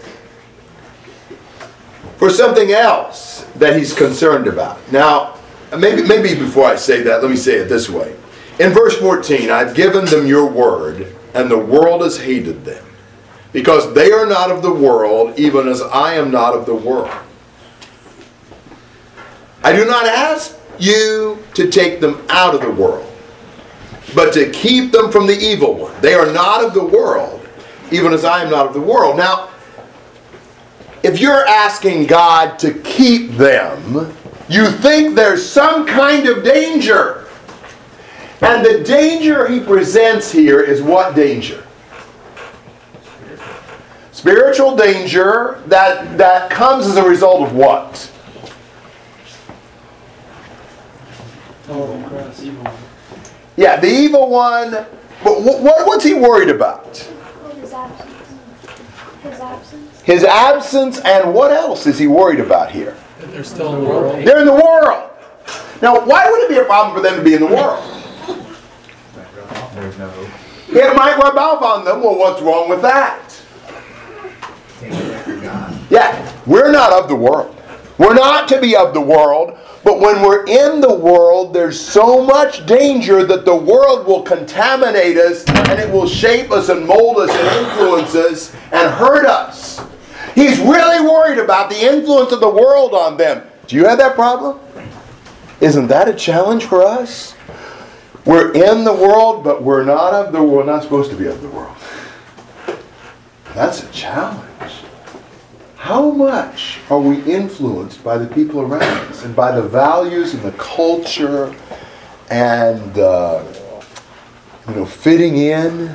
for 2.19 2.29
something 2.29 2.71
else 2.73 3.45
that 3.55 3.77
he's 3.77 3.93
concerned 3.93 4.45
about. 4.45 4.77
Now, 4.91 5.39
maybe, 5.75 6.03
maybe 6.03 6.37
before 6.37 6.65
I 6.65 6.75
say 6.75 7.01
that, 7.03 7.21
let 7.21 7.31
me 7.31 7.37
say 7.37 7.55
it 7.55 7.69
this 7.69 7.89
way. 7.89 8.13
In 8.59 8.71
verse 8.73 8.97
14, 8.97 9.49
I've 9.49 9.73
given 9.73 10.03
them 10.03 10.27
your 10.27 10.45
word, 10.45 11.15
and 11.33 11.49
the 11.49 11.57
world 11.57 12.01
has 12.01 12.19
hated 12.19 12.65
them, 12.65 12.85
because 13.53 13.93
they 13.93 14.11
are 14.11 14.25
not 14.25 14.51
of 14.51 14.61
the 14.61 14.71
world, 14.71 15.39
even 15.39 15.69
as 15.69 15.81
I 15.81 16.15
am 16.15 16.29
not 16.29 16.53
of 16.53 16.65
the 16.65 16.75
world. 16.75 17.09
I 19.63 19.71
do 19.71 19.85
not 19.85 20.05
ask 20.05 20.57
you 20.77 21.41
to 21.53 21.71
take 21.71 22.01
them 22.01 22.21
out 22.29 22.53
of 22.53 22.61
the 22.61 22.71
world, 22.71 23.09
but 24.13 24.33
to 24.33 24.49
keep 24.51 24.91
them 24.91 25.09
from 25.09 25.25
the 25.25 25.37
evil 25.37 25.73
one. 25.73 26.01
They 26.01 26.15
are 26.15 26.31
not 26.33 26.65
of 26.65 26.73
the 26.73 26.83
world, 26.83 27.47
even 27.91 28.11
as 28.11 28.25
I 28.25 28.43
am 28.43 28.49
not 28.49 28.67
of 28.67 28.73
the 28.73 28.81
world. 28.81 29.15
Now, 29.15 29.49
if 31.03 31.19
you're 31.19 31.47
asking 31.47 32.07
God 32.07 32.59
to 32.59 32.73
keep 32.73 33.31
them, 33.31 34.13
you 34.49 34.67
think 34.67 35.15
there's 35.15 35.47
some 35.47 35.85
kind 35.85 36.27
of 36.27 36.43
danger. 36.43 37.27
And 38.41 38.65
the 38.65 38.83
danger 38.83 39.47
he 39.47 39.59
presents 39.59 40.31
here 40.31 40.61
is 40.61 40.81
what 40.81 41.15
danger? 41.15 41.63
Spiritual 44.11 44.75
danger 44.75 45.61
that, 45.67 46.17
that 46.17 46.49
comes 46.49 46.87
as 46.87 46.97
a 46.97 47.07
result 47.07 47.41
of 47.41 47.55
what? 47.55 48.11
Yeah, 53.55 53.79
the 53.79 53.87
evil 53.87 54.29
one. 54.29 54.71
But 54.71 55.41
what, 55.41 55.85
what's 55.85 56.03
he 56.03 56.13
worried 56.13 56.49
about? 56.49 56.97
His 57.59 57.73
absence. 57.73 58.11
His 59.21 59.39
absence. 59.39 59.88
His 60.09 60.23
absence, 60.23 60.99
and 61.01 61.35
what 61.35 61.51
else 61.51 61.85
is 61.85 61.99
he 61.99 62.07
worried 62.07 62.39
about 62.39 62.71
here? 62.71 62.97
They're 63.19 63.43
still 63.43 63.75
in 63.75 63.83
the 63.83 63.89
world. 63.91 64.25
They're 64.25 64.39
in 64.39 64.47
the 64.47 64.53
world. 64.53 65.11
Now, 65.83 66.03
why 66.03 66.27
would 66.27 66.41
it 66.41 66.49
be 66.49 66.57
a 66.57 66.63
problem 66.63 66.95
for 66.95 67.03
them 67.07 67.15
to 67.17 67.23
be 67.23 67.35
in 67.35 67.41
the 67.41 67.45
world? 67.45 67.83
There's 69.75 69.99
no 69.99 70.09
hope. 70.09 70.29
It 70.69 70.95
might 70.95 71.15
rub 71.15 71.37
off 71.37 71.61
on 71.61 71.85
them. 71.85 72.01
Well, 72.01 72.17
what's 72.17 72.41
wrong 72.41 72.67
with 72.67 72.81
that? 72.81 73.39
Yeah, 75.91 76.41
we're 76.47 76.71
not 76.71 76.91
of 76.91 77.07
the 77.07 77.15
world. 77.15 77.55
We're 77.99 78.15
not 78.15 78.47
to 78.49 78.59
be 78.59 78.75
of 78.75 78.95
the 78.95 79.01
world, 79.01 79.59
But 79.83 79.99
when 79.99 80.23
we're 80.23 80.45
in 80.45 80.81
the 80.81 80.93
world, 80.93 81.53
there's 81.53 81.79
so 81.79 82.25
much 82.25 82.65
danger 82.65 83.23
that 83.25 83.45
the 83.45 83.55
world 83.55 84.07
will 84.07 84.23
contaminate 84.23 85.17
us 85.17 85.47
and 85.47 85.79
it 85.79 85.91
will 85.91 86.07
shape 86.07 86.51
us 86.51 86.69
and 86.69 86.87
mold 86.87 87.17
us 87.17 87.29
and 87.29 87.65
influence 87.65 88.15
us 88.15 88.55
and 88.71 88.91
hurt 88.91 89.27
us. 89.27 89.79
He's 90.39 90.57
really 90.57 91.05
worried 91.05 91.37
about 91.37 91.69
the 91.69 91.77
influence 91.77 92.31
of 92.31 92.39
the 92.39 92.49
world 92.49 92.93
on 92.93 93.17
them. 93.17 93.45
Do 93.67 93.75
you 93.75 93.83
have 93.83 93.97
that 93.97 94.15
problem? 94.15 94.57
Isn't 95.59 95.87
that 95.87 96.07
a 96.07 96.13
challenge 96.13 96.63
for 96.63 96.81
us? 96.81 97.35
We're 98.23 98.53
in 98.53 98.85
the 98.85 98.93
world, 98.93 99.43
but 99.43 99.63
we're 99.63 99.83
not 99.83 100.13
of 100.13 100.31
the 100.31 100.41
we're 100.41 100.63
not 100.63 100.83
supposed 100.83 101.11
to 101.11 101.17
be 101.17 101.25
of 101.25 101.41
the 101.41 101.49
world. 101.49 101.75
That's 103.53 103.83
a 103.83 103.91
challenge. 103.91 104.45
How 105.75 106.09
much 106.09 106.79
are 106.89 107.01
we 107.01 107.21
influenced 107.23 108.01
by 108.01 108.17
the 108.17 108.33
people 108.33 108.61
around 108.61 109.09
us 109.09 109.25
and 109.25 109.35
by 109.35 109.51
the 109.51 109.63
values 109.63 110.33
and 110.33 110.41
the 110.41 110.53
culture 110.53 111.53
and 112.29 112.97
uh, 112.97 113.43
you 114.69 114.75
know 114.75 114.85
fitting 114.85 115.35
in 115.35 115.93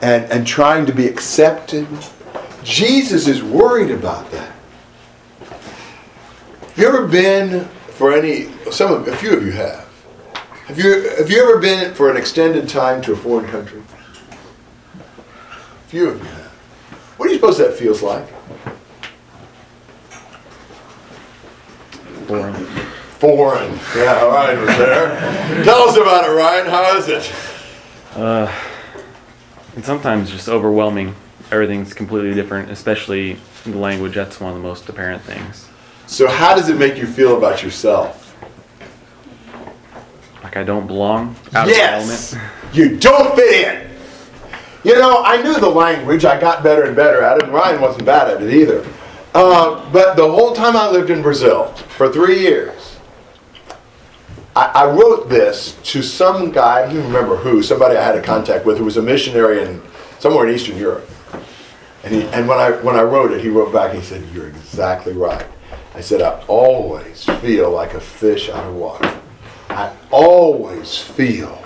and, 0.00 0.30
and 0.30 0.46
trying 0.46 0.86
to 0.86 0.92
be 0.92 1.08
accepted? 1.08 1.88
Jesus 2.64 3.26
is 3.26 3.42
worried 3.42 3.90
about 3.90 4.30
that. 4.30 4.52
Have 6.60 6.78
you 6.78 6.86
ever 6.88 7.06
been 7.06 7.68
for 8.02 8.12
any 8.12 8.48
some 8.72 8.92
of 8.92 9.06
a 9.06 9.16
few 9.16 9.32
of 9.32 9.44
you 9.44 9.52
have. 9.52 9.88
Have 10.66 10.76
you 10.76 11.08
have 11.10 11.30
you 11.30 11.40
ever 11.40 11.58
been 11.58 11.94
for 11.94 12.10
an 12.10 12.16
extended 12.16 12.68
time 12.68 13.00
to 13.02 13.12
a 13.12 13.16
foreign 13.16 13.46
country? 13.48 13.80
A 14.98 15.88
few 15.88 16.08
of 16.08 16.18
you 16.18 16.24
have. 16.24 16.50
What 17.16 17.26
do 17.26 17.32
you 17.32 17.38
suppose 17.38 17.58
that 17.58 17.74
feels 17.74 18.02
like? 18.02 18.26
Foreign. 22.26 22.54
Foreign. 23.20 23.78
Yeah, 23.94 24.24
Ryan 24.24 24.60
was 24.60 24.76
there. 24.78 25.64
Tell 25.64 25.88
us 25.88 25.96
about 25.96 26.28
it, 26.28 26.32
Ryan. 26.32 26.66
How 26.66 26.96
is 26.96 27.08
it? 27.08 27.32
Uh, 28.16 28.52
and 29.76 29.84
sometimes 29.84 30.30
just 30.30 30.48
overwhelming. 30.48 31.14
Everything's 31.52 31.92
completely 31.92 32.32
different, 32.32 32.70
especially 32.70 33.36
the 33.64 33.76
language. 33.76 34.14
That's 34.14 34.40
one 34.40 34.52
of 34.52 34.56
the 34.56 34.66
most 34.66 34.88
apparent 34.88 35.22
things. 35.22 35.68
So, 36.06 36.26
how 36.26 36.56
does 36.56 36.70
it 36.70 36.78
make 36.78 36.96
you 36.96 37.06
feel 37.06 37.36
about 37.36 37.62
yourself? 37.62 38.34
Like 40.42 40.56
I 40.56 40.64
don't 40.64 40.86
belong. 40.86 41.36
Out 41.54 41.68
yes. 41.68 42.34
You 42.72 42.96
don't 42.96 43.36
fit 43.36 43.68
in. 43.68 43.90
You 44.82 44.98
know, 44.98 45.22
I 45.22 45.42
knew 45.42 45.60
the 45.60 45.68
language. 45.68 46.24
I 46.24 46.40
got 46.40 46.62
better 46.62 46.84
and 46.84 46.96
better 46.96 47.20
at 47.20 47.36
it, 47.36 47.44
and 47.44 47.52
Ryan 47.52 47.82
wasn't 47.82 48.06
bad 48.06 48.30
at 48.30 48.42
it 48.42 48.52
either. 48.52 48.86
Uh, 49.34 49.90
but 49.92 50.16
the 50.16 50.26
whole 50.26 50.54
time 50.54 50.74
I 50.74 50.90
lived 50.90 51.10
in 51.10 51.20
Brazil, 51.20 51.66
for 51.96 52.10
three 52.10 52.40
years, 52.40 52.96
I, 54.56 54.64
I 54.74 54.90
wrote 54.90 55.28
this 55.28 55.78
to 55.84 56.02
some 56.02 56.50
guy, 56.50 56.84
I 56.84 56.92
don't 56.92 57.04
remember 57.04 57.36
who, 57.36 57.62
somebody 57.62 57.96
I 57.96 58.02
had 58.02 58.16
a 58.16 58.22
contact 58.22 58.64
with 58.64 58.78
who 58.78 58.84
was 58.84 58.96
a 58.96 59.02
missionary 59.02 59.62
in 59.62 59.82
somewhere 60.18 60.48
in 60.48 60.54
Eastern 60.54 60.78
Europe. 60.78 61.08
And, 62.04 62.14
he, 62.14 62.22
and 62.28 62.48
when, 62.48 62.58
I, 62.58 62.70
when 62.82 62.96
I 62.96 63.02
wrote 63.02 63.32
it, 63.32 63.40
he 63.40 63.48
wrote 63.48 63.72
back 63.72 63.90
and 63.90 64.00
he 64.00 64.04
said, 64.04 64.24
You're 64.34 64.48
exactly 64.48 65.12
right. 65.12 65.46
I 65.94 66.00
said, 66.00 66.22
I 66.22 66.42
always 66.48 67.24
feel 67.24 67.70
like 67.70 67.94
a 67.94 68.00
fish 68.00 68.48
out 68.48 68.64
of 68.64 68.74
water. 68.74 69.20
I 69.68 69.94
always 70.10 70.98
feel 70.98 71.62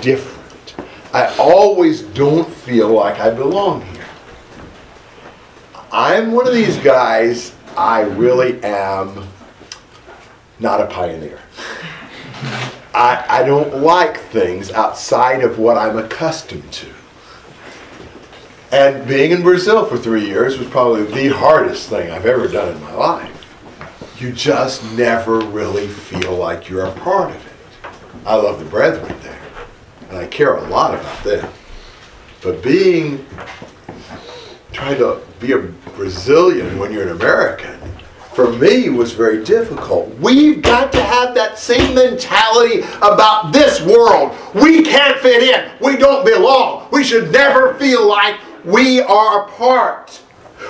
different. 0.00 0.74
I 1.12 1.34
always 1.38 2.02
don't 2.02 2.48
feel 2.50 2.88
like 2.88 3.20
I 3.20 3.30
belong 3.30 3.82
here. 3.86 4.06
I'm 5.90 6.32
one 6.32 6.46
of 6.46 6.54
these 6.54 6.76
guys, 6.78 7.54
I 7.76 8.00
really 8.00 8.62
am 8.62 9.28
not 10.58 10.80
a 10.80 10.86
pioneer. 10.86 11.40
I, 12.94 13.24
I 13.28 13.42
don't 13.44 13.78
like 13.78 14.18
things 14.18 14.70
outside 14.70 15.42
of 15.42 15.58
what 15.58 15.78
I'm 15.78 15.98
accustomed 15.98 16.70
to. 16.72 16.88
And 18.70 19.08
being 19.08 19.30
in 19.30 19.42
Brazil 19.42 19.86
for 19.86 19.96
three 19.96 20.26
years 20.26 20.58
was 20.58 20.68
probably 20.68 21.04
the 21.04 21.34
hardest 21.34 21.88
thing 21.88 22.10
I've 22.10 22.26
ever 22.26 22.46
done 22.48 22.76
in 22.76 22.82
my 22.82 22.92
life. 22.92 23.34
You 24.20 24.30
just 24.30 24.84
never 24.92 25.40
really 25.40 25.86
feel 25.86 26.36
like 26.36 26.68
you're 26.68 26.84
a 26.84 26.92
part 26.92 27.30
of 27.30 27.46
it. 27.46 27.52
I 28.26 28.34
love 28.34 28.58
the 28.58 28.66
brethren 28.66 29.16
there, 29.22 29.40
and 30.10 30.18
I 30.18 30.26
care 30.26 30.56
a 30.56 30.68
lot 30.68 30.94
about 30.94 31.24
them. 31.24 31.50
But 32.42 32.62
being, 32.62 33.24
trying 34.72 34.98
to 34.98 35.22
be 35.40 35.52
a 35.52 35.58
Brazilian 35.96 36.78
when 36.78 36.92
you're 36.92 37.04
an 37.04 37.16
American, 37.16 37.80
for 38.34 38.52
me 38.52 38.90
was 38.90 39.12
very 39.12 39.42
difficult. 39.44 40.14
We've 40.18 40.60
got 40.60 40.92
to 40.92 41.02
have 41.02 41.34
that 41.34 41.58
same 41.58 41.94
mentality 41.94 42.82
about 42.98 43.52
this 43.52 43.80
world. 43.80 44.36
We 44.54 44.82
can't 44.82 45.18
fit 45.20 45.42
in. 45.42 45.70
We 45.80 45.96
don't 45.96 46.24
belong. 46.24 46.88
We 46.92 47.02
should 47.02 47.32
never 47.32 47.74
feel 47.74 48.06
like 48.06 48.38
we 48.68 49.00
are 49.00 49.46
apart. 49.46 50.20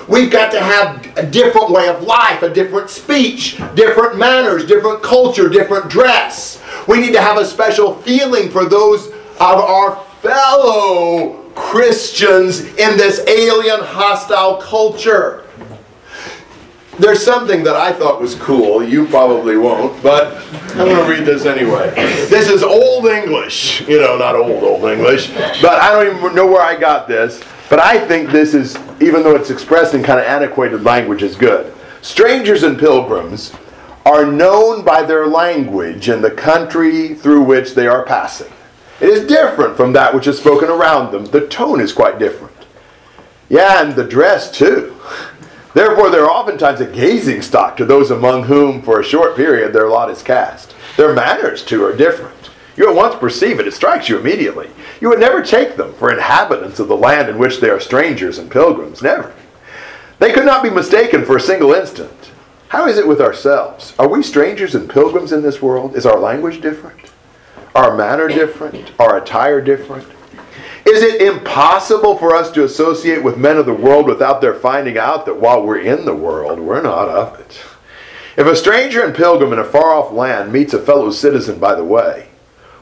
We've 0.07 0.31
got 0.31 0.53
to 0.53 0.61
have 0.61 1.17
a 1.19 1.27
different 1.27 1.71
way 1.71 1.89
of 1.89 2.03
life, 2.03 2.43
a 2.43 2.49
different 2.49 2.91
speech, 2.91 3.61
different 3.75 4.17
manners, 4.17 4.67
different 4.67 5.03
culture, 5.03 5.49
different 5.49 5.91
dress. 5.91 6.63
We 6.87 7.01
need 7.01 7.13
to 7.13 7.21
have 7.21 7.39
a 7.39 7.45
special 7.45 7.97
feeling 8.03 8.51
for 8.51 8.67
those 8.67 9.09
of 9.09 9.59
our 9.59 9.97
fellow 10.23 11.43
Christians 11.55 12.61
in 12.61 12.97
this 12.97 13.27
alien, 13.27 13.81
hostile 13.81 14.59
culture. 14.59 15.45
There's 17.01 17.25
something 17.25 17.65
that 17.65 17.77
I 17.77 17.93
thought 17.93 18.21
was 18.21 18.35
cool. 18.37 18.83
You 18.83 19.07
probably 19.07 19.57
won't, 19.57 20.01
but 20.03 20.37
I'm 20.71 20.89
going 20.89 20.97
to 20.97 21.11
read 21.11 21.25
this 21.25 21.47
anyway. 21.47 21.93
This 22.29 22.49
is 22.49 22.63
Old 22.63 23.07
English. 23.07 23.87
You 23.89 24.01
know, 24.01 24.19
not 24.19 24.37
old, 24.37 24.63
old 24.63 24.85
English. 24.85 25.33
But 25.63 25.81
I 25.81 25.93
don't 25.93 26.17
even 26.17 26.35
know 26.35 26.47
where 26.47 26.63
I 26.63 26.77
got 26.77 27.09
this. 27.09 27.43
But 27.69 27.81
I 27.81 27.99
think 28.07 28.31
this 28.31 28.55
is, 28.55 28.77
even 29.01 29.23
though 29.23 29.37
it's 29.37 29.51
expressed 29.51 29.95
in 29.95 30.03
kind 30.03 30.19
of 30.19 30.27
antiquated 30.27 30.85
language, 30.85 31.23
is 31.23 31.37
good. 31.37 31.75
Strangers 32.01 32.63
and 32.63 32.79
pilgrims 32.79 33.53
are 34.07 34.25
known 34.25 34.85
by 34.85 35.03
their 35.03 35.27
language 35.27 36.09
and 36.09 36.25
the 36.25 36.31
country 36.31 37.15
through 37.15 37.43
which 37.43 37.75
they 37.75 37.87
are 37.87 38.05
passing. 38.05 38.53
It 39.01 39.11
is 39.11 39.27
different 39.27 39.77
from 39.77 39.93
that 39.93 40.15
which 40.15 40.27
is 40.27 40.39
spoken 40.39 40.71
around 40.71 41.13
them. 41.13 41.27
The 41.27 41.47
tone 41.47 41.81
is 41.81 41.93
quite 41.93 42.19
different. 42.19 42.55
Yeah, 43.49 43.83
and 43.83 43.95
the 43.95 44.05
dress 44.05 44.51
too. 44.51 44.97
Therefore, 45.75 46.11
they're 46.11 46.31
oftentimes 46.31 46.81
a 46.81 46.87
gazing 46.87 47.43
stock 47.43 47.77
to 47.77 47.85
those 47.85 48.11
among 48.11 48.45
whom, 48.45 48.83
for 48.83 48.99
a 48.99 49.05
short 49.05 49.37
period, 49.37 49.73
their 49.73 49.89
lot 49.89 50.11
is 50.11 50.23
cast. 50.23 50.75
Their 50.97 51.13
manners, 51.13 51.63
too, 51.63 51.85
are 51.85 51.95
different. 51.95 52.51
You 52.77 52.89
at 52.89 52.97
once 52.97 53.15
perceive 53.17 53.61
it, 53.61 53.67
it 53.69 53.75
strikes 53.75 54.09
you 54.09 54.19
immediately. 54.19 54.71
You 55.01 55.09
would 55.09 55.21
never 55.21 55.43
take 55.43 55.77
them 55.77 55.95
for 55.95 56.13
inhabitants 56.13 56.81
of 56.81 56.89
the 56.89 56.97
land 56.97 57.29
in 57.29 57.39
which 57.39 57.61
they 57.61 57.71
are 57.71 57.81
strangers 57.81 58.39
and 58.39 58.51
pilgrims. 58.51 59.03
Never. 59.03 59.35
They 60.19 60.33
could 60.33 60.45
not 60.45 60.63
be 60.63 60.71
mistaken 60.71 61.25
for 61.25 61.37
a 61.37 61.41
single 61.41 61.73
instant. 61.73 62.33
How 62.69 62.87
is 62.87 62.99
it 62.99 63.07
with 63.07 63.21
ourselves? 63.21 63.95
Are 63.99 64.09
we 64.09 64.23
strangers 64.23 64.75
and 64.75 64.91
pilgrims 64.91 65.33
in 65.33 65.43
this 65.43 65.63
world? 65.63 65.97
Is 65.97 66.05
our 66.05 66.19
language 66.19 66.61
different? 66.61 67.01
Our 67.75 67.97
manner 67.97 68.29
different? 68.29 68.93
Our 68.99 69.19
attire 69.19 69.61
different? 69.61 70.07
Is 70.85 71.03
it 71.03 71.23
impossible 71.23 72.17
for 72.17 72.35
us 72.35 72.51
to 72.53 72.65
associate 72.65 73.23
with 73.23 73.37
men 73.37 73.57
of 73.57 73.67
the 73.67 73.75
world 73.75 74.07
without 74.07 74.41
their 74.41 74.55
finding 74.55 74.99
out 74.99 75.27
that 75.27 75.41
while 75.41 75.63
we're 75.63 75.81
in 75.81 76.05
the 76.05 76.15
world, 76.15 76.59
we're 76.59 76.83
not 76.83 77.09
of 77.09 77.39
it? 77.39 77.61
If 78.37 78.47
a 78.47 78.57
stranger 78.57 79.05
and 79.05 79.15
pilgrim 79.15 79.53
in 79.53 79.59
a 79.59 79.65
far 79.65 79.93
off 79.93 80.13
land 80.13 80.53
meets 80.53 80.73
a 80.73 80.81
fellow 80.81 81.11
citizen 81.11 81.59
by 81.59 81.75
the 81.75 81.85
way, 81.85 82.28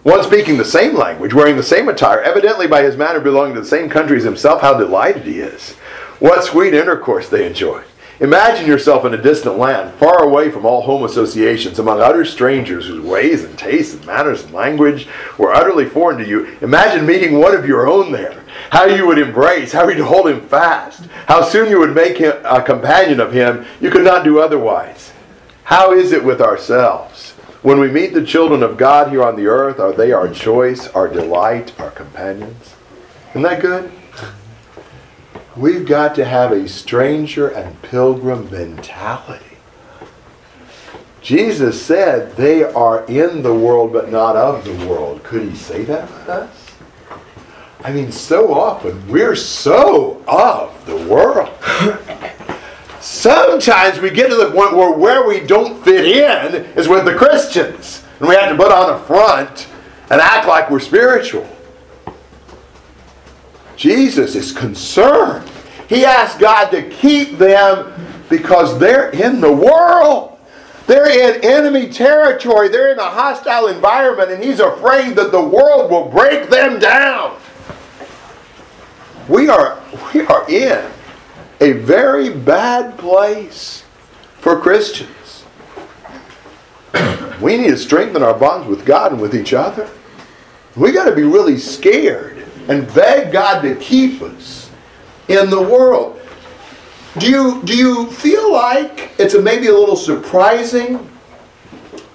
one 0.07 0.23
speaking 0.23 0.57
the 0.57 0.65
same 0.65 0.95
language, 0.95 1.35
wearing 1.35 1.57
the 1.57 1.63
same 1.65 1.89
attire, 1.89 2.23
evidently 2.23 2.69
by 2.69 2.81
his 2.81 2.97
manner 2.97 3.19
belonging 3.19 3.57
to 3.57 3.61
the 3.61 3.67
same 3.67 3.89
country 3.89 4.17
as 4.17 4.23
himself, 4.23 4.61
how 4.61 4.79
delighted 4.79 5.25
he 5.25 5.41
is. 5.41 5.73
What 6.21 6.45
sweet 6.45 6.75
intercourse 6.75 7.29
they 7.29 7.45
enjoy. 7.45 7.83
Imagine 8.21 8.69
yourself 8.69 9.05
in 9.05 9.15
a 9.15 9.21
distant 9.21 9.59
land, 9.59 9.99
far 9.99 10.23
away 10.23 10.49
from 10.49 10.65
all 10.65 10.83
home 10.83 11.03
associations, 11.03 11.81
among 11.81 12.01
utter 12.01 12.25
strangers 12.25 12.87
whose 12.87 13.05
ways 13.05 13.43
and 13.43 13.59
tastes 13.59 13.95
and 13.95 14.07
manners 14.07 14.45
and 14.45 14.55
language 14.55 15.09
were 15.39 15.53
utterly 15.53 15.87
foreign 15.87 16.19
to 16.19 16.25
you. 16.25 16.57
Imagine 16.61 17.05
meeting 17.05 17.41
one 17.41 17.57
of 17.57 17.67
your 17.67 17.89
own 17.89 18.13
there. 18.13 18.45
How 18.71 18.85
you 18.85 19.09
would 19.09 19.19
embrace, 19.19 19.73
how 19.73 19.89
you'd 19.89 19.99
hold 19.99 20.29
him 20.29 20.41
fast, 20.43 21.05
how 21.27 21.43
soon 21.43 21.69
you 21.69 21.81
would 21.81 21.97
make 21.97 22.17
him 22.17 22.33
a 22.45 22.63
companion 22.63 23.19
of 23.19 23.33
him. 23.33 23.67
You 23.81 23.91
could 23.91 24.05
not 24.05 24.23
do 24.23 24.39
otherwise. 24.39 25.13
How 25.65 25.93
is 25.93 26.13
it 26.13 26.23
with 26.23 26.41
ourselves? 26.41 27.26
When 27.67 27.81
we 27.81 27.91
meet 27.91 28.15
the 28.15 28.25
children 28.25 28.63
of 28.63 28.77
God 28.77 29.11
here 29.11 29.25
on 29.25 29.35
the 29.35 29.49
earth, 29.49 29.81
are 29.81 29.93
they 29.93 30.13
our 30.13 30.29
choice, 30.29 30.87
our 30.87 31.09
delight, 31.09 31.77
our 31.81 31.91
companions? 31.91 32.77
Isn't 33.31 33.43
that 33.43 33.61
good? 33.61 33.91
We've 35.57 35.85
got 35.85 36.15
to 36.15 36.25
have 36.25 36.53
a 36.53 36.69
stranger 36.69 37.49
and 37.49 37.83
pilgrim 37.83 38.49
mentality. 38.53 39.57
Jesus 41.21 41.85
said 41.85 42.37
they 42.37 42.63
are 42.63 43.05
in 43.07 43.43
the 43.43 43.53
world 43.53 43.93
but 43.93 44.13
not 44.13 44.37
of 44.37 44.65
the 44.65 44.87
world. 44.87 45.25
Could 45.25 45.43
he 45.43 45.57
say 45.57 45.83
that 45.87 46.09
about 46.09 46.29
us? 46.29 46.71
I 47.83 47.91
mean, 47.91 48.13
so 48.13 48.55
often 48.55 49.09
we're 49.09 49.35
so 49.35 50.23
of 50.29 50.87
the 50.87 50.99
world. 51.09 51.53
Sometimes 53.07 54.01
we 54.01 54.11
get 54.11 54.31
to 54.31 54.35
the 54.35 54.51
point 54.51 54.77
where 54.77 54.91
where 54.91 55.29
we 55.29 55.39
don't 55.39 55.81
fit 55.85 56.07
in 56.07 56.65
is 56.77 56.89
with 56.89 57.05
the 57.05 57.15
Christians. 57.15 58.03
And 58.19 58.29
we 58.29 58.35
have 58.35 58.51
to 58.51 58.57
put 58.57 58.73
on 58.73 58.93
a 58.93 58.99
front 59.05 59.69
and 60.11 60.21
act 60.21 60.49
like 60.49 60.69
we're 60.73 60.81
spiritual. 60.81 61.49
Jesus 63.77 64.35
is 64.35 64.51
concerned. 64.51 65.49
He 65.89 66.05
asked 66.05 66.41
God 66.41 66.71
to 66.71 66.91
keep 66.91 67.39
them 67.39 67.95
because 68.29 68.77
they're 68.81 69.11
in 69.11 69.41
the 69.41 69.53
world. 69.53 70.37
They're 70.89 71.09
in 71.09 71.45
enemy 71.45 71.89
territory. 71.93 72.69
They're 72.69 72.91
in 72.91 72.99
a 72.99 73.09
hostile 73.09 73.69
environment, 73.69 74.33
and 74.33 74.43
he's 74.43 74.59
afraid 74.59 75.15
that 75.15 75.31
the 75.31 75.41
world 75.41 75.93
will 75.93 76.09
break 76.09 76.51
them 76.51 76.81
down. 76.81 77.39
We 79.29 79.49
are, 79.49 79.81
we 80.13 80.23
are 80.23 80.51
in 80.51 80.91
a 81.61 81.73
very 81.73 82.31
bad 82.31 82.99
place 82.99 83.85
for 84.39 84.61
Christians. 84.61 85.45
We 87.41 87.59
need 87.59 87.69
to 87.69 87.77
strengthen 87.77 88.23
our 88.23 88.35
bonds 88.35 88.67
with 88.67 88.87
God 88.87 89.13
and 89.13 89.21
with 89.21 89.35
each 89.35 89.53
other. 89.53 89.89
We 90.75 90.93
got 90.93 91.05
to 91.05 91.15
be 91.15 91.23
really 91.23 91.59
scared 91.59 92.47
and 92.69 92.93
beg 92.95 93.33
God 93.33 93.61
to 93.63 93.75
keep 93.77 94.23
us 94.23 94.71
in 95.29 95.51
the 95.51 95.61
world. 95.61 96.21
Do 97.19 97.31
you, 97.31 97.63
do 97.65 97.77
you 97.77 98.11
feel 98.11 98.53
like 98.53 99.13
it's 99.19 99.35
a, 99.35 99.43
maybe 99.43 99.69
a 99.69 99.73
little 99.75 99.97
surprising 99.97 101.11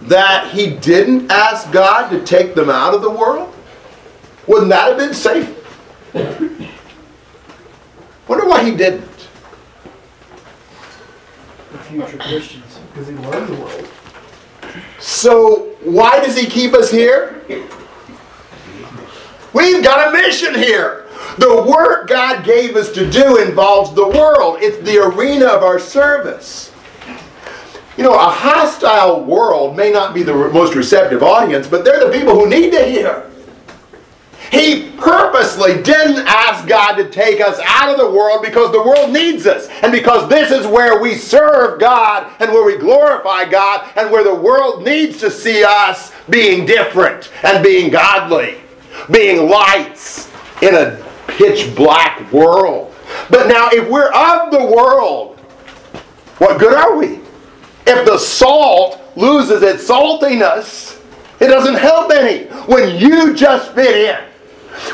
that 0.02 0.52
he 0.52 0.76
didn't 0.76 1.32
ask 1.32 1.72
God 1.72 2.10
to 2.10 2.24
take 2.24 2.54
them 2.56 2.70
out 2.70 2.94
of 2.94 3.02
the 3.02 3.10
world? 3.10 3.54
Wouldn't 4.48 4.70
that 4.70 4.89
have 4.89 4.98
been 4.98 5.14
safe? 5.14 5.58
Wonder 8.28 8.48
why 8.48 8.64
he 8.64 8.76
didn't. 8.76 9.11
The 11.92 12.06
future 12.06 12.18
Christians, 12.18 12.80
because 12.92 13.08
he 13.08 13.16
loved 13.16 13.48
the 13.50 13.56
world. 13.56 13.88
So 15.00 15.76
why 15.84 16.24
does 16.24 16.38
he 16.38 16.48
keep 16.48 16.74
us 16.74 16.89
here? 16.89 17.42
We've 19.54 19.84
got 19.84 20.08
a 20.08 20.12
mission 20.12 20.56
here. 20.56 21.08
The 21.38 21.64
work 21.64 22.08
God 22.08 22.46
gave 22.46 22.76
us 22.76 22.92
to 22.94 23.10
do 23.10 23.38
involves 23.38 23.94
the 23.94 24.08
world. 24.08 24.58
It's 24.62 24.78
the 24.89 25.04
arena 25.04 25.48
of 25.48 25.64
our 25.64 25.80
service. 25.80 26.72
You 27.98 28.04
know, 28.04 28.14
a 28.14 28.30
hostile 28.30 29.24
world 29.26 29.76
may 29.76 29.92
not 29.92 30.14
be 30.14 30.24
the 30.24 30.34
most 30.34 30.76
receptive 30.76 31.24
audience, 31.24 31.68
but 31.68 31.84
they're 31.84 32.06
the 32.06 32.18
people 32.18 32.36
who 32.36 32.48
need 32.48 32.72
to 32.72 32.86
hear. 32.86 33.31
He 34.52 34.91
purposely 34.97 35.82
didn't 35.82 36.28
ask 36.28 36.68
God 36.68 36.95
to 36.95 37.10
take 37.10 37.39
us 37.39 37.58
out 37.64 37.89
of 37.89 37.97
the 37.97 38.12
world 38.12 38.41
because 38.43 38.74
the 38.74 38.84
world 38.84 39.12
needs 39.12 39.47
us. 39.47 39.70
And 39.82 39.93
because 39.93 40.28
this 40.28 40.52
is 40.52 40.68
where 40.68 41.02
we 41.02 41.16
serve 41.16 41.80
God 41.80 42.30
and 42.41 42.52
where 42.52 42.66
we 42.66 42.78
glorify 42.78 43.45
God 43.45 43.89
and 43.95 44.12
where 44.12 44.26
the 44.26 44.36
world 44.36 44.84
needs 44.84 45.20
to 45.22 45.32
see 45.32 45.64
us 45.64 46.12
being 46.30 46.66
different 46.66 47.32
and 47.43 47.64
being 47.64 47.89
godly, 47.89 48.58
being 49.10 49.49
lights 49.49 50.30
in 50.62 50.76
a 50.76 51.02
pitch 51.28 51.74
black 51.74 52.30
world. 52.34 52.93
But 53.30 53.47
now, 53.47 53.70
if 53.72 53.89
we're 53.89 54.12
of 54.12 54.52
the 54.52 54.66
world, 54.66 55.39
what 56.39 56.60
good 56.60 56.74
are 56.74 56.97
we? 56.97 57.22
If 57.88 58.06
the 58.06 58.18
salt 58.18 59.02
loses 59.16 59.64
its 59.64 59.88
saltiness, 59.88 61.02
it 61.39 61.47
doesn't 61.47 61.76
help 61.76 62.12
any. 62.12 62.47
When 62.66 62.99
you 62.99 63.34
just 63.34 63.74
fit 63.74 63.95
in, 63.95 64.31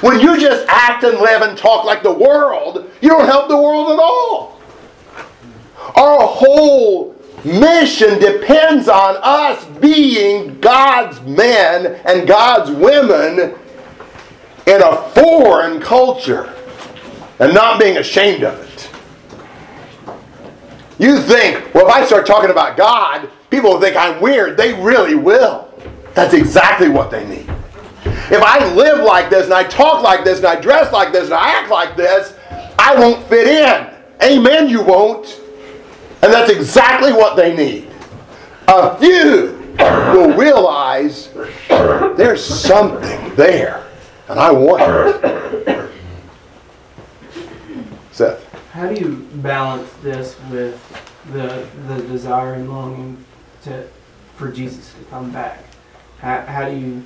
when 0.02 0.20
you 0.20 0.40
just 0.40 0.66
act 0.68 1.04
and 1.04 1.20
live 1.20 1.42
and 1.42 1.58
talk 1.58 1.86
like 1.86 2.04
the 2.04 2.14
world, 2.14 2.90
you 3.02 3.10
don't 3.10 3.26
help 3.26 3.48
the 3.48 3.58
world 3.58 3.92
at 3.92 4.00
all. 4.00 4.60
Our 5.96 6.28
whole 6.28 7.16
mission 7.44 8.20
depends 8.20 8.90
on 8.90 9.18
us 9.22 9.64
being 9.80 10.60
God's 10.60 11.22
men 11.22 12.02
and 12.06 12.28
God's 12.28 12.72
women 12.72 13.56
in 14.66 14.82
a 14.82 14.98
foreign 15.12 15.80
culture 15.80 16.54
and 17.40 17.54
not 17.54 17.80
being 17.80 17.98
ashamed 17.98 18.44
of 18.44 18.60
it. 18.60 18.90
You 21.00 21.22
think, 21.22 21.74
well, 21.74 21.88
if 21.88 21.94
I 21.94 22.06
start 22.06 22.26
talking 22.26 22.50
about 22.50 22.76
God, 22.76 23.30
people 23.52 23.72
will 23.72 23.80
think 23.80 23.96
I'm 23.96 24.20
weird. 24.20 24.58
They 24.58 24.74
really 24.74 25.16
will. 25.16 25.72
That's 26.16 26.34
exactly 26.34 26.90
what 26.90 27.12
they 27.12 27.26
need. 27.28 27.48
If 28.30 28.44
I 28.44 28.74
live 28.74 29.06
like 29.06 29.30
this 29.30 29.46
and 29.46 29.54
I 29.54 29.64
talk 29.64 30.04
like 30.04 30.26
this 30.26 30.40
and 30.40 30.48
I 30.48 30.60
dress 30.60 30.92
like 30.92 31.14
this 31.14 31.26
and 31.26 31.34
I 31.34 31.50
act 31.52 31.70
like 31.70 31.96
this, 31.96 32.34
I 32.78 32.94
won't 32.94 33.26
fit 33.28 33.48
in. 33.48 33.94
Amen, 34.22 34.68
you 34.68 34.84
won't. 34.84 35.40
And 36.22 36.34
that's 36.34 36.52
exactly 36.52 37.14
what 37.14 37.38
they 37.38 37.56
need. 37.56 37.88
A 38.68 38.98
few 38.98 39.58
will 39.78 40.36
realize 40.36 41.30
there's 41.70 42.44
something 42.44 43.34
there, 43.36 43.86
and 44.28 44.40
I 44.40 44.52
want 44.52 44.84
it. 44.84 45.92
Seth. 48.12 48.44
How 48.72 48.90
do 48.90 49.00
you 49.00 49.28
balance 49.36 49.90
this 50.02 50.36
with 50.52 50.82
the 51.32 51.66
the 51.88 52.02
desire 52.08 52.56
and 52.56 52.70
longing 52.70 53.24
to 53.64 53.88
for 54.36 54.52
Jesus 54.52 54.94
to 54.94 55.06
come 55.06 55.32
back? 55.32 55.64
How, 56.20 56.42
how 56.42 56.70
do 56.70 56.76
you 56.76 57.06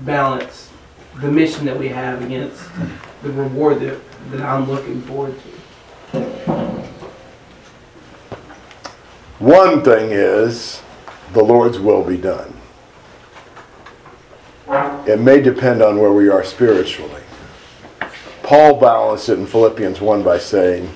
balance 0.00 0.70
the 1.20 1.30
mission 1.30 1.64
that 1.66 1.78
we 1.78 1.88
have 1.88 2.22
against 2.22 2.62
the 3.22 3.30
reward 3.32 3.80
that, 3.80 3.98
that 4.30 4.40
I'm 4.40 4.70
looking 4.70 5.02
forward 5.02 5.34
to? 5.42 5.48
One 9.38 9.82
thing 9.82 10.10
is 10.10 10.82
the 11.32 11.42
Lord's 11.42 11.78
will 11.78 12.04
be 12.04 12.16
done. 12.16 12.54
It 15.06 15.20
may 15.20 15.40
depend 15.40 15.82
on 15.82 15.98
where 15.98 16.12
we 16.12 16.28
are 16.28 16.44
spiritually. 16.44 17.22
Paul 18.42 18.78
balanced 18.80 19.28
it 19.28 19.38
in 19.38 19.46
Philippians 19.46 20.00
1 20.00 20.22
by 20.22 20.38
saying, 20.38 20.90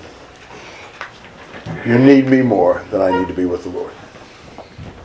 You 1.85 1.97
need 1.97 2.27
me 2.27 2.41
more 2.41 2.85
than 2.91 3.01
I 3.01 3.17
need 3.17 3.27
to 3.27 3.33
be 3.33 3.45
with 3.45 3.63
the 3.63 3.69
Lord. 3.69 3.93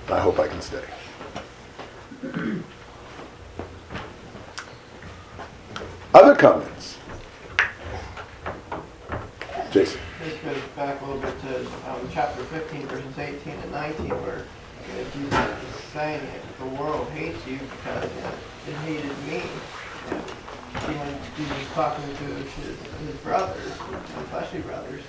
I 0.08 0.20
hope 0.20 0.38
I 0.38 0.48
can 0.48 0.60
stay. 0.60 0.82
Other 6.18 6.34
comments? 6.34 6.98
Jason. 9.70 10.00
This 10.24 10.34
goes 10.42 10.60
back 10.74 11.00
a 11.00 11.04
little 11.04 11.22
bit 11.22 11.40
to 11.42 11.60
um, 11.88 12.08
chapter 12.12 12.42
15, 12.42 12.88
verses 12.88 13.16
18 13.16 13.52
and 13.52 13.70
19, 13.70 14.08
where 14.08 14.44
you 14.98 15.04
Jesus 15.14 15.38
is 15.38 15.80
saying 15.92 16.20
the 16.58 16.66
world 16.82 17.08
hates 17.10 17.38
you 17.46 17.58
because 17.58 18.10
it 18.66 18.74
hated 18.82 19.16
me. 19.28 19.44
You 20.88 20.94
know, 20.96 21.18
Jesus 21.36 21.72
talking 21.74 22.04
to 22.04 22.24
his, 22.24 22.76
his 23.06 23.16
brothers, 23.22 23.62
his 23.62 24.28
fleshly 24.28 24.62
brothers, 24.62 25.02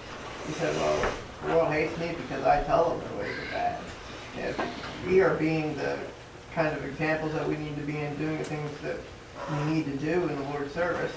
he 0.45 0.53
said, 0.53 0.75
well, 0.75 1.11
the 1.41 1.47
world 1.55 1.73
hates 1.73 1.97
me 1.97 2.13
because 2.21 2.45
I 2.45 2.61
tell 2.65 2.87
them 2.87 2.99
their 2.99 3.25
ways 3.25 3.35
are 3.35 3.51
bad. 3.51 3.81
Know, 4.37 4.65
we 5.07 5.21
are 5.21 5.33
being 5.33 5.75
the 5.75 5.97
kind 6.53 6.77
of 6.77 6.85
examples 6.85 7.33
that 7.33 7.47
we 7.49 7.57
need 7.57 7.75
to 7.77 7.81
be 7.81 7.97
in 7.97 8.15
doing 8.17 8.37
the 8.37 8.43
things 8.43 8.69
that 8.83 8.97
we 9.51 9.73
need 9.73 9.85
to 9.85 9.97
do 9.97 10.27
in 10.27 10.35
the 10.35 10.49
Lord's 10.49 10.73
service. 10.73 11.11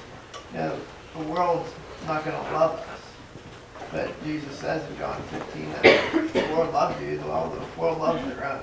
You 0.52 0.58
know, 0.58 0.78
the 1.16 1.24
world's 1.24 1.70
not 2.06 2.24
going 2.24 2.36
to 2.36 2.52
love 2.52 2.78
us. 2.78 3.02
But 3.90 4.24
Jesus 4.24 4.58
says 4.58 4.88
in 4.90 4.96
John 4.98 5.22
15 5.24 5.72
that 5.72 6.32
the 6.32 6.54
world 6.54 6.72
loves 6.72 7.00
you, 7.02 7.20
well, 7.26 7.50
the 7.50 7.80
world 7.80 7.98
loves 7.98 8.24
their 8.24 8.52
own. 8.52 8.62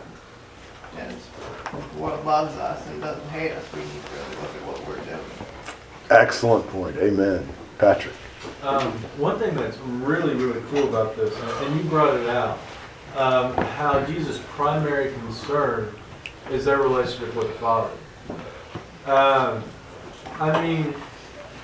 And 0.97 1.12
if 1.12 1.93
the 1.93 1.99
world 1.99 2.26
loves 2.26 2.55
us 2.57 2.86
and 2.88 3.01
doesn't 3.01 3.30
hate 3.30 3.51
us, 3.51 3.64
we 3.74 3.80
need 3.82 3.89
to 3.89 4.12
really 4.12 4.36
look 4.41 4.55
at 4.55 4.66
what 4.66 4.88
we're 4.88 5.05
doing. 5.05 5.20
Excellent 6.10 6.68
point. 6.70 6.97
Amen. 6.97 7.47
Patrick. 7.78 8.16
Um, 8.64 8.91
one 9.18 9.38
thing 9.38 9.53
that's 9.53 9.78
really, 9.78 10.34
really 10.34 10.62
cool 10.72 10.89
about 10.89 11.16
this, 11.16 11.34
and 11.62 11.78
you 11.78 11.84
brought 11.89 12.16
it 12.16 12.28
out, 12.30 12.57
um, 13.16 13.53
how 13.53 14.03
Jesus' 14.05 14.41
primary 14.49 15.14
concern 15.14 15.93
is 16.49 16.66
their 16.66 16.80
relationship 16.80 17.36
with 17.36 17.47
the 17.47 17.53
Father. 17.53 17.91
Um, 19.10 19.64
I 20.39 20.62
mean, 20.62 20.93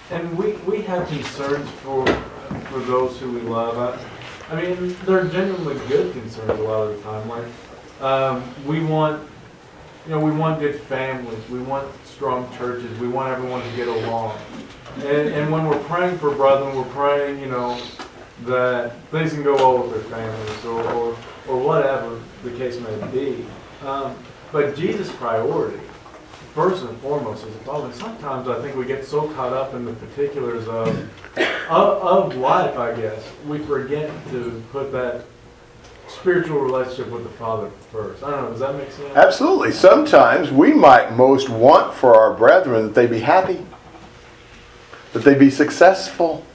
and 0.10 0.36
we, 0.36 0.54
we 0.68 0.82
have 0.82 1.08
concerns 1.08 1.70
for 1.82 2.04
for 2.72 2.80
those 2.80 3.20
who 3.20 3.34
we 3.34 3.42
love. 3.42 3.78
I, 4.50 4.56
I 4.56 4.60
mean, 4.60 4.96
they're 5.06 5.26
genuinely 5.26 5.76
good 5.88 6.12
concerns 6.14 6.50
a 6.50 6.64
lot 6.64 6.90
of 6.90 6.98
the 6.98 7.04
time. 7.04 7.30
Like, 7.30 7.46
um, 8.02 8.66
we 8.66 8.84
want, 8.84 9.28
you 10.06 10.12
know, 10.12 10.20
we 10.20 10.32
want 10.32 10.60
good 10.60 10.82
families. 10.82 11.38
We 11.48 11.60
want 11.60 11.88
strong 12.06 12.52
churches. 12.58 12.98
We 13.00 13.10
want 13.10 13.32
everyone 13.32 13.62
to 13.62 13.76
get 13.76 13.90
along. 13.90 14.40
And, 14.98 15.30
and 15.30 15.52
when 15.52 15.68
we're 15.68 15.84
praying 15.84 16.18
for 16.18 16.34
brethren, 16.34 16.76
we're 16.76 16.84
praying, 16.86 17.40
you 17.40 17.48
know, 17.48 17.80
that 18.46 19.00
things 19.12 19.34
can 19.34 19.44
go 19.44 19.56
well 19.56 19.84
with 19.84 19.92
their 19.92 20.20
families 20.20 20.66
or, 20.66 20.82
or, 20.94 21.18
or 21.48 21.60
whatever 21.60 22.20
the 22.44 22.52
case 22.58 22.80
may 22.80 23.12
be. 23.12 23.46
Um, 23.86 24.16
but 24.52 24.76
Jesus' 24.76 25.12
priority 25.12 25.80
first 26.56 26.86
and 26.86 26.98
foremost 27.00 27.46
as 27.46 27.54
a 27.54 27.60
father, 27.60 27.92
sometimes 27.92 28.48
I 28.48 28.62
think 28.62 28.78
we 28.78 28.86
get 28.86 29.06
so 29.06 29.28
caught 29.34 29.52
up 29.52 29.74
in 29.74 29.84
the 29.84 29.92
particulars 29.92 30.66
of, 30.70 30.88
of, 31.70 31.70
of 31.70 32.36
life, 32.38 32.78
I 32.78 32.96
guess, 32.96 33.22
we 33.46 33.60
forget 33.60 34.10
to 34.32 34.64
put 34.72 34.94
that 34.94 35.26
spiritual 36.08 36.62
relationship 36.62 37.12
with 37.12 37.24
the 37.24 37.30
Father 37.32 37.70
first. 37.92 38.24
I 38.24 38.32
don't 38.32 38.44
know, 38.44 38.50
does 38.52 38.62
that 38.62 38.76
make 38.76 38.90
sense? 38.90 39.16
Absolutely. 39.18 39.74
Sometimes 39.74 40.50
we 40.50 40.74
might 40.74 41.12
most 41.12 41.50
want 41.50 41.94
for 41.94 42.16
our 42.16 42.34
brethren 42.34 42.84
that 42.84 42.96
they 42.96 43.06
be 43.06 43.20
happy, 43.20 43.66
that 45.12 45.26
they 45.26 45.36
be 45.36 45.50
successful. 45.50 46.46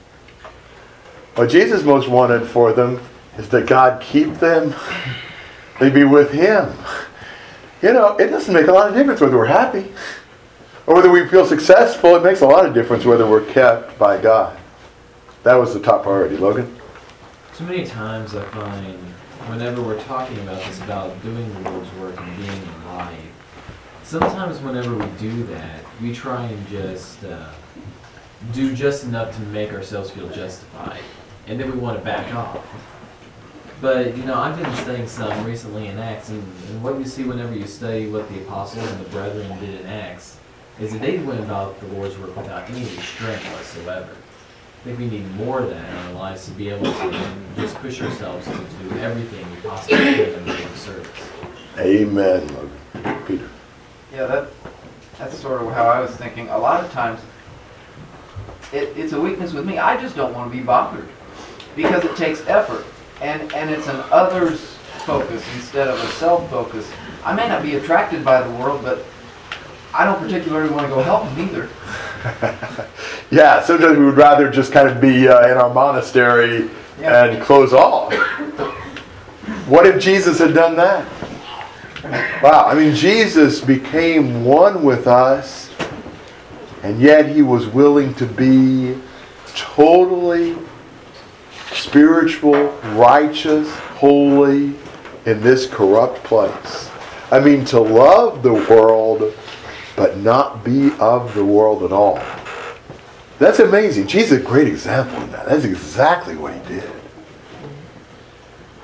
What 1.35 1.51
Jesus 1.51 1.83
most 1.83 2.09
wanted 2.09 2.47
for 2.47 2.73
them 2.73 2.99
is 3.37 3.49
that 3.49 3.67
God 3.67 4.01
keep 4.01 4.33
them, 4.35 4.73
they 5.79 5.91
be 5.91 6.05
with 6.05 6.31
Him. 6.31 6.73
You 7.81 7.93
know, 7.93 8.15
it 8.17 8.27
doesn't 8.27 8.53
make 8.53 8.67
a 8.67 8.71
lot 8.71 8.89
of 8.89 8.95
difference 8.95 9.21
whether 9.21 9.37
we're 9.37 9.45
happy 9.45 9.91
or 10.85 10.95
whether 10.95 11.09
we 11.09 11.27
feel 11.27 11.45
successful. 11.45 12.15
It 12.15 12.23
makes 12.23 12.41
a 12.41 12.45
lot 12.45 12.65
of 12.65 12.73
difference 12.73 13.05
whether 13.05 13.27
we're 13.27 13.45
kept 13.45 13.97
by 13.97 14.21
God. 14.21 14.57
That 15.43 15.55
was 15.55 15.73
the 15.73 15.79
top 15.79 16.03
priority, 16.03 16.37
Logan. 16.37 16.77
So 17.53 17.63
many 17.63 17.85
times 17.85 18.35
I 18.35 18.45
find 18.45 18.99
whenever 19.47 19.81
we're 19.81 20.01
talking 20.03 20.37
about 20.41 20.63
this 20.65 20.79
about 20.81 21.19
doing 21.23 21.51
the 21.55 21.71
Lord's 21.71 21.91
work 21.95 22.19
and 22.19 22.37
being 22.37 22.61
in 22.61 22.85
life, 22.85 23.17
sometimes 24.03 24.59
whenever 24.59 24.95
we 24.95 25.05
do 25.17 25.43
that, 25.45 25.83
we 26.01 26.13
try 26.13 26.45
and 26.45 26.67
just 26.67 27.23
uh, 27.23 27.49
do 28.53 28.75
just 28.75 29.05
enough 29.05 29.35
to 29.35 29.41
make 29.43 29.73
ourselves 29.73 30.11
feel 30.11 30.29
justified, 30.29 31.01
and 31.47 31.59
then 31.59 31.71
we 31.71 31.77
want 31.77 31.97
to 31.97 32.05
back 32.05 32.31
off. 32.35 32.63
But 33.81 34.15
you 34.15 34.23
know, 34.23 34.35
I've 34.35 34.61
been 34.61 34.73
studying 34.75 35.07
some 35.07 35.43
recently 35.43 35.87
in 35.87 35.97
Acts, 35.97 36.29
and, 36.29 36.43
and 36.69 36.83
what 36.83 36.99
you 36.99 37.05
see 37.05 37.23
whenever 37.23 37.55
you 37.55 37.65
study 37.65 38.07
what 38.07 38.29
the 38.29 38.39
apostles 38.41 38.87
and 38.87 39.03
the 39.03 39.09
brethren 39.09 39.59
did 39.59 39.81
in 39.81 39.87
Acts 39.87 40.37
is 40.79 40.93
that 40.93 41.01
they 41.01 41.17
went 41.17 41.39
about 41.39 41.79
the 41.79 41.87
Lord's 41.87 42.17
work 42.19 42.35
without 42.35 42.69
any 42.69 42.81
restraint 42.81 43.41
whatsoever. 43.45 44.11
I 44.11 44.83
think 44.83 44.99
we 44.99 45.07
need 45.07 45.29
more 45.35 45.61
of 45.61 45.69
that 45.69 45.89
in 45.89 45.95
our 45.95 46.13
lives 46.13 46.45
to 46.45 46.51
be 46.51 46.69
able 46.69 46.91
to 46.91 47.35
just 47.55 47.75
push 47.77 48.01
ourselves 48.01 48.45
to 48.45 48.53
do 48.53 48.99
everything 48.99 49.49
we 49.49 49.57
possibly 49.57 49.97
can 49.97 50.33
in 50.33 50.45
the 50.45 50.53
Lord's 50.53 50.79
service. 50.79 51.29
Amen, 51.77 52.47
Logan. 52.47 53.25
Peter. 53.25 53.49
Yeah, 54.13 54.25
that, 54.27 54.47
that's 55.17 55.37
sort 55.37 55.61
of 55.61 55.71
how 55.73 55.85
I 55.85 55.99
was 55.99 56.11
thinking. 56.11 56.49
A 56.49 56.57
lot 56.57 56.83
of 56.83 56.91
times, 56.91 57.19
it, 58.73 58.95
it's 58.95 59.13
a 59.13 59.19
weakness 59.19 59.53
with 59.53 59.65
me. 59.65 59.77
I 59.77 59.99
just 59.99 60.15
don't 60.15 60.33
want 60.33 60.51
to 60.51 60.57
be 60.57 60.63
bothered 60.63 61.07
because 61.75 62.03
it 62.03 62.15
takes 62.15 62.45
effort, 62.47 62.85
and 63.21 63.53
and 63.53 63.69
it's 63.69 63.87
an 63.87 64.03
others 64.11 64.77
focus 65.05 65.43
instead 65.55 65.87
of 65.87 65.99
a 65.99 66.07
self 66.13 66.49
focus. 66.49 66.89
I 67.23 67.33
may 67.33 67.47
not 67.47 67.61
be 67.63 67.75
attracted 67.75 68.25
by 68.25 68.41
the 68.41 68.51
world, 68.55 68.83
but 68.83 69.05
I 69.93 70.05
don't 70.05 70.19
particularly 70.19 70.69
want 70.69 70.87
to 70.87 70.93
go 70.93 71.01
help 71.01 71.25
them 71.25 71.39
either. 71.47 71.69
yeah, 73.31 73.61
sometimes 73.61 73.97
we 73.97 74.05
would 74.05 74.17
rather 74.17 74.49
just 74.49 74.71
kind 74.71 74.87
of 74.87 75.01
be 75.01 75.27
uh, 75.27 75.51
in 75.51 75.57
our 75.57 75.73
monastery 75.73 76.69
Yeah. 76.99 77.25
and 77.25 77.43
close 77.43 77.73
off. 77.73 78.13
What 79.67 79.85
if 79.85 80.01
Jesus 80.01 80.39
had 80.39 80.53
done 80.53 80.75
that? 80.77 81.05
Wow, 82.41 82.65
I 82.65 82.73
mean, 82.73 82.95
Jesus 82.95 83.61
became 83.61 84.43
one 84.43 84.83
with 84.83 85.07
us, 85.07 85.69
and 86.83 86.99
yet 86.99 87.27
he 87.29 87.41
was 87.41 87.67
willing 87.67 88.13
to 88.15 88.25
be 88.25 88.97
totally 89.55 90.57
spiritual, 91.81 92.67
righteous, 92.93 93.69
holy 93.97 94.75
in 95.25 95.41
this 95.41 95.67
corrupt 95.67 96.23
place. 96.23 96.89
I 97.31 97.39
mean, 97.39 97.65
to 97.65 97.79
love 97.79 98.43
the 98.43 98.53
world, 98.53 99.33
but 99.95 100.17
not 100.17 100.63
be 100.63 100.91
of 100.99 101.33
the 101.33 101.43
world 101.43 101.83
at 101.83 101.91
all. 101.91 102.21
That's 103.39 103.59
amazing. 103.59 104.07
Jesus 104.07 104.33
is 104.33 104.37
a 104.39 104.43
great 104.43 104.67
example 104.67 105.17
of 105.23 105.31
that. 105.31 105.47
That's 105.47 105.65
exactly 105.65 106.35
what 106.35 106.53
he 106.53 106.59
did. 106.75 106.91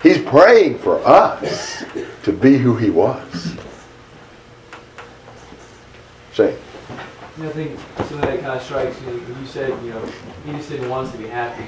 He's 0.01 0.19
praying 0.19 0.79
for 0.79 0.99
us 1.05 1.83
to 2.23 2.31
be 2.31 2.57
who 2.57 2.75
he 2.75 2.89
was. 2.89 3.55
Shane. 6.33 6.57
You 7.37 7.43
know, 7.43 7.49
I 7.49 7.53
think 7.53 7.79
something 7.97 8.21
that 8.21 8.39
kind 8.39 8.59
of 8.59 8.63
strikes 8.63 8.99
me, 9.01 9.13
you 9.13 9.45
said, 9.45 9.69
you 9.83 9.91
know, 9.91 10.05
he 10.45 10.51
just 10.53 10.69
didn't 10.69 10.89
want 10.89 11.07
us 11.07 11.13
to 11.13 11.19
be 11.19 11.27
happy. 11.27 11.67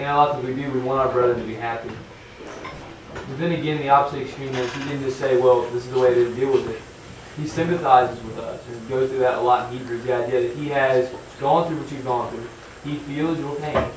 And 0.00 0.08
a 0.08 0.16
lot 0.16 0.30
of 0.30 0.42
we 0.42 0.54
do, 0.54 0.70
we 0.70 0.80
want 0.80 0.98
our 1.06 1.12
brother 1.12 1.34
to 1.34 1.42
be 1.42 1.54
happy. 1.54 1.90
But 3.12 3.38
then 3.38 3.52
again, 3.52 3.76
the 3.82 3.90
opposite 3.90 4.22
extreme 4.22 4.54
is 4.54 4.72
he 4.72 4.84
didn't 4.84 5.02
just 5.02 5.18
say, 5.18 5.36
well, 5.36 5.60
this 5.72 5.84
is 5.84 5.90
the 5.90 5.98
way 5.98 6.14
to 6.14 6.34
deal 6.34 6.50
with 6.50 6.70
it. 6.70 6.80
He 7.38 7.46
sympathizes 7.46 8.22
with 8.24 8.38
us 8.38 8.66
and 8.66 8.88
goes 8.88 9.10
through 9.10 9.18
that 9.18 9.34
a 9.34 9.40
lot 9.42 9.70
in 9.70 9.78
Hebrews. 9.78 10.04
The 10.04 10.14
idea 10.14 10.48
that 10.48 10.56
he 10.56 10.68
has 10.68 11.14
gone 11.38 11.68
through 11.68 11.82
what 11.82 11.92
you've 11.92 12.04
gone 12.04 12.30
through. 12.30 12.48
He 12.82 12.96
feels 13.00 13.38
your 13.38 13.54
pain. 13.56 13.90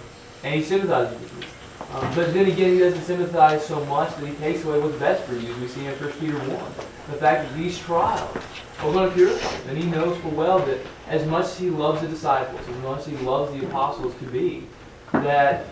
And 0.44 0.56
he 0.56 0.62
sympathizes 0.62 1.18
with 1.22 1.42
you. 1.42 1.96
Um, 1.96 2.16
but 2.16 2.34
then 2.34 2.48
again, 2.48 2.74
he 2.74 2.80
doesn't 2.80 3.04
sympathize 3.04 3.66
so 3.66 3.84
much 3.86 4.14
that 4.18 4.28
he 4.28 4.34
takes 4.36 4.66
away 4.66 4.80
what's 4.80 4.98
best 4.98 5.24
for 5.24 5.36
you, 5.36 5.54
as 5.54 5.60
we 5.62 5.68
see 5.70 5.86
in 5.86 5.94
1 5.94 6.12
Peter 6.14 6.38
1. 6.38 6.50
The 6.50 7.18
fact 7.18 7.48
that 7.48 7.58
these 7.58 7.80
trials 7.80 8.36
are 8.80 8.92
going 8.92 9.08
to 9.08 9.16
purify 9.16 9.48
him. 9.48 9.70
And 9.70 9.78
he 9.78 9.90
knows 9.90 10.18
full 10.18 10.32
well 10.32 10.60
that 10.60 10.80
as 11.08 11.26
much 11.28 11.46
as 11.46 11.58
he 11.58 11.70
loves 11.70 12.02
the 12.02 12.10
disciples, 12.10 12.60
as 12.68 12.78
much 12.84 13.00
as 13.00 13.06
he 13.06 13.16
loves 13.18 13.58
the 13.58 13.66
apostles 13.66 14.14
to 14.16 14.26
be, 14.26 14.68
that 15.14 15.66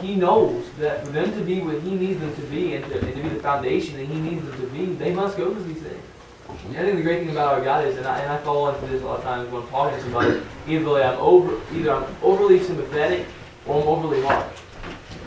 he 0.00 0.14
knows 0.14 0.66
that 0.78 1.04
for 1.04 1.12
them 1.12 1.32
to 1.32 1.40
be 1.40 1.60
what 1.60 1.80
he 1.82 1.94
needs 1.94 2.20
them 2.20 2.34
to 2.34 2.42
be 2.42 2.74
and 2.74 2.84
to, 2.86 2.98
and 2.98 3.14
to 3.16 3.22
be 3.22 3.28
the 3.28 3.40
foundation 3.40 3.96
that 3.96 4.06
he 4.06 4.20
needs 4.20 4.44
them 4.44 4.60
to 4.60 4.66
be, 4.68 4.86
they 4.86 5.12
must 5.12 5.36
go 5.36 5.52
through 5.52 5.64
these 5.64 5.82
things. 5.82 6.02
Mm-hmm. 6.46 6.68
And 6.68 6.78
I 6.78 6.82
think 6.82 6.96
the 6.96 7.02
great 7.02 7.20
thing 7.20 7.30
about 7.30 7.54
our 7.54 7.64
God 7.64 7.84
is, 7.86 7.96
and 7.96 8.06
I, 8.06 8.20
and 8.20 8.32
I 8.32 8.38
fall 8.38 8.68
into 8.68 8.86
this 8.86 9.02
a 9.02 9.06
lot 9.06 9.18
of 9.18 9.24
times 9.24 9.50
when 9.50 9.62
I'm 9.62 9.68
talking 9.68 9.96
to 9.96 10.02
somebody, 10.02 10.42
either 10.66 11.02
I'm 11.02 11.18
over, 11.18 11.60
either 11.74 11.92
I'm 11.92 12.16
overly 12.22 12.62
sympathetic 12.62 13.26
or 13.66 13.82
I'm 13.82 13.88
overly 13.88 14.22
harsh. 14.22 14.58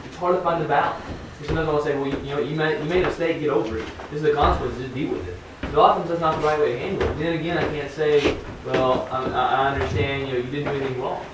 It's 0.05 0.17
hard 0.17 0.36
to 0.36 0.41
find 0.41 0.63
the 0.63 0.67
balance. 0.67 1.03
Because 1.38 1.47
sometimes 1.55 1.69
I'll 1.69 1.84
say, 1.84 1.97
well, 1.97 2.07
you, 2.07 2.17
you 2.19 2.36
know, 2.36 2.39
you 2.39 2.55
made, 2.55 2.80
you 2.80 2.86
made 2.86 3.03
a 3.03 3.07
mistake, 3.07 3.39
get 3.39 3.49
over 3.49 3.78
it. 3.78 3.88
This 4.09 4.17
is 4.17 4.22
the 4.22 4.34
consequence, 4.34 4.78
just 4.78 4.93
deal 4.93 5.11
with 5.11 5.28
it. 5.28 5.38
But 5.61 5.78
often 5.78 6.07
that's 6.07 6.22
not 6.22 6.39
the 6.39 6.45
right 6.45 6.59
way 6.59 6.74
to 6.74 6.80
handle 6.80 7.07
it. 7.07 7.17
Then 7.17 7.39
again, 7.39 7.57
I 7.57 7.63
can't 7.63 7.91
say, 7.91 8.38
well, 8.65 9.07
I, 9.11 9.24
I 9.24 9.74
understand, 9.74 10.28
you 10.28 10.34
know, 10.34 10.39
you 10.39 10.51
didn't 10.51 10.74
do 10.74 10.80
anything 10.80 11.01
wrong. 11.01 11.26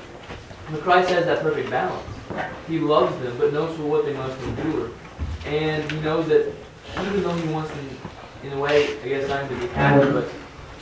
But 0.71 0.81
Christ 0.81 1.09
has 1.09 1.25
that 1.25 1.41
perfect 1.41 1.69
balance. 1.69 2.16
He 2.67 2.80
loves 2.80 3.17
them, 3.21 3.38
but 3.38 3.53
knows 3.53 3.75
for 3.78 3.84
what 3.84 4.05
they 4.05 4.13
must 4.13 4.41
endure. 4.41 4.91
And 5.45 5.89
he 5.91 5.99
knows 6.01 6.28
that 6.28 6.53
even 6.99 7.23
though 7.23 7.36
he 7.36 7.47
wants 7.53 7.71
them, 7.71 7.89
in 8.43 8.53
a 8.53 8.59
way, 8.59 8.99
I 9.01 9.07
guess 9.07 9.28
not 9.28 9.45
even 9.45 9.59
to 9.59 9.67
be 9.67 9.73
happy, 9.73 10.11
but 10.11 10.30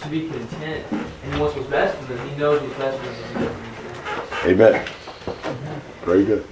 to 0.02 0.10
be 0.10 0.28
content, 0.28 0.86
and 0.91 1.34
he 1.34 1.39
wants 1.39 1.56
what's 1.56 1.70
best 1.70 1.98
for 1.98 2.14
them, 2.14 2.30
he 2.30 2.36
knows 2.36 2.62
what's 2.62 2.78
best 2.78 2.98
for 3.00 3.39
them. 3.39 3.66
Amen. 4.46 4.86
Very 6.04 6.26
good. 6.26 6.46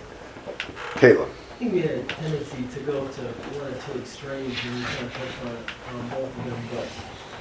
Caleb. 0.96 1.30
I 1.30 1.56
think 1.58 1.74
we 1.74 1.82
had 1.82 1.92
a 1.92 2.04
tendency 2.04 2.64
to 2.74 2.80
go 2.82 3.08
to 3.08 3.22
one 3.22 3.72
or 3.72 3.78
two 3.82 4.00
extremes 4.00 4.58
and 4.66 4.76
we 4.76 4.84
kind 4.84 5.06
of 5.06 5.14
touch 5.14 5.36
on, 5.46 5.96
on 5.96 6.10
both 6.10 6.38
of 6.38 6.46
them, 6.46 6.62
but 6.72 6.88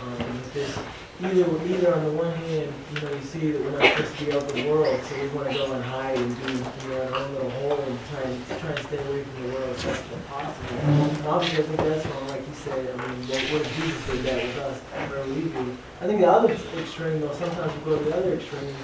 um, 0.02 0.36
with 0.36 0.54
this, 0.54 0.78
either, 1.22 1.46
either 1.66 1.94
on 1.94 2.04
the 2.04 2.12
one 2.12 2.32
hand, 2.34 2.72
you 2.94 3.00
know, 3.00 3.10
you 3.14 3.22
see 3.22 3.52
that 3.52 3.62
we're 3.62 3.78
not 3.78 3.86
supposed 3.94 4.18
to 4.18 4.24
be 4.24 4.30
of 4.32 4.52
the 4.52 4.68
world, 4.68 5.00
so 5.04 5.22
we 5.22 5.28
want 5.28 5.50
to 5.50 5.54
go 5.54 5.72
and 5.72 5.84
hide 5.84 6.18
and 6.18 6.34
do, 6.42 6.52
you 6.52 6.88
know, 6.90 7.02
our 7.02 7.14
own 7.14 7.32
little 7.34 7.50
hole 7.50 7.78
and 7.78 7.98
try 8.10 8.22
and, 8.22 8.46
try 8.58 8.70
and 8.70 8.86
stay 8.86 8.98
away 8.98 9.22
from 9.22 9.42
the 9.42 9.48
world 9.54 9.70
as 9.70 9.84
best 9.84 10.02
as 10.02 10.22
possible. 10.26 10.76
And 10.78 11.26
obviously, 11.26 11.62
I 11.62 11.66
think 11.66 11.78
that's 11.78 12.06
wrong, 12.06 12.28
like 12.28 12.46
you 12.46 12.54
said, 12.54 12.82
I 12.90 13.06
mean, 13.06 13.28
what, 13.28 13.42
what 13.52 13.62
Jesus 13.76 14.06
did 14.06 14.24
that 14.24 14.42
with 14.42 14.58
us, 14.58 14.78
where 15.10 15.24
we 15.26 15.42
do? 15.48 15.76
I 16.00 16.06
think 16.06 16.20
the 16.20 16.30
other 16.30 16.52
extreme, 16.52 17.20
though, 17.20 17.32
sometimes 17.34 17.72
we 17.78 17.84
go 17.84 17.98
to 17.98 18.04
the 18.04 18.16
other 18.16 18.32
extreme, 18.34 18.74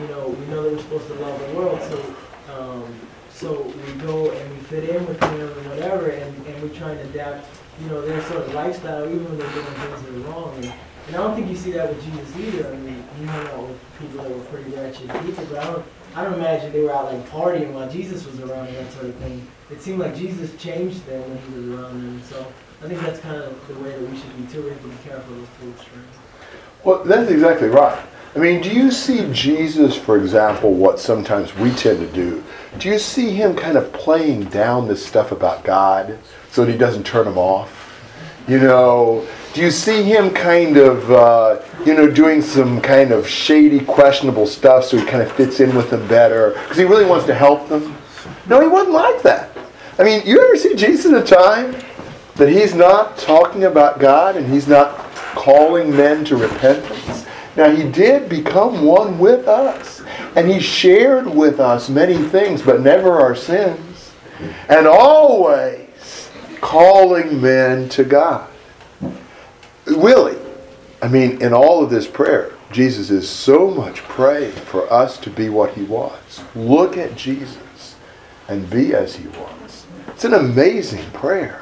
you 0.00 0.08
know, 0.08 0.28
we 0.28 0.46
know 0.46 0.62
that 0.62 0.72
we're 0.72 0.82
supposed 0.82 1.08
to 1.08 1.14
love 1.14 1.40
the 1.40 1.54
world, 1.56 1.80
so, 1.80 1.96
um, 2.52 2.84
so 3.32 3.62
we 3.62 3.92
go 4.04 4.30
and 4.30 4.50
we 4.52 4.60
fit 4.64 4.84
in 4.90 5.06
with 5.06 5.18
them 5.20 5.40
and 5.40 5.70
whatever, 5.70 6.08
and, 6.08 6.46
and 6.46 6.62
we 6.62 6.68
try 6.76 6.90
and 6.90 7.00
adapt, 7.08 7.46
you 7.80 7.88
know, 7.88 8.00
their 8.02 8.22
sort 8.22 8.42
of 8.42 8.54
lifestyle, 8.54 9.06
even 9.06 9.24
when 9.24 9.38
they're 9.38 9.52
doing 9.52 9.64
things 9.64 10.02
that 10.02 10.14
are 10.14 10.32
wrong. 10.32 10.54
And, 10.56 10.72
and 11.06 11.16
I 11.16 11.18
don't 11.18 11.34
think 11.34 11.48
you 11.48 11.56
see 11.56 11.72
that 11.72 11.88
with 11.88 12.02
Jesus 12.04 12.36
either. 12.36 12.68
I 12.72 12.76
mean, 12.76 13.02
you 13.20 13.28
out 13.28 13.68
with 13.68 13.80
people 13.98 14.22
that 14.22 14.30
were 14.30 14.44
pretty 14.44 14.70
wretched 14.70 15.08
people, 15.24 15.44
but 15.46 15.58
I 15.58 15.64
don't, 15.64 15.84
I 16.14 16.24
don't 16.24 16.34
imagine 16.34 16.72
they 16.72 16.80
were 16.80 16.92
out 16.92 17.12
like 17.12 17.28
partying 17.30 17.72
while 17.72 17.90
Jesus 17.90 18.26
was 18.26 18.40
around 18.40 18.68
and 18.68 18.76
that 18.76 18.92
sort 18.92 19.06
of 19.06 19.14
thing. 19.16 19.46
It 19.70 19.80
seemed 19.80 20.00
like 20.00 20.14
Jesus 20.14 20.54
changed 20.56 21.06
them 21.06 21.22
when 21.28 21.38
he 21.38 21.54
was 21.54 21.80
around 21.80 22.02
them. 22.02 22.22
So 22.28 22.46
I 22.82 22.88
think 22.88 23.00
that's 23.00 23.20
kind 23.20 23.36
of 23.36 23.68
the 23.68 23.74
way 23.74 23.90
that 23.90 24.00
we 24.00 24.16
should 24.16 24.36
be 24.36 24.52
too. 24.52 24.62
We 24.62 24.70
have 24.70 24.82
to 24.82 24.88
be 24.88 24.96
careful 25.04 25.34
of 25.34 25.60
those 25.60 25.74
extremes. 25.74 26.16
Well, 26.84 27.04
that's 27.04 27.30
exactly 27.30 27.68
right. 27.68 27.98
I 28.34 28.38
mean, 28.38 28.62
do 28.62 28.70
you 28.70 28.92
see 28.92 29.28
Jesus, 29.32 29.96
for 29.96 30.16
example, 30.16 30.72
what 30.72 31.00
sometimes 31.00 31.54
we 31.56 31.72
tend 31.72 31.98
to 31.98 32.06
do? 32.12 32.44
Do 32.78 32.88
you 32.88 32.98
see 32.98 33.32
him 33.32 33.56
kind 33.56 33.76
of 33.76 33.92
playing 33.92 34.44
down 34.44 34.86
this 34.86 35.04
stuff 35.04 35.32
about 35.32 35.64
God 35.64 36.16
so 36.52 36.64
that 36.64 36.70
he 36.70 36.78
doesn't 36.78 37.04
turn 37.04 37.24
them 37.24 37.38
off? 37.38 37.76
You 38.46 38.60
know, 38.60 39.26
do 39.52 39.60
you 39.60 39.72
see 39.72 40.04
him 40.04 40.30
kind 40.30 40.76
of, 40.76 41.10
uh, 41.10 41.60
you 41.84 41.94
know, 41.94 42.08
doing 42.08 42.40
some 42.40 42.80
kind 42.80 43.10
of 43.10 43.26
shady, 43.26 43.80
questionable 43.80 44.46
stuff 44.46 44.84
so 44.84 44.96
he 44.96 45.04
kind 45.04 45.22
of 45.22 45.32
fits 45.32 45.58
in 45.58 45.74
with 45.74 45.90
them 45.90 46.06
better 46.06 46.50
because 46.50 46.76
he 46.76 46.84
really 46.84 47.04
wants 47.04 47.26
to 47.26 47.34
help 47.34 47.68
them? 47.68 47.96
No, 48.48 48.60
he 48.60 48.68
wasn't 48.68 48.94
like 48.94 49.22
that. 49.22 49.50
I 49.98 50.04
mean, 50.04 50.22
you 50.24 50.40
ever 50.40 50.56
see 50.56 50.76
Jesus 50.76 51.12
at 51.12 51.20
a 51.20 51.26
time 51.26 51.76
that 52.36 52.48
he's 52.48 52.76
not 52.76 53.18
talking 53.18 53.64
about 53.64 53.98
God 53.98 54.36
and 54.36 54.50
he's 54.50 54.68
not 54.68 54.96
calling 55.34 55.90
men 55.90 56.24
to 56.26 56.36
repentance. 56.36 57.26
Now, 57.60 57.76
he 57.76 57.86
did 57.90 58.30
become 58.30 58.86
one 58.86 59.18
with 59.18 59.46
us, 59.46 60.00
and 60.34 60.48
he 60.50 60.60
shared 60.60 61.26
with 61.26 61.60
us 61.60 61.90
many 61.90 62.16
things, 62.16 62.62
but 62.62 62.80
never 62.80 63.20
our 63.20 63.36
sins, 63.36 64.12
and 64.70 64.86
always 64.86 66.30
calling 66.62 67.38
men 67.38 67.90
to 67.90 68.02
God. 68.02 68.48
Really, 69.84 70.38
I 71.02 71.08
mean, 71.08 71.42
in 71.42 71.52
all 71.52 71.84
of 71.84 71.90
this 71.90 72.06
prayer, 72.06 72.54
Jesus 72.72 73.10
is 73.10 73.28
so 73.28 73.70
much 73.70 73.98
praying 74.04 74.52
for 74.52 74.90
us 74.90 75.18
to 75.18 75.28
be 75.28 75.50
what 75.50 75.74
he 75.74 75.82
was. 75.82 76.40
Look 76.54 76.96
at 76.96 77.14
Jesus 77.14 77.94
and 78.48 78.70
be 78.70 78.94
as 78.94 79.16
he 79.16 79.28
was. 79.28 79.84
It's 80.08 80.24
an 80.24 80.32
amazing 80.32 81.04
prayer. 81.10 81.60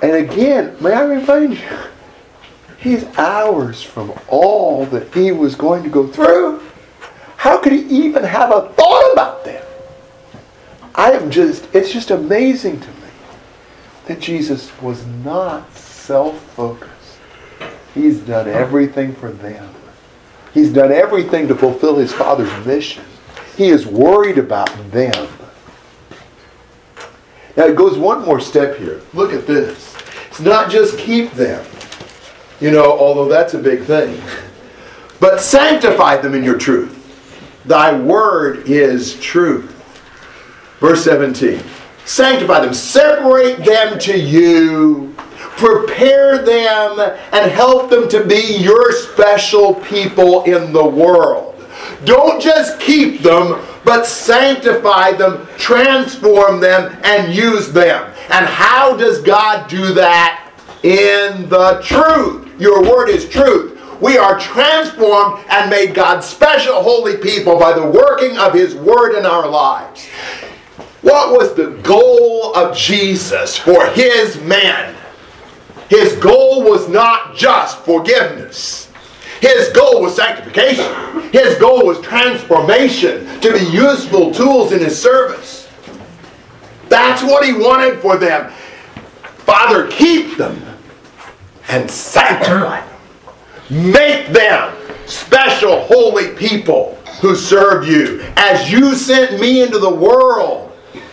And 0.00 0.12
again, 0.12 0.78
may 0.80 0.94
I 0.94 1.02
remind 1.02 1.58
you, 1.58 1.78
he's 2.80 3.04
hours 3.16 3.82
from 3.82 4.12
all 4.28 4.86
that 4.86 5.14
he 5.14 5.30
was 5.30 5.54
going 5.54 5.82
to 5.82 5.88
go 5.88 6.08
through. 6.08 6.62
How 7.36 7.58
could 7.58 7.72
he 7.72 7.80
even 7.80 8.24
have 8.24 8.50
a 8.50 8.68
thought 8.70 9.12
about 9.12 9.44
them? 9.44 9.64
I 10.94 11.12
am 11.12 11.30
just, 11.30 11.72
it's 11.74 11.92
just 11.92 12.10
amazing 12.10 12.80
to 12.80 12.88
me 12.88 12.94
that 14.06 14.20
Jesus 14.20 14.70
was 14.82 15.06
not 15.06 15.72
self 15.74 16.40
focused. 16.54 17.18
He's 17.94 18.20
done 18.20 18.48
everything 18.48 19.14
for 19.14 19.30
them. 19.30 19.74
He's 20.52 20.72
done 20.72 20.90
everything 20.92 21.48
to 21.48 21.54
fulfill 21.54 21.96
his 21.96 22.12
Father's 22.12 22.66
mission. 22.66 23.04
He 23.56 23.68
is 23.68 23.86
worried 23.86 24.38
about 24.38 24.70
them. 24.90 25.28
Now 27.56 27.66
it 27.66 27.76
goes 27.76 27.98
one 27.98 28.24
more 28.24 28.40
step 28.40 28.76
here. 28.76 29.00
Look 29.12 29.32
at 29.32 29.46
this. 29.46 29.96
It's 30.28 30.40
not 30.40 30.70
just 30.70 30.98
keep 30.98 31.32
them, 31.32 31.64
you 32.60 32.70
know, 32.70 32.98
although 32.98 33.28
that's 33.28 33.54
a 33.54 33.58
big 33.58 33.82
thing, 33.82 34.20
but 35.18 35.40
sanctify 35.40 36.16
them 36.18 36.34
in 36.34 36.44
your 36.44 36.58
truth. 36.58 36.96
Thy 37.64 37.98
word 37.98 38.68
is 38.68 39.18
truth. 39.20 39.70
Verse 40.80 41.04
17. 41.04 41.62
Sanctify 42.06 42.60
them, 42.60 42.74
separate 42.74 43.64
them 43.64 43.98
to 44.00 44.18
you, 44.18 45.14
prepare 45.36 46.38
them, 46.38 46.98
and 47.32 47.50
help 47.50 47.90
them 47.90 48.08
to 48.08 48.24
be 48.24 48.56
your 48.56 48.92
special 48.92 49.74
people 49.74 50.42
in 50.44 50.72
the 50.72 50.84
world. 50.84 51.54
Don't 52.04 52.42
just 52.42 52.80
keep 52.80 53.20
them, 53.20 53.64
but 53.84 54.06
sanctify 54.06 55.12
them, 55.12 55.46
transform 55.56 56.60
them, 56.60 56.98
and 57.04 57.32
use 57.34 57.72
them. 57.72 58.12
And 58.30 58.46
how 58.46 58.96
does 58.96 59.20
God 59.20 59.68
do 59.68 59.92
that? 59.94 60.50
In 60.82 61.48
the 61.48 61.80
truth. 61.84 62.49
Your 62.60 62.82
word 62.82 63.08
is 63.08 63.28
truth. 63.28 63.78
We 64.00 64.18
are 64.18 64.38
transformed 64.38 65.44
and 65.50 65.70
made 65.70 65.94
God's 65.94 66.26
special 66.26 66.82
holy 66.82 67.16
people 67.16 67.58
by 67.58 67.72
the 67.72 67.86
working 67.86 68.38
of 68.38 68.52
His 68.52 68.74
word 68.74 69.16
in 69.16 69.26
our 69.26 69.48
lives. 69.48 70.06
What 71.02 71.32
was 71.32 71.54
the 71.54 71.70
goal 71.82 72.54
of 72.54 72.76
Jesus 72.76 73.56
for 73.56 73.86
His 73.86 74.40
men? 74.42 74.94
His 75.88 76.14
goal 76.16 76.62
was 76.62 76.88
not 76.88 77.34
just 77.34 77.78
forgiveness. 77.78 78.92
His 79.40 79.70
goal 79.70 80.02
was 80.02 80.14
sanctification. 80.14 81.30
His 81.30 81.56
goal 81.58 81.86
was 81.86 82.00
transformation 82.02 83.40
to 83.40 83.52
be 83.52 83.64
useful 83.70 84.32
tools 84.32 84.72
in 84.72 84.80
His 84.80 85.00
service. 85.00 85.68
That's 86.88 87.22
what 87.22 87.44
He 87.44 87.54
wanted 87.54 88.00
for 88.00 88.18
them. 88.18 88.52
Father, 89.46 89.88
keep 89.88 90.36
them 90.36 90.69
and 91.70 91.90
sanctify 91.90 92.80
them. 92.80 93.92
Make 93.92 94.28
them 94.28 94.74
special, 95.06 95.84
holy 95.84 96.34
people 96.34 96.96
who 97.20 97.36
serve 97.36 97.86
you. 97.86 98.22
As 98.36 98.70
you 98.70 98.94
sent 98.94 99.40
me 99.40 99.62
into 99.62 99.78
the 99.78 99.90
world, 99.90 100.72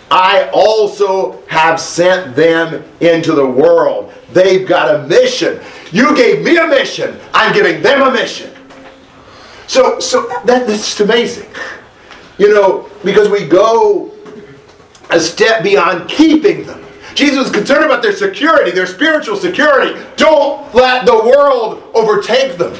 I 0.10 0.50
also 0.54 1.46
have 1.48 1.80
sent 1.80 2.36
them 2.36 2.84
into 3.02 3.34
the 3.34 3.46
world. 3.46 4.14
They've 4.32 4.68
got 4.68 4.96
a 4.96 5.08
mission. 5.08 5.62
You 5.92 6.16
gave 6.16 6.44
me 6.44 6.58
a 6.58 6.68
mission. 6.68 7.20
I'm 7.34 7.54
giving 7.54 7.82
them 7.82 8.02
a 8.02 8.12
mission. 8.12 8.52
So, 9.68 10.00
so 10.00 10.28
that, 10.46 10.66
that's 10.66 10.86
just 10.86 11.00
amazing. 11.02 11.50
You 12.38 12.54
know, 12.54 12.90
because 13.04 13.30
we 13.30 13.46
go 13.48 14.14
a 15.10 15.20
step 15.20 15.62
beyond 15.62 16.10
keeping 16.10 16.66
them. 16.66 16.84
Jesus 17.18 17.46
was 17.46 17.52
concerned 17.52 17.84
about 17.84 18.04
their 18.04 18.16
security, 18.16 18.70
their 18.70 18.86
spiritual 18.86 19.38
security. 19.38 20.00
Don't 20.18 20.72
let 20.76 21.04
the 21.08 21.16
world 21.16 21.82
overtake 21.96 22.60
them. 22.60 22.80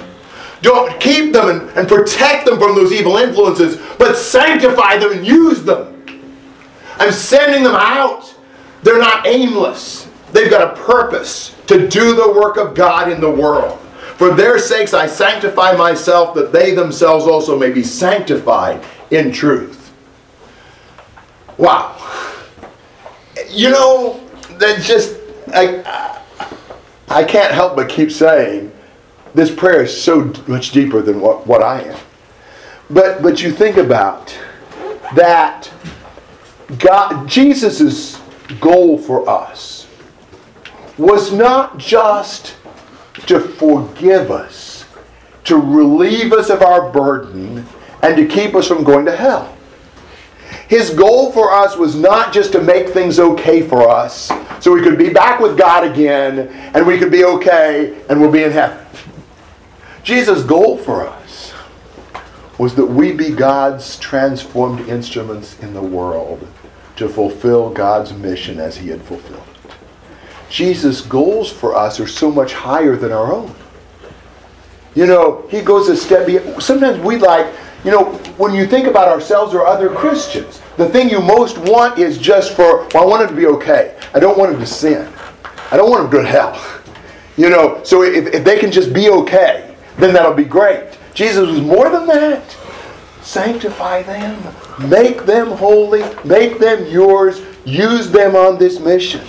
Don't 0.62 1.00
keep 1.02 1.34
them 1.34 1.50
and, 1.50 1.70
and 1.72 1.88
protect 1.88 2.46
them 2.46 2.60
from 2.60 2.76
those 2.76 2.92
evil 2.92 3.18
influences, 3.18 3.82
but 3.98 4.16
sanctify 4.16 4.98
them 4.98 5.12
and 5.12 5.26
use 5.26 5.64
them. 5.64 6.04
I'm 7.00 7.12
sending 7.12 7.64
them 7.64 7.74
out. 7.76 8.36
They're 8.84 9.00
not 9.00 9.26
aimless. 9.26 10.08
They've 10.34 10.52
got 10.52 10.78
a 10.78 10.82
purpose 10.84 11.56
to 11.66 11.88
do 11.88 12.14
the 12.16 12.32
work 12.32 12.58
of 12.58 12.76
God 12.76 13.12
in 13.12 13.20
the 13.20 13.32
world. 13.32 13.80
For 14.18 14.36
their 14.36 14.60
sakes 14.60 14.94
I 14.94 15.08
sanctify 15.08 15.72
myself, 15.72 16.36
that 16.36 16.52
they 16.52 16.76
themselves 16.76 17.26
also 17.26 17.58
may 17.58 17.72
be 17.72 17.82
sanctified 17.82 18.86
in 19.10 19.32
truth. 19.32 19.92
Wow. 21.58 21.96
You 23.50 23.72
know, 23.72 24.27
that 24.60 24.82
just, 24.82 25.18
I, 25.48 26.22
I 27.08 27.24
can't 27.24 27.54
help 27.54 27.76
but 27.76 27.90
keep 27.90 28.12
saying, 28.12 28.72
this 29.34 29.54
prayer 29.54 29.84
is 29.84 30.02
so 30.02 30.34
much 30.48 30.72
deeper 30.72 31.02
than 31.02 31.22
what, 31.22 31.46
what 31.46 31.62
I 31.62 31.82
am. 31.82 32.00
But, 32.90 33.22
but 33.22 33.42
you 33.42 33.52
think 33.52 33.78
about 33.78 34.38
that 35.16 35.72
God, 36.80 37.28
Jesus' 37.28 38.20
goal 38.60 38.98
for 38.98 39.28
us 39.30 39.88
was 40.98 41.32
not 41.32 41.78
just 41.78 42.56
to 43.28 43.40
forgive 43.40 44.32
us, 44.32 44.86
to 45.46 45.58
relieve 45.58 46.34
us 46.34 46.50
of 46.50 46.62
our 46.62 46.92
burden, 46.92 47.66
and 48.02 48.16
to 48.18 48.26
keep 48.26 48.54
us 48.56 48.68
from 48.68 48.84
going 48.84 49.06
to 49.06 49.16
hell. 49.16 49.57
His 50.68 50.90
goal 50.90 51.32
for 51.32 51.52
us 51.52 51.78
was 51.78 51.96
not 51.96 52.34
just 52.34 52.52
to 52.52 52.62
make 52.62 52.90
things 52.90 53.20
okay 53.20 53.66
for 53.66 53.90
us 53.90 54.30
so 54.60 54.74
we 54.74 54.82
could 54.82 54.98
be 54.98 55.10
back 55.10 55.40
with 55.40 55.58
God 55.58 55.86
again 55.86 56.50
and 56.74 56.86
we 56.86 56.98
could 56.98 57.12
be 57.12 57.24
okay 57.24 58.02
and 58.10 58.20
we'll 58.20 58.32
be 58.32 58.44
in 58.44 58.52
heaven. 58.52 58.86
Jesus' 60.04 60.44
goal 60.44 60.78
for 60.78 61.08
us 61.08 61.54
was 62.58 62.76
that 62.76 62.86
we 62.86 63.14
be 63.14 63.30
God's 63.30 63.98
transformed 64.00 64.88
instruments 64.90 65.60
in 65.60 65.74
the 65.74 65.82
world 65.82 66.48
to 66.96 67.08
fulfill 67.08 67.70
God's 67.70 68.14
mission 68.14 68.60
as 68.60 68.78
He 68.78 68.90
had 68.90 69.02
fulfilled 69.02 69.44
it. 69.66 69.72
Jesus' 70.50 71.02
goals 71.02 71.52
for 71.52 71.76
us 71.76 72.00
are 72.00 72.08
so 72.08 72.32
much 72.32 72.54
higher 72.54 72.96
than 72.96 73.12
our 73.12 73.32
own. 73.32 73.54
You 74.96 75.06
know, 75.06 75.48
He 75.50 75.62
goes 75.62 75.88
a 75.90 75.96
step 75.96 76.26
beyond. 76.26 76.62
Sometimes 76.64 77.00
we 77.00 77.18
like, 77.18 77.54
you 77.88 77.94
know, 77.94 78.12
when 78.36 78.54
you 78.54 78.68
think 78.68 78.86
about 78.86 79.08
ourselves 79.08 79.54
or 79.54 79.66
other 79.66 79.90
Christians, 79.90 80.62
the 80.76 80.90
thing 80.90 81.10
you 81.10 81.22
most 81.22 81.58
want 81.58 81.98
is 81.98 82.18
just 82.18 82.54
for, 82.54 82.86
well, 82.94 83.04
I 83.04 83.06
want 83.06 83.22
them 83.26 83.30
to 83.30 83.42
be 83.42 83.48
okay. 83.48 83.98
I 84.14 84.20
don't 84.20 84.38
want 84.38 84.52
them 84.52 84.60
to 84.60 84.68
sin. 84.68 85.10
I 85.72 85.78
don't 85.78 85.90
want 85.90 86.02
them 86.02 86.12
to 86.12 86.18
go 86.18 86.22
to 86.22 86.28
hell. 86.28 86.74
You 87.38 87.52
know, 87.52 87.84
so 87.84 88.02
if, 88.02 88.34
if 88.34 88.44
they 88.44 88.58
can 88.58 88.72
just 88.72 88.92
be 88.92 89.12
okay, 89.12 89.76
then 90.00 90.12
that'll 90.12 90.34
be 90.34 90.44
great. 90.44 90.98
Jesus 91.14 91.48
was 91.48 91.62
more 91.62 91.88
than 91.92 92.08
that. 92.08 92.58
Sanctify 93.22 94.02
them, 94.02 94.42
make 94.90 95.28
them 95.28 95.52
holy, 95.52 96.04
make 96.26 96.58
them 96.58 96.88
yours, 96.88 97.40
use 97.64 98.10
them 98.10 98.36
on 98.36 98.58
this 98.58 98.80
mission. 98.80 99.24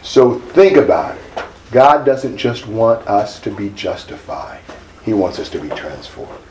So 0.00 0.38
think 0.38 0.78
about 0.78 1.18
it. 1.18 1.44
God 1.72 2.06
doesn't 2.06 2.38
just 2.38 2.66
want 2.66 3.06
us 3.06 3.38
to 3.40 3.50
be 3.50 3.68
justified, 3.68 4.62
He 5.04 5.12
wants 5.12 5.38
us 5.38 5.50
to 5.50 5.60
be 5.60 5.68
transformed. 5.68 6.49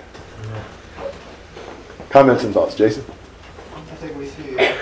Comments 2.09 2.43
and 2.43 2.53
thoughts, 2.53 2.73
Jason? 2.73 3.05
I 3.75 3.81
think 4.01 4.17
we 4.17 4.25
see 4.25 4.53
a 4.57 4.75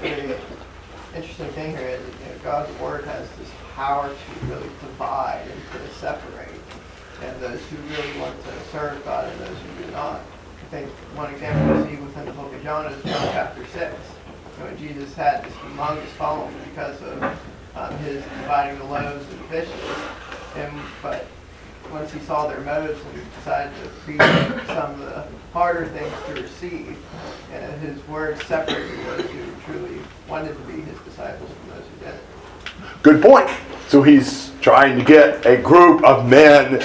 very 0.00 0.32
interesting 1.12 1.48
thing 1.48 1.76
here 1.76 1.88
is 1.88 2.00
you 2.00 2.26
know, 2.26 2.38
God's 2.44 2.78
word 2.78 3.04
has 3.04 3.28
this 3.30 3.50
power 3.74 4.08
to 4.08 4.46
really 4.46 4.68
divide 4.80 5.42
and 5.50 5.82
to 5.82 5.94
separate, 5.94 6.54
and 7.24 7.40
those 7.40 7.60
who 7.66 7.76
really 7.90 8.20
want 8.20 8.40
to 8.44 8.52
serve 8.70 9.04
God 9.04 9.28
and 9.28 9.40
those 9.40 9.58
who 9.58 9.84
do 9.84 9.90
not. 9.90 10.20
I 10.20 10.66
think 10.70 10.88
one 11.16 11.34
example 11.34 11.82
we 11.82 11.96
see 11.96 12.00
within 12.00 12.26
the 12.26 12.32
book 12.32 12.54
of 12.54 12.62
John 12.62 12.86
is 12.92 13.02
John 13.02 13.28
chapter 13.32 13.66
six, 13.66 13.96
when 14.60 14.78
Jesus 14.78 15.12
had 15.14 15.44
this 15.44 15.54
humongous 15.54 16.06
following 16.16 16.54
because 16.70 17.02
of 17.02 17.22
um, 17.74 17.96
his 17.98 18.22
dividing 18.22 18.78
the 18.78 18.84
loaves 18.84 19.26
and 19.32 19.44
fishes, 19.46 19.74
and 20.54 20.72
but 21.02 21.26
once 21.92 22.12
he 22.12 22.20
saw 22.20 22.46
their 22.46 22.60
motives 22.60 23.00
and 23.00 23.34
decided 23.34 23.72
to 23.82 23.88
preach 24.00 24.18
some 24.66 24.92
of 24.92 24.98
the 25.00 25.26
harder 25.52 25.86
things 25.86 26.12
to 26.26 26.42
receive, 26.42 26.98
and 27.52 27.80
his 27.80 28.06
words 28.08 28.44
separated 28.46 28.98
those 29.06 29.30
who 29.30 29.44
truly 29.64 29.98
wanted 30.28 30.54
to 30.54 30.62
be 30.62 30.80
his 30.80 30.98
disciples 31.00 31.50
from 31.50 31.70
those 31.70 31.84
who 31.84 32.06
didn't. 32.06 33.02
Good 33.02 33.22
point. 33.22 33.48
So 33.88 34.02
he's 34.02 34.52
trying 34.60 34.78
trying 34.78 34.98
to 34.98 35.04
get 35.04 35.46
a 35.46 35.56
group 35.56 36.04
of 36.04 36.28
men 36.28 36.78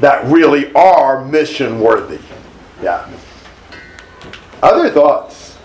that 0.00 0.24
really 0.26 0.72
are 0.74 1.24
mission 1.24 1.80
worthy. 1.80 2.18
Yeah. 2.82 3.08
Other 4.62 4.90
thoughts? 4.90 5.56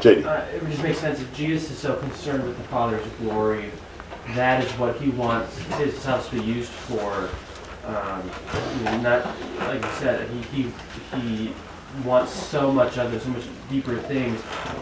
JD. 0.00 0.26
Uh, 0.26 0.44
it 0.54 0.62
would 0.62 0.70
just 0.70 0.82
make 0.82 0.96
sense 0.96 1.20
if 1.20 1.34
Jesus 1.34 1.70
is 1.70 1.78
so 1.78 1.96
concerned 1.96 2.44
with 2.44 2.56
the 2.56 2.64
Father's 2.64 3.06
glory, 3.18 3.70
that 4.34 4.64
is 4.64 4.70
what 4.72 4.96
he 4.96 5.10
wants 5.10 5.58
his 5.76 6.04
house 6.04 6.28
to 6.30 6.36
be 6.36 6.42
used 6.42 6.70
for. 6.70 7.28
Um, 7.86 8.30
you 8.78 8.84
know, 8.84 9.00
not 9.00 9.26
like 9.60 9.82
you 9.82 9.90
said, 9.98 10.28
he, 10.28 10.62
he 10.62 10.72
he 11.20 11.54
wants 12.04 12.32
so 12.32 12.72
much 12.72 12.98
other, 12.98 13.18
so 13.20 13.28
much 13.28 13.44
deeper 13.70 13.96
things 13.96 14.40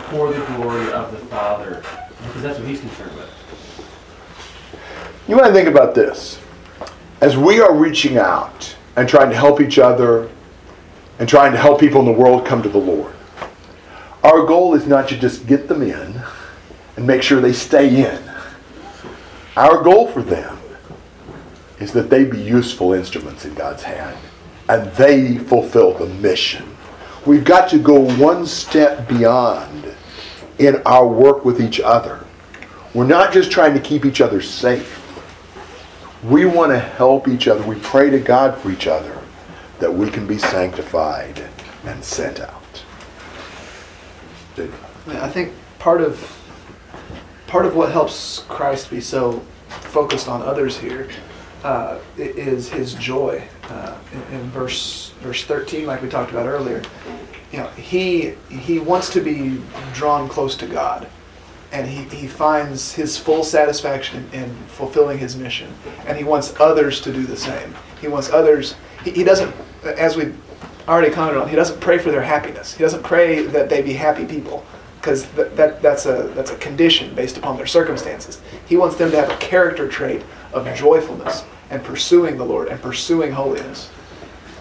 for 0.08 0.32
the 0.32 0.44
glory 0.46 0.90
of 0.92 1.12
the 1.12 1.18
Father, 1.26 1.82
because 2.26 2.42
that's 2.42 2.58
what 2.58 2.66
he's 2.66 2.80
concerned 2.80 3.14
with. 3.16 3.30
You 5.28 5.36
want 5.36 5.48
to 5.48 5.52
think 5.52 5.68
about 5.68 5.94
this. 5.94 6.40
As 7.20 7.36
we 7.36 7.60
are 7.60 7.74
reaching 7.74 8.18
out 8.18 8.74
and 8.96 9.08
trying 9.08 9.30
to 9.30 9.36
help 9.36 9.60
each 9.60 9.78
other 9.78 10.30
and 11.18 11.28
trying 11.28 11.52
to 11.52 11.58
help 11.58 11.80
people 11.80 12.00
in 12.00 12.06
the 12.06 12.12
world 12.12 12.46
come 12.46 12.62
to 12.62 12.68
the 12.68 12.78
Lord, 12.78 13.14
our 14.22 14.44
goal 14.44 14.74
is 14.74 14.86
not 14.86 15.08
to 15.08 15.18
just 15.18 15.46
get 15.46 15.68
them 15.68 15.82
in 15.82 16.20
and 16.96 17.06
make 17.06 17.22
sure 17.22 17.40
they 17.40 17.52
stay 17.52 18.04
in. 18.04 18.23
Our 19.56 19.82
goal 19.82 20.08
for 20.08 20.22
them 20.22 20.58
is 21.78 21.92
that 21.92 22.10
they 22.10 22.24
be 22.24 22.40
useful 22.40 22.92
instruments 22.92 23.44
in 23.44 23.54
God's 23.54 23.82
hand 23.84 24.16
and 24.68 24.90
they 24.92 25.38
fulfill 25.38 25.94
the 25.94 26.06
mission. 26.06 26.76
We've 27.26 27.44
got 27.44 27.68
to 27.70 27.78
go 27.78 28.00
one 28.16 28.46
step 28.46 29.08
beyond 29.08 29.94
in 30.58 30.82
our 30.86 31.06
work 31.06 31.44
with 31.44 31.60
each 31.60 31.80
other. 31.80 32.24
We're 32.94 33.06
not 33.06 33.32
just 33.32 33.50
trying 33.50 33.74
to 33.74 33.80
keep 33.80 34.04
each 34.04 34.20
other 34.20 34.40
safe. 34.40 35.00
We 36.22 36.46
want 36.46 36.72
to 36.72 36.78
help 36.78 37.28
each 37.28 37.48
other. 37.48 37.62
We 37.64 37.76
pray 37.76 38.10
to 38.10 38.18
God 38.18 38.58
for 38.58 38.70
each 38.70 38.86
other 38.86 39.18
that 39.78 39.92
we 39.92 40.10
can 40.10 40.26
be 40.26 40.38
sanctified 40.38 41.48
and 41.84 42.02
sent 42.02 42.40
out. 42.40 42.84
I 45.08 45.28
think 45.28 45.52
part 45.78 46.00
of 46.00 46.33
part 47.54 47.66
of 47.66 47.76
what 47.76 47.92
helps 47.92 48.40
Christ 48.48 48.90
be 48.90 49.00
so 49.00 49.38
focused 49.68 50.26
on 50.26 50.42
others 50.42 50.76
here 50.76 51.08
uh, 51.62 52.00
is 52.16 52.68
his 52.68 52.94
joy. 52.94 53.44
Uh, 53.68 53.96
in, 54.12 54.40
in 54.40 54.50
verse 54.50 55.12
verse 55.20 55.44
13, 55.44 55.86
like 55.86 56.02
we 56.02 56.08
talked 56.08 56.32
about 56.32 56.46
earlier, 56.46 56.82
you 57.52 57.58
know, 57.58 57.68
he 57.68 58.34
he 58.50 58.80
wants 58.80 59.08
to 59.10 59.20
be 59.20 59.62
drawn 59.92 60.28
close 60.28 60.56
to 60.56 60.66
God, 60.66 61.06
and 61.70 61.86
he, 61.86 62.02
he 62.16 62.26
finds 62.26 62.92
his 62.92 63.16
full 63.16 63.44
satisfaction 63.44 64.28
in, 64.32 64.46
in 64.46 64.56
fulfilling 64.66 65.18
his 65.18 65.36
mission, 65.36 65.72
and 66.08 66.18
he 66.18 66.24
wants 66.24 66.58
others 66.58 67.00
to 67.02 67.12
do 67.12 67.22
the 67.22 67.36
same. 67.36 67.72
He 68.00 68.08
wants 68.08 68.30
others. 68.30 68.74
He, 69.04 69.12
he 69.12 69.22
doesn't, 69.22 69.54
as 69.84 70.16
we 70.16 70.32
already 70.88 71.14
commented 71.14 71.40
on, 71.40 71.48
he 71.48 71.54
doesn't 71.54 71.78
pray 71.78 71.98
for 71.98 72.10
their 72.10 72.22
happiness. 72.22 72.74
He 72.74 72.82
doesn't 72.82 73.04
pray 73.04 73.46
that 73.46 73.68
they 73.68 73.80
be 73.80 73.92
happy 73.92 74.24
people 74.24 74.66
because 75.04 75.26
that, 75.32 75.54
that, 75.54 75.82
that's, 75.82 76.06
a, 76.06 76.30
that's 76.34 76.50
a 76.50 76.56
condition 76.56 77.14
based 77.14 77.36
upon 77.36 77.58
their 77.58 77.66
circumstances. 77.66 78.40
He 78.66 78.78
wants 78.78 78.96
them 78.96 79.10
to 79.10 79.20
have 79.20 79.28
a 79.28 79.36
character 79.36 79.86
trait 79.86 80.22
of 80.54 80.66
joyfulness 80.74 81.44
and 81.68 81.84
pursuing 81.84 82.38
the 82.38 82.44
Lord 82.44 82.68
and 82.68 82.80
pursuing 82.80 83.30
holiness 83.30 83.90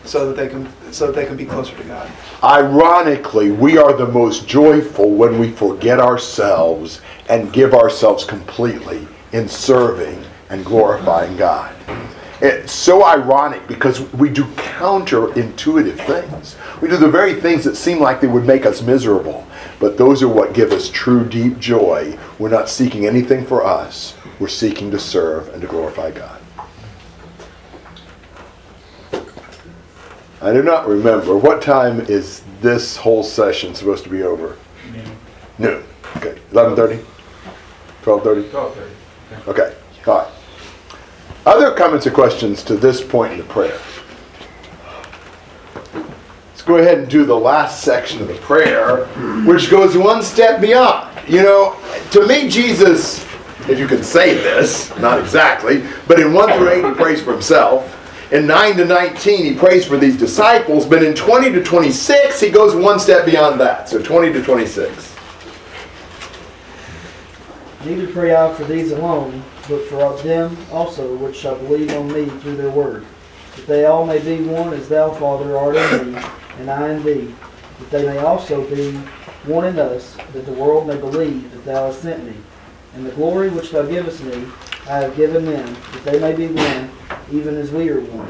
so 0.03 0.27
that 0.27 0.35
they 0.35 0.49
can, 0.49 0.67
so 0.91 1.07
that 1.07 1.15
they 1.15 1.25
can 1.25 1.37
be 1.37 1.45
closer 1.45 1.77
to 1.77 1.83
God. 1.85 2.11
Ironically, 2.43 3.51
we 3.51 3.77
are 3.77 3.93
the 3.93 4.07
most 4.07 4.45
joyful 4.45 5.11
when 5.11 5.39
we 5.39 5.49
forget 5.49 6.01
ourselves 6.01 6.99
and 7.29 7.53
give 7.53 7.73
ourselves 7.73 8.25
completely 8.25 9.07
in 9.31 9.47
serving 9.47 10.25
and 10.49 10.65
glorifying 10.65 11.37
God. 11.37 11.73
It's 12.41 12.73
so 12.73 13.05
ironic 13.05 13.65
because 13.69 14.01
we 14.11 14.29
do 14.29 14.43
counterintuitive 14.43 16.05
things. 16.05 16.57
We 16.81 16.89
do 16.89 16.97
the 16.97 17.07
very 17.07 17.39
things 17.39 17.63
that 17.63 17.77
seem 17.77 18.01
like 18.01 18.19
they 18.19 18.27
would 18.27 18.45
make 18.45 18.65
us 18.65 18.81
miserable, 18.81 19.47
but 19.84 19.97
those 19.97 20.23
are 20.23 20.29
what 20.29 20.53
give 20.53 20.71
us 20.71 20.88
true 20.89 21.25
deep 21.25 21.59
joy. 21.59 22.17
We're 22.39 22.47
not 22.47 22.69
seeking 22.69 23.05
anything 23.05 23.45
for 23.45 23.65
us, 23.65 24.15
we're 24.39 24.47
seeking 24.47 24.89
to 24.91 24.97
serve 24.97 25.49
and 25.49 25.61
to 25.61 25.67
glorify 25.67 26.11
God. 26.11 26.41
I 30.41 30.53
do 30.53 30.63
not 30.63 30.88
remember. 30.88 31.36
What 31.36 31.61
time 31.61 31.99
is 31.99 32.43
this 32.61 32.95
whole 32.95 33.23
session 33.23 33.75
supposed 33.75 34.05
to 34.05 34.09
be 34.09 34.23
over? 34.23 34.55
Noon. 35.57 35.84
Okay. 36.15 36.39
11.30? 36.53 37.03
12.30? 38.03 38.49
12:30. 38.51 39.47
Okay. 39.49 39.75
All 40.07 40.17
right. 40.19 40.27
Other 41.45 41.75
comments 41.75 42.07
or 42.07 42.11
questions 42.11 42.63
to 42.63 42.77
this 42.77 43.03
point 43.03 43.34
in 43.34 43.39
the 43.39 43.43
prayer? 43.43 43.77
Let's 46.64 46.70
go 46.70 46.78
ahead 46.78 46.99
and 46.99 47.09
do 47.09 47.26
the 47.26 47.36
last 47.36 47.84
section 47.84 48.22
of 48.22 48.30
the 48.30 48.36
prayer, 48.36 49.05
which 49.45 49.70
goes 49.70 49.97
one 49.97 50.24
step 50.24 50.61
beyond. 50.61 51.09
You 51.28 51.43
know, 51.43 51.76
to 52.11 52.26
me, 52.26 52.47
Jesus, 52.47 53.22
if 53.68 53.78
you 53.78 53.86
can 53.86 54.01
say 54.01 54.36
this, 54.36 54.97
not 54.97 55.20
exactly, 55.20 55.84
but 56.07 56.22
in 56.22 56.32
1 56.32 56.57
through 56.57 56.70
8, 56.70 56.86
he 56.86 56.91
prays 56.93 57.22
for 57.22 57.34
himself. 57.34 58.32
In 58.32 58.47
9 58.47 58.78
to 58.78 58.86
19, 58.86 59.43
he 59.43 59.53
prays 59.53 59.86
for 59.86 59.97
these 59.97 60.16
disciples, 60.16 60.86
but 60.86 61.03
in 61.03 61.14
20 61.14 61.51
to 61.51 61.61
26, 61.61 62.39
he 62.39 62.49
goes 62.49 62.74
one 62.74 62.97
step 62.97 63.26
beyond 63.26 63.59
that. 63.59 63.89
So 63.89 64.01
20 64.01 64.32
to 64.32 64.41
26. 64.41 65.16
Neither 67.84 68.07
pray 68.14 68.34
I 68.34 68.53
for 68.53 68.64
these 68.64 68.93
alone, 68.93 69.43
but 69.68 69.84
for 69.88 70.18
them 70.24 70.55
also 70.72 71.14
which 71.18 71.36
shall 71.36 71.57
believe 71.57 71.91
on 71.91 72.07
me 72.14 72.28
through 72.39 72.55
their 72.55 72.72
word, 72.72 73.05
that 73.57 73.68
they 73.68 73.84
all 73.84 74.05
may 74.05 74.20
be 74.20 74.41
one 74.45 74.72
as 74.74 74.88
thou, 74.88 75.11
Father, 75.11 75.57
art 75.57 75.76
in 75.76 76.14
me, 76.14 76.22
and 76.60 76.70
I 76.70 76.89
in 76.89 77.04
thee, 77.04 77.34
that 77.80 77.89
they 77.89 78.06
may 78.06 78.20
also 78.20 78.68
be 78.70 78.91
one 79.45 79.66
in 79.66 79.80
us, 79.80 80.16
that 80.34 80.45
the 80.45 80.54
world 80.54 80.88
may 80.88 80.97
believe 80.97 81.51
that 81.51 81.66
thou 81.66 81.88
hast 81.88 82.01
sent 82.01 82.24
me. 82.24 82.36
And 82.95 83.06
the 83.06 83.12
glory 83.12 83.49
which 83.49 83.72
thou 83.72 83.84
givest 83.84 84.24
me, 84.24 84.47
I 84.88 84.97
have 84.99 85.16
given 85.16 85.45
them, 85.45 85.74
that 85.91 86.04
they 86.04 86.20
may 86.20 86.34
be 86.34 86.47
one, 86.47 86.89
even 87.32 87.56
as 87.58 87.72
we 87.72 87.89
are 87.89 88.01
one. 88.01 88.30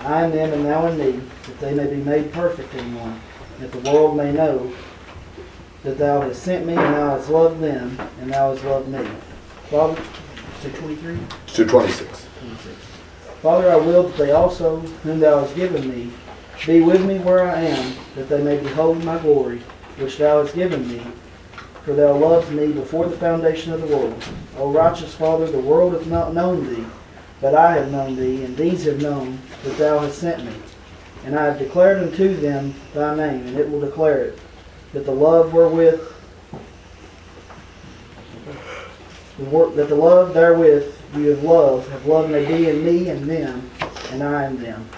I 0.00 0.24
in 0.24 0.32
them 0.32 0.52
and 0.52 0.64
thou 0.64 0.86
in 0.86 0.98
me, 0.98 1.20
that 1.46 1.58
they 1.60 1.74
may 1.74 1.86
be 1.86 1.96
made 1.96 2.32
perfect 2.32 2.72
in 2.74 2.94
one, 2.94 3.20
that 3.60 3.72
the 3.72 3.90
world 3.90 4.16
may 4.16 4.32
know 4.32 4.72
that 5.82 5.98
thou 5.98 6.22
hast 6.22 6.42
sent 6.42 6.66
me, 6.66 6.74
and 6.74 6.94
thou 6.94 7.16
hast 7.16 7.28
loved 7.28 7.60
them, 7.60 7.98
and 8.20 8.32
thou 8.32 8.52
hast 8.52 8.64
loved 8.64 8.88
me. 8.88 9.06
Father, 9.70 10.00
to 10.62 10.70
23? 10.70 11.18
To 11.46 11.66
26. 11.66 12.26
26. 12.40 12.76
Father, 13.42 13.70
I 13.70 13.76
will 13.76 14.04
that 14.04 14.16
they 14.16 14.32
also, 14.32 14.80
whom 14.80 15.20
thou 15.20 15.40
hast 15.40 15.54
given 15.54 15.88
me, 15.88 16.10
be 16.66 16.80
with 16.80 17.04
me 17.04 17.18
where 17.18 17.44
I 17.48 17.60
am, 17.60 17.94
that 18.16 18.28
they 18.28 18.42
may 18.42 18.58
behold 18.58 19.04
my 19.04 19.18
glory, 19.18 19.58
which 19.98 20.18
thou 20.18 20.42
hast 20.42 20.54
given 20.54 20.88
me. 20.88 21.02
For 21.84 21.94
thou 21.94 22.16
loved 22.16 22.52
me 22.52 22.72
before 22.72 23.06
the 23.06 23.16
foundation 23.16 23.72
of 23.72 23.80
the 23.80 23.96
world. 23.96 24.22
O 24.58 24.70
righteous 24.70 25.14
Father, 25.14 25.46
the 25.46 25.58
world 25.58 25.94
hath 25.94 26.06
not 26.06 26.34
known 26.34 26.68
thee, 26.68 26.84
but 27.40 27.54
I 27.54 27.76
have 27.76 27.90
known 27.90 28.16
thee, 28.16 28.44
and 28.44 28.56
these 28.56 28.84
have 28.84 29.00
known 29.00 29.38
that 29.64 29.78
thou 29.78 30.00
hast 30.00 30.18
sent 30.18 30.44
me. 30.44 30.52
And 31.24 31.38
I 31.38 31.44
have 31.44 31.58
declared 31.58 32.02
unto 32.02 32.36
them 32.36 32.74
thy 32.92 33.14
name, 33.14 33.46
and 33.46 33.58
it 33.58 33.70
will 33.70 33.80
declare 33.80 34.24
it, 34.24 34.38
that 34.92 35.04
the 35.04 35.12
love 35.12 35.52
wherewith 35.52 36.00
that 39.38 39.88
the 39.88 39.94
love 39.94 40.34
therewith 40.34 40.92
you 41.14 41.28
have 41.28 41.44
loved 41.44 41.88
have 41.90 42.04
loved 42.06 42.28
may 42.30 42.44
be 42.44 42.68
in 42.68 42.84
me 42.84 43.08
and 43.08 43.30
them, 43.30 43.70
and 44.10 44.22
I 44.22 44.46
in 44.46 44.60
them. 44.60 44.88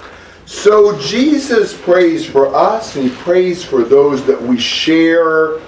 So 0.50 0.98
Jesus 0.98 1.80
prays 1.80 2.26
for 2.26 2.52
us 2.52 2.96
and 2.96 3.08
he 3.08 3.16
prays 3.18 3.64
for 3.64 3.84
those 3.84 4.26
that 4.26 4.42
we 4.42 4.58
share 4.58 5.60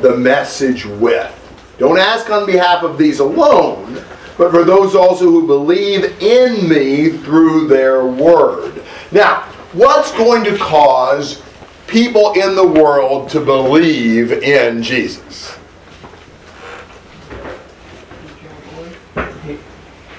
the 0.00 0.16
message 0.18 0.84
with. 0.84 1.32
Don't 1.78 2.00
ask 2.00 2.28
on 2.30 2.44
behalf 2.44 2.82
of 2.82 2.98
these 2.98 3.20
alone, 3.20 4.04
but 4.36 4.50
for 4.50 4.64
those 4.64 4.96
also 4.96 5.26
who 5.26 5.46
believe 5.46 6.20
in 6.20 6.68
me 6.68 7.10
through 7.10 7.68
their 7.68 8.04
word. 8.04 8.82
Now, 9.12 9.42
what's 9.72 10.10
going 10.10 10.42
to 10.44 10.58
cause 10.58 11.40
people 11.86 12.32
in 12.32 12.56
the 12.56 12.66
world 12.66 13.30
to 13.30 13.40
believe 13.40 14.32
in 14.32 14.82
Jesus? 14.82 15.56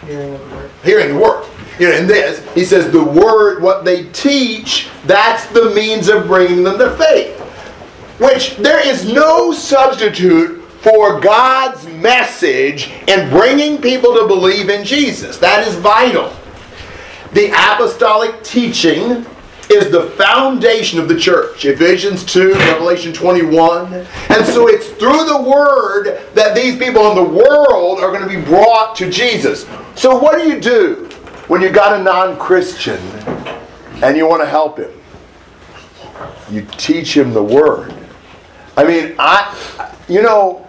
Hearing 0.08 0.32
the 0.32 0.40
word. 0.40 0.72
hearing 0.84 1.10
the 1.10 1.20
word. 1.20 1.45
You 1.80 1.90
know, 1.90 1.96
in 1.96 2.08
this, 2.08 2.46
he 2.54 2.64
says 2.64 2.92
the 2.92 3.04
word, 3.04 3.62
what 3.62 3.84
they 3.84 4.06
teach, 4.10 4.90
that's 5.06 5.46
the 5.48 5.72
means 5.72 6.08
of 6.08 6.28
bringing 6.28 6.64
them 6.64 6.78
to 6.78 6.96
faith. 6.96 7.40
Which 8.20 8.56
there 8.58 8.86
is 8.86 9.12
no 9.12 9.52
substitute 9.52 10.62
for 10.80 11.20
God's 11.20 11.86
message 11.88 12.92
in 13.08 13.30
bringing 13.30 13.82
people 13.82 14.14
to 14.16 14.28
believe 14.28 14.70
in 14.70 14.86
Jesus. 14.86 15.38
That 15.38 15.68
is 15.68 15.76
vital. 15.76 16.34
The 17.34 17.50
apostolic 17.50 18.42
teaching 18.44 19.26
is 19.70 19.92
the 19.92 20.12
foundation 20.12 21.00
of 21.00 21.10
the 21.10 21.20
church. 21.20 21.66
Ephesians 21.66 22.24
2, 22.24 22.54
Revelation 22.54 23.12
21. 23.12 23.94
And 23.94 24.46
so 24.46 24.70
it's 24.70 24.88
through 24.92 25.26
the 25.26 25.42
word 25.42 26.22
that 26.36 26.56
these 26.56 26.78
people 26.78 27.10
in 27.10 27.16
the 27.16 27.24
world 27.24 28.00
are 28.00 28.12
going 28.12 28.22
to 28.22 28.30
be 28.30 28.42
brought 28.46 28.96
to 28.98 29.10
Jesus. 29.10 29.66
So 29.96 30.18
what 30.18 30.40
do 30.40 30.48
you 30.48 30.62
do 30.62 31.10
when 31.48 31.62
you 31.62 31.70
got 31.70 32.00
a 32.00 32.04
non-Christian 32.04 33.00
and 34.04 34.18
you 34.18 34.28
want 34.28 34.42
to 34.42 34.48
help 34.48 34.78
him? 34.78 34.92
You 36.50 36.66
teach 36.78 37.16
him 37.16 37.34
the 37.34 37.44
word. 37.44 37.94
I 38.78 38.84
mean, 38.84 39.16
I 39.18 39.94
you 40.08 40.22
know, 40.22 40.68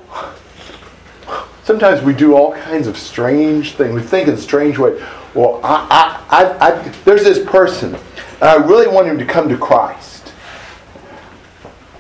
sometimes 1.64 2.03
we 2.03 2.14
do 2.14 2.35
all 2.35 2.53
kinds 2.55 2.87
of 2.87 2.97
strange 2.97 3.74
things. 3.74 3.95
We 3.95 4.01
think 4.01 4.29
in 4.29 4.37
strange 4.37 4.79
ways. 4.79 5.01
Well, 5.35 5.61
I, 5.62 6.24
I, 6.31 6.68
I, 6.68 6.89
there's 7.05 7.24
this 7.24 7.45
person, 7.45 7.95
and 7.95 8.45
I 8.45 8.55
really 8.55 8.89
want 8.89 9.07
him 9.07 9.18
to 9.18 9.27
come 9.27 9.49
to 9.51 9.59
Christ. 9.59 10.33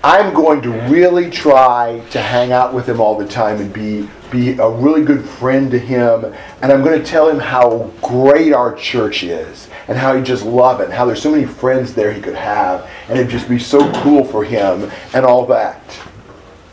I'm 0.02 0.32
going 0.32 0.62
to 0.62 0.70
really 0.88 1.30
try 1.30 2.00
to 2.10 2.22
hang 2.22 2.52
out 2.52 2.72
with 2.72 2.88
him 2.88 3.00
all 3.00 3.18
the 3.18 3.26
time 3.26 3.60
and 3.60 3.72
be 3.72 4.08
be 4.30 4.52
a 4.58 4.68
really 4.68 5.04
good 5.04 5.24
friend 5.24 5.70
to 5.70 5.78
him. 5.78 6.34
And 6.62 6.72
I'm 6.72 6.82
going 6.82 6.98
to 6.98 7.04
tell 7.04 7.28
him 7.28 7.38
how 7.38 7.90
great 8.02 8.52
our 8.52 8.74
church 8.74 9.22
is 9.22 9.68
and 9.88 9.96
how 9.96 10.16
he 10.16 10.22
just 10.22 10.44
love 10.44 10.80
it 10.80 10.84
and 10.84 10.92
how 10.92 11.04
there's 11.04 11.22
so 11.22 11.30
many 11.30 11.44
friends 11.44 11.94
there 11.94 12.12
he 12.12 12.20
could 12.20 12.34
have 12.34 12.90
and 13.08 13.18
it'd 13.18 13.30
just 13.30 13.48
be 13.48 13.58
so 13.58 13.90
cool 14.02 14.24
for 14.24 14.44
him 14.44 14.90
and 15.14 15.24
all 15.24 15.46
that. 15.46 15.80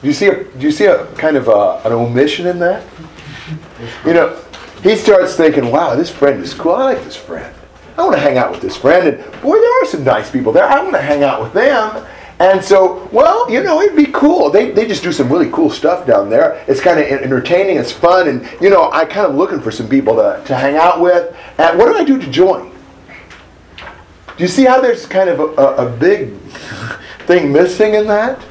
Do 0.02 0.08
you 0.08 0.14
see 0.14 0.28
a 0.28 0.44
do 0.44 0.60
you 0.60 0.72
see 0.72 0.86
a 0.86 1.06
kind 1.16 1.38
of 1.38 1.48
a, 1.48 1.82
an 1.86 1.94
omission 1.94 2.46
in 2.46 2.60
that? 2.60 2.84
You 4.06 4.14
know, 4.14 4.38
he 4.82 4.98
starts 4.98 5.36
thinking, 5.36 5.72
"Wow, 5.72 5.96
this 5.96 6.10
friend 6.10 6.44
is 6.44 6.54
cool. 6.54 6.74
I 6.74 6.84
like 6.84 7.04
this 7.06 7.16
friend. 7.16 7.56
I 7.98 8.02
want 8.02 8.16
to 8.16 8.20
hang 8.20 8.38
out 8.38 8.52
with 8.52 8.60
this 8.60 8.76
friend." 8.76 9.08
And 9.08 9.42
boy, 9.42 9.56
there 9.56 9.82
are 9.82 9.86
some 9.86 10.04
nice 10.04 10.30
people 10.30 10.52
there. 10.52 10.66
I 10.66 10.82
want 10.82 10.94
to 10.96 11.02
hang 11.02 11.24
out 11.24 11.42
with 11.42 11.54
them. 11.54 12.06
And 12.40 12.64
so, 12.64 13.08
well, 13.12 13.50
you 13.50 13.64
know, 13.64 13.82
it'd 13.82 13.96
be 13.96 14.12
cool. 14.12 14.50
They, 14.50 14.72
they 14.72 14.88
just 14.88 15.04
do 15.04 15.12
some 15.12 15.32
really 15.32 15.50
cool 15.52 15.70
stuff 15.70 16.08
down 16.08 16.30
there. 16.30 16.64
It's 16.68 16.82
kind 16.82 17.00
of 17.00 17.06
entertaining. 17.06 17.78
It's 17.78 17.92
fun. 17.92 18.28
And, 18.28 18.50
you 18.60 18.70
know, 18.70 18.92
I 18.92 19.06
kind 19.06 19.28
of 19.28 19.36
looking 19.36 19.62
for 19.62 19.72
some 19.72 19.88
people 19.88 20.16
to, 20.16 20.42
to 20.46 20.56
hang 20.56 20.76
out 20.76 21.00
with. 21.00 21.36
And 21.58 21.78
what 21.78 21.86
do 21.86 21.96
I 21.96 22.04
do 22.04 22.20
to 22.20 22.30
join? 22.30 22.72
Do 24.36 24.44
you 24.44 24.48
see 24.48 24.66
how 24.66 24.82
there's 24.82 25.06
kind 25.06 25.30
of 25.30 25.40
a, 25.40 25.46
a, 25.46 25.88
a 25.88 25.98
big 25.98 26.34
thing 27.28 27.52
missing 27.54 27.94
in 27.94 28.08
that? 28.08 28.44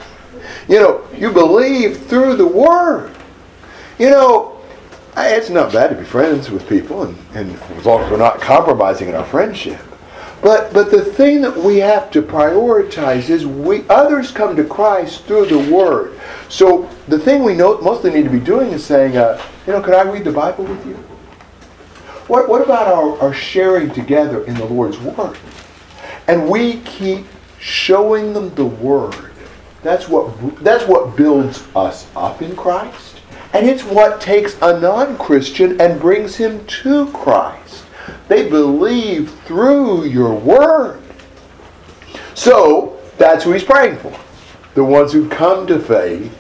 You 0.69 0.79
know, 0.79 1.09
you 1.17 1.33
believe 1.33 2.07
through 2.07 2.37
the 2.37 2.47
Word. 2.47 3.15
You 3.99 4.11
know, 4.11 4.61
it's 5.17 5.51
not 5.51 5.73
bad 5.73 5.89
to 5.89 5.97
be 5.97 6.05
friends 6.05 6.51
with 6.51 6.69
people, 6.69 7.03
and, 7.03 7.19
and 7.35 7.61
as 7.77 7.85
long 7.85 8.03
as 8.03 8.11
we're 8.11 8.17
not 8.17 8.41
compromising 8.41 9.09
in 9.09 9.15
our 9.15 9.25
friendship. 9.25 9.81
But 10.43 10.73
but 10.73 10.91
the 10.91 11.05
thing 11.05 11.41
that 11.43 11.57
we 11.57 11.79
have 11.79 12.11
to 12.11 12.21
prioritize 12.21 13.31
is 13.31 13.47
we 13.47 13.89
others 13.89 14.33
come 14.33 14.57
to 14.57 14.65
Christ 14.65 15.25
through 15.25 15.47
the 15.47 15.73
Word. 15.73 16.19
So 16.49 16.91
the 17.07 17.19
thing 17.19 17.45
we 17.45 17.55
know, 17.55 17.81
mostly 17.81 18.11
need 18.11 18.25
to 18.25 18.31
be 18.31 18.41
doing 18.41 18.73
is 18.73 18.85
saying, 18.85 19.17
uh, 19.17 19.41
you 19.67 19.73
know, 19.73 19.81
could 19.81 19.95
I 19.95 20.03
read 20.03 20.25
the 20.25 20.33
Bible 20.33 20.65
with 20.65 20.85
you? 20.85 20.95
What 22.27 22.49
what 22.49 22.61
about 22.61 22.89
our, 22.89 23.19
our 23.21 23.33
sharing 23.33 23.91
together 23.93 24.45
in 24.45 24.55
the 24.55 24.65
Lord's 24.65 24.99
Word? 24.99 25.39
And 26.27 26.49
we 26.49 26.81
keep 26.81 27.25
showing 27.61 28.33
them 28.33 28.53
the 28.57 28.67
Word. 28.67 29.33
That's 29.85 30.09
what 30.09 30.65
that's 30.65 30.89
what 30.89 31.17
builds 31.17 31.65
us 31.77 32.09
up 32.17 32.43
in 32.43 32.57
Christ, 32.57 33.21
and 33.53 33.69
it's 33.69 33.85
what 33.85 34.21
takes 34.21 34.57
a 34.61 34.81
non-Christian 34.81 35.81
and 35.81 36.01
brings 36.01 36.37
him 36.37 36.65
to 36.67 37.07
Christ. 37.13 37.82
They 38.29 38.49
believe 38.49 39.31
through 39.41 40.05
your 40.05 40.35
word. 40.35 41.03
So 42.35 42.99
that's 43.19 43.45
who 43.45 43.53
he's 43.53 43.65
praying 43.65 43.99
for. 43.99 44.17
The 44.75 44.85
ones 44.85 45.13
who 45.13 45.29
come 45.29 45.67
to 45.67 45.79
faith 45.79 46.39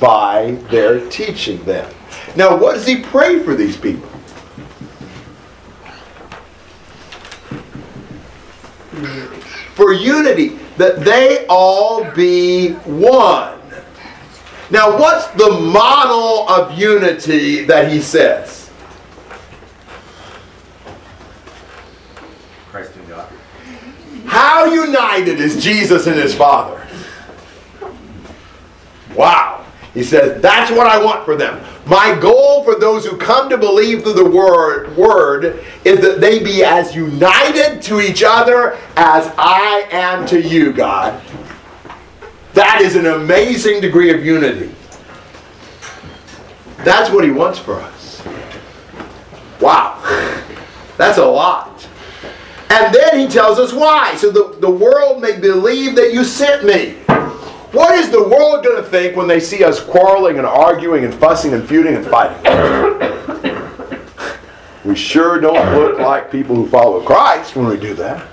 by 0.00 0.52
their 0.70 1.08
teaching 1.08 1.62
them. 1.64 1.92
Now, 2.36 2.56
what 2.56 2.74
does 2.74 2.86
he 2.86 3.00
pray 3.00 3.42
for 3.42 3.54
these 3.54 3.76
people? 3.76 4.08
For 9.74 9.92
unity, 9.92 10.58
that 10.76 11.00
they 11.00 11.46
all 11.48 12.04
be 12.12 12.72
one. 12.84 13.58
Now, 14.70 14.98
what's 14.98 15.26
the 15.28 15.50
model 15.50 16.48
of 16.48 16.78
unity 16.78 17.64
that 17.64 17.90
he 17.92 18.00
says? 18.00 18.62
How 24.26 24.64
united 24.64 25.31
is 25.42 25.62
Jesus 25.62 26.06
and 26.06 26.16
his 26.16 26.34
Father? 26.34 26.86
Wow. 29.14 29.64
He 29.94 30.02
says, 30.02 30.40
that's 30.40 30.70
what 30.70 30.86
I 30.86 31.02
want 31.02 31.24
for 31.24 31.36
them. 31.36 31.62
My 31.84 32.18
goal 32.18 32.64
for 32.64 32.76
those 32.76 33.04
who 33.04 33.16
come 33.16 33.50
to 33.50 33.58
believe 33.58 34.02
through 34.02 34.14
the 34.14 34.30
word, 34.30 34.96
word 34.96 35.62
is 35.84 36.00
that 36.00 36.20
they 36.20 36.42
be 36.42 36.64
as 36.64 36.94
united 36.94 37.82
to 37.82 38.00
each 38.00 38.22
other 38.22 38.78
as 38.96 39.32
I 39.36 39.86
am 39.90 40.26
to 40.28 40.40
you, 40.40 40.72
God. 40.72 41.20
That 42.54 42.80
is 42.80 42.96
an 42.96 43.06
amazing 43.06 43.80
degree 43.80 44.10
of 44.14 44.24
unity. 44.24 44.74
That's 46.78 47.10
what 47.10 47.24
he 47.24 47.30
wants 47.30 47.58
for 47.58 47.74
us. 47.74 48.22
Wow. 49.60 49.98
That's 50.96 51.18
a 51.18 51.24
lot. 51.24 51.71
And 52.72 52.94
then 52.94 53.18
he 53.18 53.28
tells 53.28 53.58
us 53.58 53.70
why. 53.70 54.16
So 54.16 54.30
the, 54.30 54.56
the 54.60 54.70
world 54.70 55.20
may 55.20 55.38
believe 55.38 55.94
that 55.96 56.14
you 56.14 56.24
sent 56.24 56.64
me. 56.64 56.92
What 57.72 57.94
is 57.96 58.10
the 58.10 58.22
world 58.22 58.64
going 58.64 58.82
to 58.82 58.88
think 58.88 59.14
when 59.14 59.28
they 59.28 59.40
see 59.40 59.62
us 59.62 59.78
quarreling 59.78 60.38
and 60.38 60.46
arguing 60.46 61.04
and 61.04 61.14
fussing 61.14 61.52
and 61.52 61.68
feuding 61.68 61.96
and 61.96 62.06
fighting? 62.06 62.42
we 64.86 64.96
sure 64.96 65.38
don't 65.38 65.74
look 65.74 65.98
like 65.98 66.30
people 66.32 66.56
who 66.56 66.66
follow 66.66 67.02
Christ 67.02 67.56
when 67.56 67.66
we 67.66 67.76
do 67.76 67.92
that. 67.94 68.26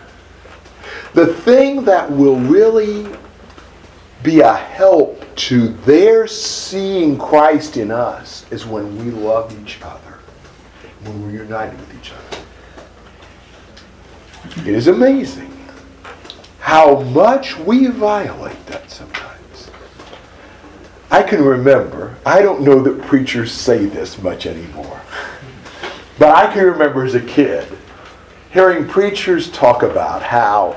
The 1.14 1.28
thing 1.28 1.84
that 1.84 2.10
will 2.10 2.40
really 2.40 3.14
be 4.24 4.40
a 4.40 4.54
help 4.54 5.26
to 5.36 5.68
their 5.70 6.28
seeing 6.28 7.18
Christ 7.18 7.76
in 7.76 7.92
us 7.92 8.46
is 8.52 8.66
when 8.66 8.98
we 9.04 9.12
love 9.12 9.54
each 9.62 9.82
other, 9.82 10.20
when 11.04 11.24
we're 11.24 11.44
united 11.44 11.78
with 11.78 11.94
each 11.98 12.12
other. 12.12 12.29
It 14.66 14.76
is 14.76 14.88
amazing 14.88 15.52
how 16.60 17.02
much 17.02 17.58
we 17.58 17.88
violate 17.88 18.66
that 18.68 18.92
sometimes. 18.92 19.72
I 21.10 21.24
can 21.24 21.44
remember, 21.44 22.18
I 22.26 22.42
don't 22.42 22.62
know 22.62 22.82
that 22.84 23.02
preachers 23.04 23.52
say 23.52 23.86
this 23.86 24.22
much 24.22 24.46
anymore, 24.46 25.02
but 26.20 26.36
I 26.36 26.54
can 26.54 26.66
remember 26.66 27.04
as 27.04 27.16
a 27.16 27.22
kid 27.22 27.68
hearing 28.52 28.88
preachers 28.88 29.50
talk 29.50 29.82
about 29.82 30.22
how, 30.22 30.76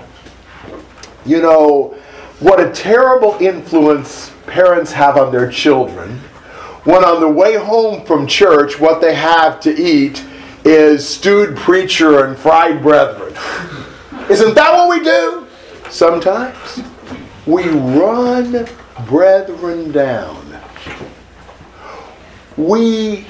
you 1.26 1.42
know, 1.42 1.96
what 2.38 2.60
a 2.60 2.70
terrible 2.70 3.36
influence 3.40 4.32
parents 4.46 4.92
have 4.92 5.16
on 5.16 5.32
their 5.32 5.50
children 5.50 6.18
when 6.84 7.04
on 7.04 7.20
the 7.20 7.28
way 7.28 7.56
home 7.56 8.04
from 8.04 8.26
church, 8.26 8.78
what 8.80 9.00
they 9.00 9.14
have 9.14 9.60
to 9.60 9.74
eat 9.74 10.24
is 10.64 11.08
stewed 11.08 11.56
preacher 11.56 12.24
and 12.24 12.38
fried 12.38 12.82
brethren. 12.82 13.34
Isn't 14.30 14.54
that 14.54 14.72
what 14.72 14.88
we 14.88 15.02
do? 15.04 15.46
Sometimes. 15.90 16.80
We 17.46 17.68
run 17.68 18.68
brethren 19.06 19.90
down. 19.90 20.60
We 22.56 23.26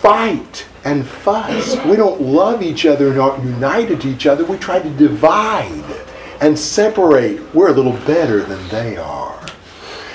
fight 0.00 0.66
and 0.84 1.06
fuss. 1.06 1.76
We 1.84 1.96
don't 1.96 2.20
love 2.20 2.62
each 2.62 2.86
other 2.86 3.10
and 3.10 3.20
aren't 3.20 3.44
united 3.44 4.00
to 4.02 4.08
each 4.08 4.26
other. 4.26 4.44
We 4.44 4.56
try 4.56 4.80
to 4.80 4.90
divide 4.90 5.84
and 6.40 6.58
separate. 6.58 7.54
We're 7.54 7.68
a 7.68 7.72
little 7.72 7.96
better 8.06 8.42
than 8.42 8.68
they 8.68 8.96
are. 8.96 9.46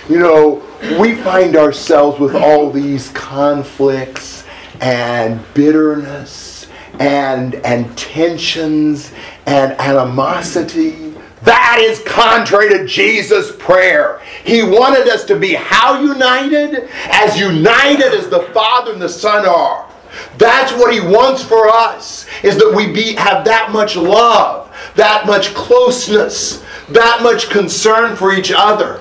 You 0.10 0.20
know, 0.20 0.64
we 1.00 1.16
find 1.16 1.56
ourselves 1.56 2.20
with 2.20 2.36
all 2.36 2.72
these 2.72 3.10
conflicts 3.10 4.41
and 4.82 5.42
bitterness 5.54 6.68
and, 7.00 7.56
and 7.56 7.98
tensions 7.98 9.12
and 9.46 9.74
animosity. 9.80 11.14
That 11.44 11.78
is 11.80 12.02
contrary 12.04 12.70
to 12.70 12.86
Jesus' 12.86 13.56
prayer. 13.58 14.22
He 14.44 14.62
wanted 14.64 15.08
us 15.08 15.24
to 15.26 15.40
be 15.40 15.54
how 15.54 16.02
united? 16.02 16.90
As 17.06 17.40
united 17.40 18.14
as 18.14 18.30
the 18.30 18.44
Father 18.54 18.94
and 18.94 19.02
the 19.02 19.10
Son 19.10 19.48
are. 19.48 19.90
That's 20.38 20.74
what 20.74 20.94
he 20.94 21.00
wants 21.00 21.44
for 21.44 21.70
us, 21.70 22.28
is 22.44 22.58
that 22.58 22.74
we 22.76 22.92
be, 22.92 23.14
have 23.14 23.46
that 23.46 23.72
much 23.72 23.96
love, 23.96 24.76
that 24.96 25.26
much 25.26 25.54
closeness, 25.54 26.64
that 26.90 27.24
much 27.24 27.50
concern 27.50 28.16
for 28.16 28.34
each 28.34 28.52
other. 28.52 29.00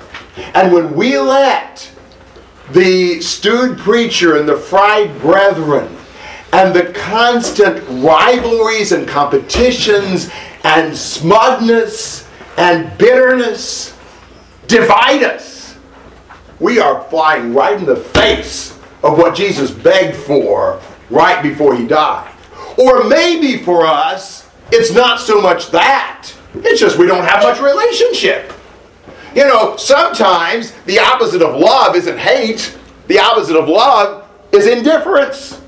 And 0.55 0.73
when 0.73 0.94
we 0.94 1.19
let 1.19 1.90
the 2.73 3.21
stewed 3.21 3.79
preacher 3.79 4.37
and 4.37 4.49
the 4.49 4.57
fried 4.57 5.19
brethren 5.21 5.97
and 6.53 6.75
the 6.75 6.93
constant 6.93 7.83
rivalries 8.03 8.93
and 8.93 9.07
competitions 9.07 10.31
and 10.65 10.97
smugness 10.97 12.29
and 12.57 12.97
bitterness 12.99 13.97
divide 14.67 15.23
us, 15.23 15.77
we 16.59 16.79
are 16.79 17.03
flying 17.05 17.55
right 17.55 17.79
in 17.79 17.87
the 17.87 17.97
face 17.97 18.79
of 19.03 19.17
what 19.17 19.35
Jesus 19.35 19.71
begged 19.71 20.17
for 20.17 20.81
right 21.09 21.43
before 21.43 21.75
he 21.75 21.87
died. 21.87 22.33
Or 22.79 23.05
maybe 23.05 23.59
for 23.59 23.87
us, 23.87 24.49
it's 24.71 24.93
not 24.93 25.19
so 25.21 25.41
much 25.41 25.71
that, 25.71 26.31
it's 26.55 26.81
just 26.81 26.99
we 26.99 27.07
don't 27.07 27.25
have 27.25 27.43
much 27.43 27.61
relationship. 27.61 28.53
You 29.35 29.44
know, 29.44 29.77
sometimes 29.77 30.73
the 30.86 30.98
opposite 30.98 31.43
of 31.43 31.59
love 31.59 31.94
isn't 31.94 32.19
hate, 32.19 32.77
the 33.07 33.19
opposite 33.20 33.57
of 33.57 33.69
love 33.69 34.28
is 34.52 34.66
indifference. 34.66 35.61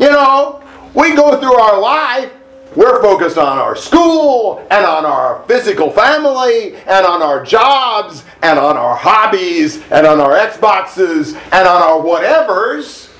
You 0.00 0.10
know, 0.10 0.64
we 0.94 1.14
go 1.14 1.38
through 1.38 1.54
our 1.54 1.80
life, 1.80 2.32
we're 2.74 3.00
focused 3.02 3.38
on 3.38 3.58
our 3.58 3.76
school 3.76 4.66
and 4.70 4.84
on 4.84 5.04
our 5.04 5.44
physical 5.46 5.90
family 5.90 6.74
and 6.74 7.06
on 7.06 7.22
our 7.22 7.44
jobs 7.44 8.24
and 8.42 8.58
on 8.58 8.76
our 8.76 8.96
hobbies 8.96 9.82
and 9.90 10.06
on 10.06 10.20
our 10.20 10.32
Xboxes 10.32 11.34
and 11.52 11.68
on 11.68 11.82
our 11.82 12.00
whatevers. 12.02 13.10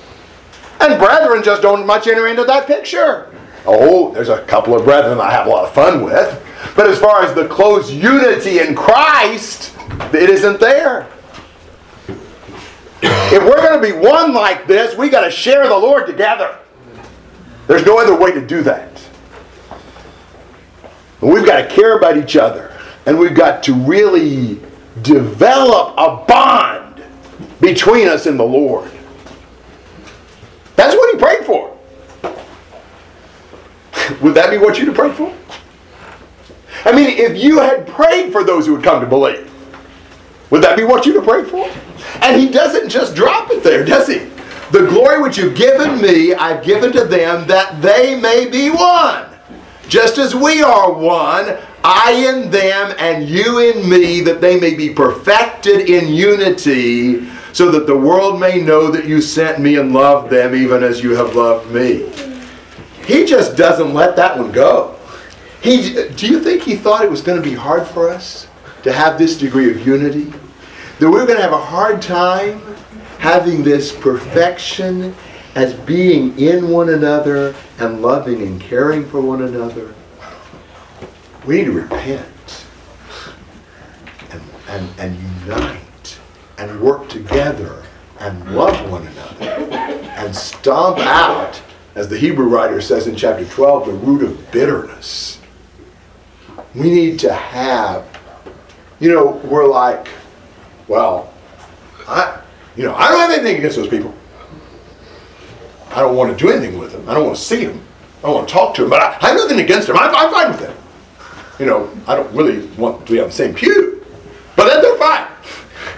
And 0.81 0.99
brethren 0.99 1.43
just 1.43 1.61
don't 1.61 1.85
much 1.85 2.07
enter 2.07 2.27
into 2.27 2.43
that 2.43 2.67
picture. 2.67 3.33
Oh, 3.65 4.11
there's 4.11 4.29
a 4.29 4.43
couple 4.45 4.75
of 4.75 4.83
brethren 4.83 5.21
I 5.21 5.31
have 5.31 5.47
a 5.47 5.49
lot 5.49 5.65
of 5.65 5.73
fun 5.73 6.03
with. 6.03 6.42
But 6.75 6.87
as 6.87 6.99
far 6.99 7.23
as 7.23 7.35
the 7.35 7.47
close 7.47 7.91
unity 7.91 8.59
in 8.59 8.75
Christ, 8.75 9.75
it 10.13 10.29
isn't 10.29 10.59
there. 10.59 11.07
If 13.05 13.43
we're 13.43 13.61
going 13.61 13.81
to 13.81 13.87
be 13.87 13.93
one 13.93 14.33
like 14.33 14.67
this, 14.67 14.97
we 14.97 15.09
got 15.09 15.21
to 15.21 15.31
share 15.31 15.67
the 15.67 15.77
Lord 15.77 16.07
together. 16.07 16.57
There's 17.67 17.85
no 17.85 17.99
other 17.99 18.17
way 18.17 18.31
to 18.31 18.45
do 18.45 18.63
that. 18.63 18.89
We've 21.21 21.45
got 21.45 21.61
to 21.61 21.67
care 21.67 21.97
about 21.97 22.17
each 22.17 22.35
other. 22.35 22.71
And 23.05 23.19
we've 23.19 23.35
got 23.35 23.63
to 23.63 23.73
really 23.73 24.59
develop 25.01 25.93
a 25.97 26.25
bond 26.25 27.03
between 27.59 28.07
us 28.07 28.25
and 28.25 28.39
the 28.39 28.43
Lord. 28.43 28.89
That's 30.75 30.95
what 30.95 31.13
he 31.13 31.19
prayed 31.19 31.45
for. 31.45 31.77
Would 34.21 34.33
that 34.35 34.49
be 34.49 34.57
what 34.57 34.77
you'd 34.77 34.87
have 34.87 34.95
prayed 34.95 35.15
for? 35.15 35.33
I 36.85 36.91
mean, 36.91 37.09
if 37.09 37.41
you 37.41 37.59
had 37.59 37.87
prayed 37.87 38.31
for 38.31 38.43
those 38.43 38.65
who 38.65 38.73
would 38.73 38.83
come 38.83 38.99
to 39.01 39.07
believe, 39.07 39.49
would 40.49 40.61
that 40.63 40.77
be 40.77 40.83
what 40.83 41.05
you'd 41.05 41.15
have 41.15 41.23
prayed 41.23 41.47
for? 41.47 41.69
And 42.21 42.39
he 42.39 42.49
doesn't 42.49 42.89
just 42.89 43.15
drop 43.15 43.49
it 43.51 43.63
there, 43.63 43.85
does 43.85 44.07
he? 44.07 44.29
The 44.71 44.87
glory 44.89 45.21
which 45.21 45.37
you've 45.37 45.55
given 45.55 46.01
me, 46.01 46.33
I've 46.33 46.63
given 46.63 46.91
to 46.93 47.05
them 47.05 47.47
that 47.47 47.81
they 47.81 48.19
may 48.19 48.49
be 48.49 48.69
one. 48.69 49.27
Just 49.87 50.17
as 50.17 50.35
we 50.35 50.61
are 50.61 50.91
one, 50.91 51.57
I 51.83 52.13
in 52.29 52.49
them 52.49 52.95
and 52.97 53.27
you 53.27 53.59
in 53.59 53.87
me, 53.89 54.21
that 54.21 54.41
they 54.41 54.59
may 54.59 54.73
be 54.73 54.93
perfected 54.93 55.89
in 55.89 56.13
unity, 56.13 57.29
so 57.51 57.69
that 57.71 57.85
the 57.85 57.97
world 57.97 58.39
may 58.39 58.61
know 58.61 58.89
that 58.89 59.05
you 59.05 59.21
sent 59.21 59.59
me 59.59 59.77
and 59.77 59.93
loved 59.93 60.31
them 60.31 60.55
even 60.55 60.81
as 60.81 61.03
you 61.03 61.15
have 61.15 61.35
loved 61.35 61.71
me. 61.71 62.11
He 63.05 63.25
just 63.25 63.55
doesn't 63.55 63.93
let 63.93 64.15
that 64.15 64.37
one 64.37 64.51
go. 64.51 64.99
He, 65.63 66.09
do 66.17 66.27
you 66.27 66.41
think 66.41 66.61
he 66.61 66.75
thought 66.75 67.05
it 67.05 67.09
was 67.09 67.21
going 67.21 67.41
to 67.41 67.49
be 67.49 67.55
hard 67.55 67.87
for 67.87 68.09
us 68.09 68.47
to 68.83 68.91
have 68.91 69.17
this 69.17 69.37
degree 69.37 69.71
of 69.71 69.87
unity? 69.87 70.33
That 70.99 71.09
we 71.09 71.17
are 71.21 71.25
going 71.25 71.37
to 71.37 71.41
have 71.41 71.53
a 71.53 71.57
hard 71.57 72.01
time 72.01 72.61
having 73.17 73.63
this 73.63 73.95
perfection 73.95 75.15
as 75.55 75.73
being 75.73 76.37
in 76.37 76.69
one 76.69 76.89
another 76.89 77.55
and 77.79 78.01
loving 78.01 78.41
and 78.41 78.59
caring 78.59 79.05
for 79.05 79.21
one 79.21 79.41
another? 79.43 79.95
We 81.45 81.59
need 81.59 81.65
to 81.65 81.71
repent 81.71 82.65
and, 84.31 84.41
and, 84.67 84.89
and 84.99 85.17
unite 85.45 86.19
and 86.57 86.81
work 86.81 87.07
together 87.07 87.83
and 88.19 88.53
love 88.53 88.91
one 88.91 89.07
another 89.07 89.45
and 90.17 90.35
stomp 90.35 90.99
out, 90.99 91.61
as 91.95 92.09
the 92.09 92.17
Hebrew 92.17 92.47
writer 92.47 92.81
says 92.81 93.07
in 93.07 93.15
chapter 93.15 93.45
12, 93.45 93.85
the 93.85 93.93
root 93.93 94.23
of 94.23 94.51
bitterness. 94.51 95.39
We 96.75 96.89
need 96.89 97.19
to 97.19 97.33
have, 97.33 98.05
you 98.99 99.13
know, 99.13 99.41
we're 99.45 99.67
like, 99.67 100.07
well, 100.87 101.31
I, 102.07 102.41
you 102.75 102.83
know, 102.83 102.95
I 102.95 103.09
don't 103.09 103.19
have 103.19 103.31
anything 103.31 103.57
against 103.57 103.77
those 103.77 103.87
people. 103.87 104.13
I 105.91 105.99
don't 105.99 106.15
want 106.15 106.37
to 106.37 106.43
do 106.43 106.51
anything 106.51 106.79
with 106.79 106.91
them. 106.91 107.07
I 107.07 107.13
don't 107.13 107.25
want 107.25 107.37
to 107.37 107.41
see 107.43 107.65
them. 107.65 107.79
I 108.19 108.21
don't 108.23 108.35
want 108.35 108.47
to 108.47 108.53
talk 108.53 108.75
to 108.75 108.81
them. 108.81 108.89
But 108.89 109.01
I, 109.01 109.17
I 109.21 109.29
have 109.29 109.37
nothing 109.37 109.59
against 109.59 109.87
them. 109.87 109.97
I'm, 109.97 110.13
I'm 110.15 110.31
fine 110.31 110.51
with 110.51 110.59
them. 110.59 110.75
You 111.59 111.67
know, 111.67 111.91
I 112.07 112.15
don't 112.15 112.33
really 112.33 112.65
want 112.77 113.05
to 113.05 113.13
be 113.13 113.19
on 113.19 113.27
the 113.27 113.33
same 113.33 113.53
pew. 113.53 114.03
But 114.55 114.69
then 114.69 114.81
they're 114.81 114.97
fine. 114.97 115.27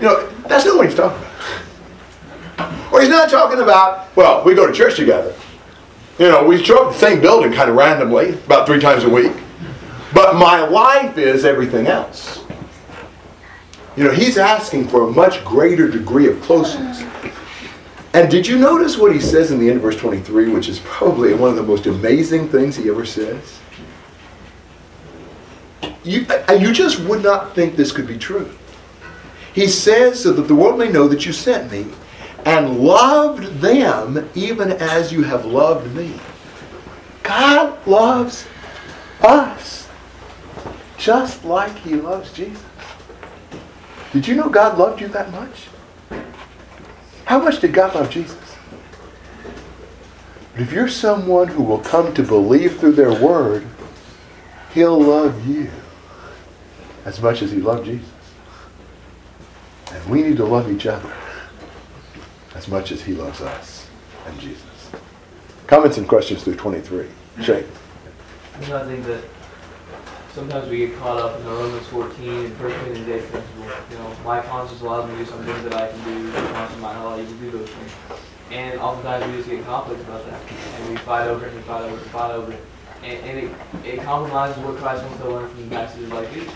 You 0.01 0.07
know, 0.07 0.29
that's 0.47 0.65
not 0.65 0.75
what 0.75 0.87
he's 0.87 0.95
talking 0.95 1.17
about. 1.17 2.93
Or 2.93 3.01
he's 3.01 3.09
not 3.09 3.29
talking 3.29 3.61
about, 3.61 4.13
well, 4.17 4.43
we 4.43 4.53
go 4.53 4.67
to 4.67 4.73
church 4.73 4.95
together. 4.97 5.33
You 6.19 6.29
know, 6.29 6.45
we 6.45 6.63
show 6.63 6.85
up 6.85 6.93
the 6.93 6.99
same 6.99 7.21
building 7.21 7.53
kind 7.53 7.69
of 7.69 7.75
randomly, 7.75 8.33
about 8.33 8.65
three 8.65 8.79
times 8.79 9.03
a 9.03 9.09
week. 9.09 9.33
But 10.15 10.35
my 10.37 10.65
life 10.65 11.17
is 11.17 11.43
everything 11.43 11.87
else. 11.87 12.45
You 13.97 14.05
know, 14.05 14.11
he's 14.11 14.37
asking 14.37 14.87
for 14.87 15.03
a 15.03 15.11
much 15.11 15.43
greater 15.43 15.89
degree 15.89 16.29
of 16.29 16.41
closeness. 16.41 17.03
And 18.13 18.31
did 18.31 18.47
you 18.47 18.57
notice 18.57 18.97
what 18.97 19.13
he 19.13 19.19
says 19.19 19.51
in 19.51 19.59
the 19.59 19.67
end 19.67 19.75
of 19.75 19.81
verse 19.81 19.97
23, 19.97 20.53
which 20.53 20.69
is 20.69 20.79
probably 20.85 21.33
one 21.33 21.49
of 21.49 21.57
the 21.57 21.63
most 21.63 21.85
amazing 21.85 22.47
things 22.47 22.77
he 22.77 22.89
ever 22.89 23.05
says? 23.05 23.59
You, 26.05 26.25
uh, 26.29 26.53
you 26.53 26.71
just 26.71 27.01
would 27.01 27.21
not 27.21 27.53
think 27.53 27.75
this 27.75 27.91
could 27.91 28.07
be 28.07 28.17
true. 28.17 28.49
He 29.53 29.67
says, 29.67 30.23
so 30.23 30.31
that 30.31 30.43
the 30.43 30.55
world 30.55 30.79
may 30.79 30.87
know 30.87 31.09
that 31.09 31.25
you 31.25 31.33
sent 31.33 31.69
me 31.69 31.87
and 32.45 32.79
loved 32.79 33.59
them 33.59 34.29
even 34.33 34.71
as 34.71 35.11
you 35.11 35.23
have 35.23 35.43
loved 35.43 35.93
me. 35.93 36.17
God 37.21 37.85
loves 37.85 38.47
us 39.21 39.84
just 40.97 41.43
like 41.45 41.75
he 41.79 41.95
loves 41.95 42.31
Jesus. 42.33 42.63
Did 44.13 44.27
you 44.27 44.35
know 44.35 44.49
God 44.49 44.77
loved 44.77 45.01
you 45.01 45.07
that 45.09 45.31
much? 45.31 45.67
How 47.25 47.39
much 47.39 47.59
did 47.59 47.73
God 47.73 47.95
love 47.95 48.09
Jesus? 48.09 48.37
But 50.53 50.61
if 50.61 50.71
you're 50.71 50.87
someone 50.87 51.49
who 51.49 51.63
will 51.63 51.79
come 51.79 52.13
to 52.13 52.23
believe 52.23 52.79
through 52.79 52.93
their 52.93 53.13
word, 53.13 53.67
he'll 54.73 55.01
love 55.01 55.45
you 55.45 55.69
as 57.03 57.21
much 57.21 57.41
as 57.41 57.51
he 57.51 57.59
loved 57.59 57.85
Jesus. 57.85 58.07
And 59.91 60.05
we 60.09 60.21
need 60.21 60.37
to 60.37 60.45
love 60.45 60.71
each 60.71 60.85
other 60.85 61.13
as 62.55 62.67
much 62.67 62.91
as 62.91 63.01
he 63.01 63.13
loves 63.13 63.41
us 63.41 63.87
and 64.25 64.39
Jesus. 64.39 64.91
Comments 65.67 65.97
and 65.97 66.07
questions 66.07 66.43
through 66.43 66.55
23. 66.55 67.07
Shane. 67.41 67.65
I 68.55 68.85
think 68.85 69.03
that 69.05 69.23
sometimes 70.35 70.69
we 70.69 70.79
get 70.79 70.97
caught 70.97 71.17
up 71.17 71.39
in 71.39 71.45
the 71.45 71.51
Romans 71.51 71.87
14 71.87 72.29
and 72.29 72.53
First 72.57 72.75
Corinthians 72.75 73.07
8 73.07 73.31
principle. 73.31 73.63
You 73.89 73.97
know, 73.97 74.15
my 74.25 74.41
conscience 74.41 74.81
allows 74.81 75.09
me 75.09 75.15
to 75.17 75.23
do 75.23 75.31
some 75.31 75.45
things 75.45 75.63
that 75.63 75.73
I 75.73 75.87
can 75.87 76.03
do. 76.03 76.23
My 76.23 76.51
conscience 76.51 76.81
might 76.81 76.93
not 76.93 77.05
allow 77.05 77.15
you 77.15 77.25
to 77.25 77.33
do 77.35 77.51
those 77.51 77.69
things. 77.69 77.91
And 78.51 78.79
oftentimes 78.81 79.31
we 79.31 79.37
just 79.37 79.49
get 79.49 79.63
conflict 79.63 80.01
about 80.01 80.25
that. 80.29 80.41
And 80.51 80.89
we 80.89 80.97
fight 80.97 81.29
over 81.29 81.45
it 81.45 81.53
and 81.53 81.63
fight 81.63 81.83
over 81.83 81.95
it 81.95 82.01
and 82.01 82.11
fight 82.11 82.31
over 82.31 82.51
it. 82.51 82.61
And, 83.01 83.17
and 83.23 83.39
it, 83.39 83.51
it 83.85 84.03
compromises 84.03 84.61
what 84.61 84.75
Christ 84.75 85.03
wants 85.03 85.19
to 85.19 85.29
learn 85.29 85.49
from 85.49 85.69
passages 85.69 86.11
like 86.11 86.33
these. 86.33 86.49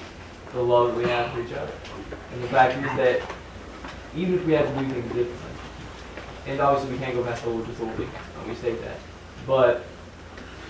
The 0.52 0.62
love 0.62 0.90
that 0.90 0.98
we 0.98 1.10
have 1.10 1.32
for 1.32 1.42
each 1.42 1.54
other. 1.54 1.72
And 2.34 2.44
the 2.44 2.48
fact 2.50 2.78
is 2.78 2.98
that 2.98 3.32
even 4.14 4.36
if 4.36 4.46
we 4.46 4.54
have 4.54 4.68
to 4.68 4.80
do 4.80 4.90
things 4.90 5.08
differently, 5.14 5.52
and 6.48 6.60
obviously 6.60 6.98
we 6.98 7.00
can't 7.02 7.16
go 7.16 7.24
past 7.24 7.44
the 7.44 7.50
Lord's 7.50 7.70
authority, 7.70 8.10
we 8.46 8.56
state 8.56 8.82
that. 8.82 8.98
But 9.48 9.86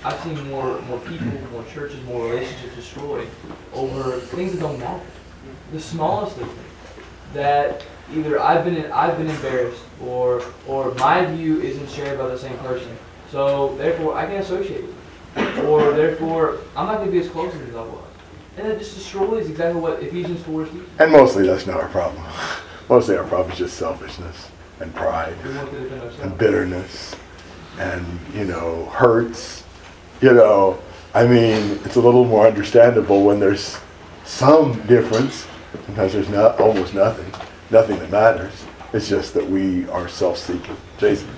I've 0.03 0.19
seen 0.21 0.49
more 0.49 0.79
more 0.83 0.99
people, 0.99 1.27
more 1.51 1.63
churches, 1.65 2.03
more 2.05 2.29
relationships 2.29 2.75
destroyed 2.75 3.27
over 3.73 4.19
things 4.19 4.53
that 4.53 4.59
don't 4.61 4.79
matter. 4.79 5.03
The 5.73 5.79
smallest 5.79 6.37
of 6.37 6.47
things 6.47 6.63
that 7.33 7.83
either 8.13 8.39
I've 8.41 8.63
been 8.65 8.75
in, 8.77 8.91
I've 8.91 9.17
been 9.17 9.29
embarrassed 9.29 9.83
or 10.03 10.41
or 10.67 10.93
my 10.95 11.25
view 11.25 11.61
isn't 11.61 11.89
shared 11.89 12.17
by 12.17 12.27
the 12.27 12.37
same 12.37 12.57
person. 12.59 12.97
So 13.31 13.75
therefore 13.77 14.15
I 14.17 14.25
can't 14.25 14.43
associate 14.43 14.83
with 14.83 14.95
them. 15.35 15.65
Or 15.67 15.91
therefore 15.93 16.59
I'm 16.75 16.87
not 16.87 16.99
gonna 16.99 17.11
be 17.11 17.19
as 17.19 17.29
close 17.29 17.53
as 17.53 17.75
I 17.75 17.81
was. 17.83 18.05
And 18.57 18.67
that 18.67 18.79
just 18.79 18.95
destroys 18.95 19.49
exactly 19.49 19.79
what 19.79 20.01
Ephesians 20.01 20.41
4 20.43 20.63
is 20.63 20.69
teaching. 20.69 20.85
And 20.99 21.11
mostly 21.11 21.45
that's 21.45 21.65
not 21.67 21.77
our 21.77 21.89
problem. 21.89 22.23
Mostly 22.89 23.15
our 23.17 23.23
problem 23.23 23.51
is 23.51 23.59
just 23.59 23.77
selfishness 23.77 24.49
and 24.79 24.93
pride 24.95 25.35
We 25.45 25.55
want 25.55 25.69
to 25.69 25.79
defend 25.79 26.01
ourselves. 26.01 26.19
and 26.23 26.37
bitterness 26.39 27.15
and, 27.77 28.03
you 28.33 28.45
know, 28.45 28.85
hurts. 28.85 29.63
You 30.21 30.33
know, 30.33 30.77
I 31.13 31.25
mean, 31.25 31.79
it's 31.85 31.95
a 31.95 32.01
little 32.01 32.25
more 32.25 32.45
understandable 32.45 33.23
when 33.23 33.39
there's 33.39 33.77
some 34.25 34.85
difference. 34.85 35.47
Sometimes 35.85 36.11
there's 36.11 36.29
not 36.29 36.59
almost 36.59 36.93
nothing, 36.93 37.31
nothing 37.71 37.99
that 37.99 38.11
matters. 38.11 38.65
It's 38.91 39.07
just 39.07 39.33
that 39.35 39.49
we 39.49 39.87
are 39.89 40.09
self-seeking. 40.09 40.75
Jason. 40.97 41.29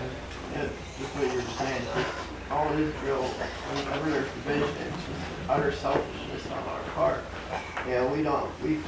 Yeah, 0.53 0.63
just 0.97 1.15
what 1.15 1.31
you're 1.31 1.41
saying. 1.43 1.81
All 2.49 2.71
Israel, 2.73 3.23
whenever 3.23 4.09
there's 4.09 4.31
division, 4.33 4.69
it's 4.87 5.05
just 5.05 5.49
utter 5.49 5.71
selfishness 5.71 6.51
on 6.51 6.63
our 6.67 6.81
part. 6.95 7.23
Yeah, 7.87 8.11
we 8.11 8.23
don't, 8.23 8.49
we 8.63 8.79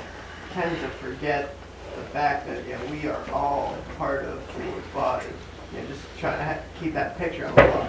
tend 0.53 0.75
to 0.81 0.87
forget 0.87 1.55
the 1.95 2.03
fact 2.05 2.47
that, 2.47 2.67
know, 2.67 2.79
we 2.91 3.07
are 3.07 3.29
all 3.31 3.77
part 3.97 4.25
of 4.25 4.41
the 4.57 4.65
Lord's 4.65 4.87
body. 4.87 5.27
Know, 5.73 5.85
just 5.87 6.01
trying 6.17 6.37
to 6.37 6.43
ha- 6.43 6.61
keep 6.79 6.93
that 6.93 7.17
picture 7.17 7.45
on 7.45 7.55
the. 7.55 7.87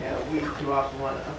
You 0.00 0.06
know, 0.06 0.22
we 0.32 0.40
too 0.60 0.72
often 0.72 1.00
want 1.00 1.16
to 1.16 1.32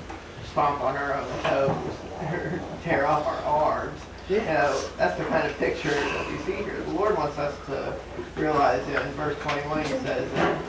stomp 0.52 0.82
on 0.82 0.96
our 0.96 1.14
own 1.14 1.44
toes, 1.44 1.96
or 2.32 2.62
tear 2.84 3.06
off 3.06 3.26
our 3.28 3.40
arms. 3.42 4.00
You 4.30 4.40
know, 4.40 4.84
that's 4.98 5.18
the 5.18 5.26
kind 5.26 5.48
of 5.48 5.58
picture 5.58 5.92
that 5.92 6.32
we 6.32 6.38
see 6.40 6.64
here. 6.64 6.82
The 6.82 6.92
Lord 6.92 7.18
wants 7.18 7.38
us 7.38 7.56
to 7.68 7.96
realize, 8.36 8.86
you 8.88 8.96
know, 8.96 9.02
in 9.02 9.12
verse 9.12 9.38
21, 9.40 9.84
he 9.84 9.90
says, 9.90 10.32
that 10.34 10.62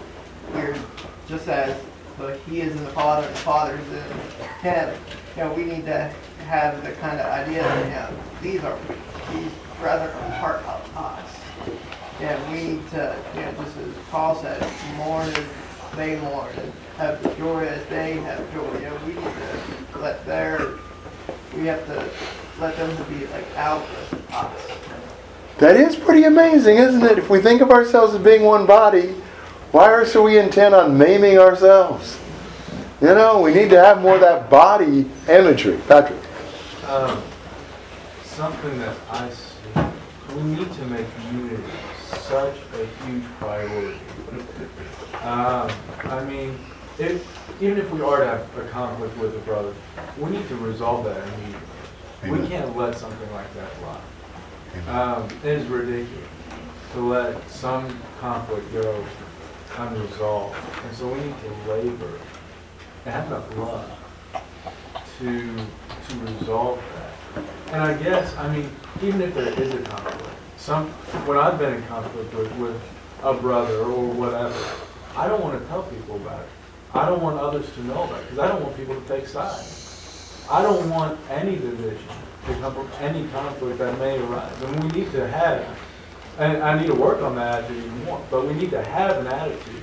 we're 0.54 0.78
just 1.28 1.48
as 1.48 1.80
the, 2.18 2.36
He 2.48 2.60
is 2.60 2.76
in 2.76 2.84
the 2.84 2.90
Father 2.90 3.26
and 3.26 3.34
the 3.34 3.40
Father 3.40 3.74
is 3.74 3.88
in 3.88 4.18
Him. 4.60 4.94
You 5.36 5.44
know, 5.44 5.52
we 5.54 5.64
need 5.64 5.86
to 5.86 6.12
have 6.46 6.84
the 6.84 6.92
kind 6.92 7.18
of 7.18 7.26
idea 7.26 7.62
that, 7.62 7.84
you 7.84 7.90
know, 7.90 8.22
these 8.42 8.64
are, 8.64 8.78
these 9.32 9.52
brethren 9.80 10.14
are 10.14 10.38
part 10.40 10.64
of 10.64 10.96
us. 10.96 11.40
And 12.20 12.52
we 12.52 12.74
need 12.74 12.90
to, 12.90 13.16
you 13.34 13.40
know, 13.40 13.52
just 13.52 13.76
as 13.76 13.94
Paul 14.10 14.34
said, 14.36 14.60
mourn 14.96 15.32
as 15.90 15.96
they 15.96 16.20
mourn, 16.20 16.48
and 16.56 16.72
have 16.96 17.22
the 17.22 17.30
joy 17.34 17.66
as 17.66 17.84
they 17.86 18.14
have 18.14 18.52
joy. 18.52 18.72
You 18.74 18.86
know, 18.86 18.98
we 19.06 19.14
need 19.14 19.24
to 19.92 19.98
let 19.98 20.24
their, 20.26 20.74
we 21.54 21.66
have 21.66 21.84
to 21.86 22.08
let 22.60 22.76
them 22.76 22.96
to 22.96 23.04
be 23.04 23.26
like 23.26 23.56
out 23.56 23.80
with 23.80 24.32
us. 24.32 24.78
That 25.58 25.76
is 25.76 25.96
pretty 25.96 26.24
amazing, 26.24 26.76
isn't 26.76 27.02
it? 27.04 27.18
If 27.18 27.30
we 27.30 27.40
think 27.40 27.60
of 27.60 27.70
ourselves 27.70 28.14
as 28.14 28.22
being 28.22 28.42
one 28.42 28.66
body, 28.66 29.14
why 29.72 29.92
are 29.92 30.06
so 30.06 30.22
we 30.22 30.38
intent 30.38 30.74
on 30.74 30.96
maiming 30.96 31.38
ourselves? 31.38 32.18
You 33.00 33.08
know, 33.08 33.40
we 33.40 33.54
need 33.54 33.70
to 33.70 33.80
have 33.80 34.00
more 34.00 34.14
of 34.14 34.20
that 34.20 34.50
body 34.50 35.08
imagery. 35.28 35.78
Patrick. 35.86 36.18
Um, 36.86 37.22
something 38.24 38.78
that 38.78 38.96
I 39.10 39.30
see, 39.30 40.34
we 40.34 40.42
need 40.42 40.72
to 40.72 40.84
make 40.86 41.06
unity 41.32 41.62
such 42.08 42.56
a 42.74 43.04
huge 43.04 43.24
priority. 43.38 43.98
Um, 45.28 45.70
I 46.04 46.24
mean, 46.24 46.58
if, 46.98 47.22
even 47.60 47.76
if 47.76 47.90
we 47.90 48.00
are 48.00 48.20
to 48.20 48.24
have 48.24 48.58
a 48.58 48.66
conflict 48.70 49.14
with 49.18 49.34
a 49.34 49.38
brother, 49.40 49.74
we 50.16 50.30
need 50.30 50.48
to 50.48 50.56
resolve 50.56 51.04
that 51.04 51.18
immediately. 51.28 51.60
We 52.22 52.28
Amen. 52.30 52.48
can't 52.48 52.76
let 52.78 52.96
something 52.96 53.30
like 53.34 53.52
that 53.52 53.70
lie. 53.82 54.00
Um, 54.90 55.28
it 55.44 55.58
is 55.58 55.66
ridiculous 55.66 56.30
to 56.94 57.00
let 57.00 57.50
some 57.50 58.00
conflict 58.20 58.72
go 58.72 59.04
unresolved. 59.76 60.56
And 60.86 60.96
so 60.96 61.08
we 61.08 61.20
need 61.20 61.34
to 61.42 61.72
labor 61.72 62.18
and 63.04 63.14
have 63.14 63.26
enough 63.26 63.54
love 63.58 63.98
to, 65.18 65.56
to 65.56 66.18
resolve 66.20 66.82
that. 66.94 67.44
And 67.74 67.82
I 67.82 68.02
guess, 68.02 68.34
I 68.38 68.50
mean, 68.56 68.70
even 69.02 69.20
if 69.20 69.34
there 69.34 69.48
is 69.60 69.74
a 69.74 69.82
conflict, 69.82 70.24
some, 70.56 70.88
when 71.26 71.36
I've 71.36 71.58
been 71.58 71.74
in 71.74 71.82
conflict 71.82 72.34
with, 72.34 72.50
with 72.56 72.82
a 73.22 73.34
brother 73.34 73.80
or 73.80 74.06
whatever, 74.06 74.56
I 75.16 75.28
don't 75.28 75.42
want 75.42 75.60
to 75.60 75.66
tell 75.68 75.82
people 75.84 76.16
about 76.16 76.40
it. 76.40 76.48
I 76.94 77.06
don't 77.06 77.22
want 77.22 77.38
others 77.38 77.70
to 77.72 77.84
know 77.84 78.04
about 78.04 78.20
it 78.20 78.24
because 78.24 78.38
I 78.38 78.48
don't 78.48 78.62
want 78.62 78.76
people 78.76 79.00
to 79.00 79.08
take 79.08 79.26
sides. 79.26 80.44
I 80.50 80.62
don't 80.62 80.88
want 80.88 81.18
any 81.30 81.56
division 81.56 82.08
to 82.46 82.54
come 82.54 82.74
from 82.74 82.88
any 83.00 83.28
conflict 83.28 83.78
that 83.78 83.98
may 83.98 84.18
arise. 84.18 84.62
And 84.62 84.82
we 84.82 85.00
need 85.00 85.12
to 85.12 85.28
have, 85.28 85.78
and 86.38 86.62
I 86.62 86.78
need 86.80 86.86
to 86.86 86.94
work 86.94 87.20
on 87.22 87.34
that 87.36 87.64
attitude 87.64 87.84
even 87.84 88.04
more, 88.04 88.24
but 88.30 88.46
we 88.46 88.54
need 88.54 88.70
to 88.70 88.82
have 88.82 89.18
an 89.18 89.26
attitude 89.26 89.82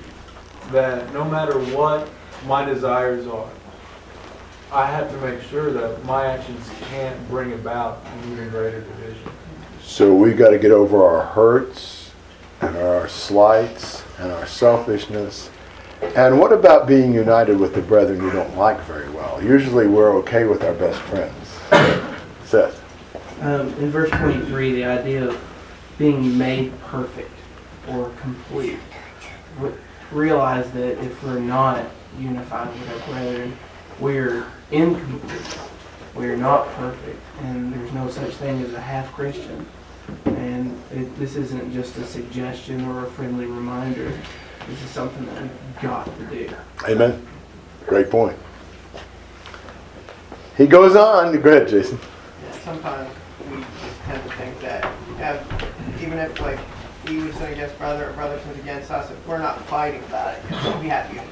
that 0.72 1.14
no 1.14 1.23
matter 1.23 1.60
what 1.76 2.10
my 2.47 2.65
desires 2.65 3.27
are, 3.27 3.49
I 4.72 4.88
have 4.88 5.11
to 5.11 5.18
make 5.18 5.41
sure 5.43 5.72
that 5.72 6.03
my 6.06 6.26
actions 6.26 6.69
can't 6.89 7.30
bring 7.30 7.53
about 7.53 8.02
even 8.27 8.49
greater 8.49 8.81
division. 8.81 9.31
So 9.84 10.15
we've 10.15 10.38
got 10.38 10.49
to 10.49 10.57
get 10.57 10.72
over 10.72 11.03
our 11.06 11.23
hurts 11.23 12.11
and 12.61 12.76
our 12.77 13.07
slights 13.07 14.05
and 14.20 14.32
our 14.32 14.46
selfishness. 14.46 15.50
And 16.16 16.40
what 16.40 16.52
about 16.52 16.88
being 16.88 17.14
united 17.14 17.60
with 17.60 17.74
the 17.74 17.82
brethren 17.82 18.22
you 18.22 18.32
don't 18.32 18.56
like 18.58 18.80
very 18.82 19.10
well? 19.10 19.42
Usually 19.42 19.88
we're 19.88 20.14
okay 20.18 20.46
with 20.46 20.64
our 20.64 20.74
best 20.74 21.00
friends. 21.02 21.60
Seth. 22.46 22.82
Um, 23.42 23.68
in 23.76 23.90
verse 23.90 24.10
23, 24.12 24.74
the 24.74 24.86
idea 24.86 25.28
of 25.28 25.42
being 25.98 26.38
made 26.38 26.78
perfect 26.82 27.32
or 27.90 28.10
complete. 28.22 28.80
Re- 29.60 29.74
Realize 30.12 30.70
that 30.72 31.04
if 31.04 31.24
we're 31.24 31.40
not 31.40 31.84
unified 32.20 32.72
with 32.74 32.90
our 32.92 33.14
brethren, 33.14 33.58
we're 34.00 34.46
incomplete. 34.72 35.60
We're 36.14 36.38
not 36.38 36.68
perfect, 36.76 37.20
and 37.42 37.74
there's 37.74 37.92
no 37.92 38.10
such 38.10 38.34
thing 38.36 38.62
as 38.62 38.74
a 38.74 38.80
half 38.80 39.12
Christian. 39.14 39.66
And 40.26 40.80
it, 40.91 41.18
this 41.18 41.36
isn't 41.36 41.73
just 41.73 41.98
a 41.98 42.06
suggestion 42.06 42.86
or 42.86 43.06
a 43.06 43.10
friendly 43.11 43.45
reminder. 43.45 44.11
This 44.68 44.82
is 44.84 44.90
something 44.90 45.26
that 45.27 45.41
we've 45.44 45.82
got 45.82 46.06
to 46.18 46.26
do. 46.26 46.49
Amen. 46.88 47.26
Great 47.86 48.10
point. 48.10 48.38
He 50.57 50.65
goes 50.68 50.95
on. 50.95 51.40
Go 51.41 51.49
ahead, 51.49 51.68
Jason. 51.68 51.99
sometimes 52.64 53.14
we 53.52 53.57
just 53.57 53.99
tend 54.02 54.23
to 54.23 54.30
think 54.38 54.60
that 54.61 54.91
if, 55.19 56.02
even 56.02 56.18
if 56.18 56.40
like 56.40 56.60
we 57.07 57.19
would 57.23 57.34
sin 57.36 57.53
against 57.53 57.77
brother 57.77 58.10
or 58.10 58.14
brother 58.14 58.40
sins 58.40 58.57
against 58.60 58.90
us, 58.90 59.11
if 59.11 59.27
we're 59.27 59.38
not 59.38 59.61
fighting 59.68 60.03
about 60.06 60.36
it, 60.36 60.44
we 60.82 60.88
have 60.88 61.07
unity. 61.14 61.30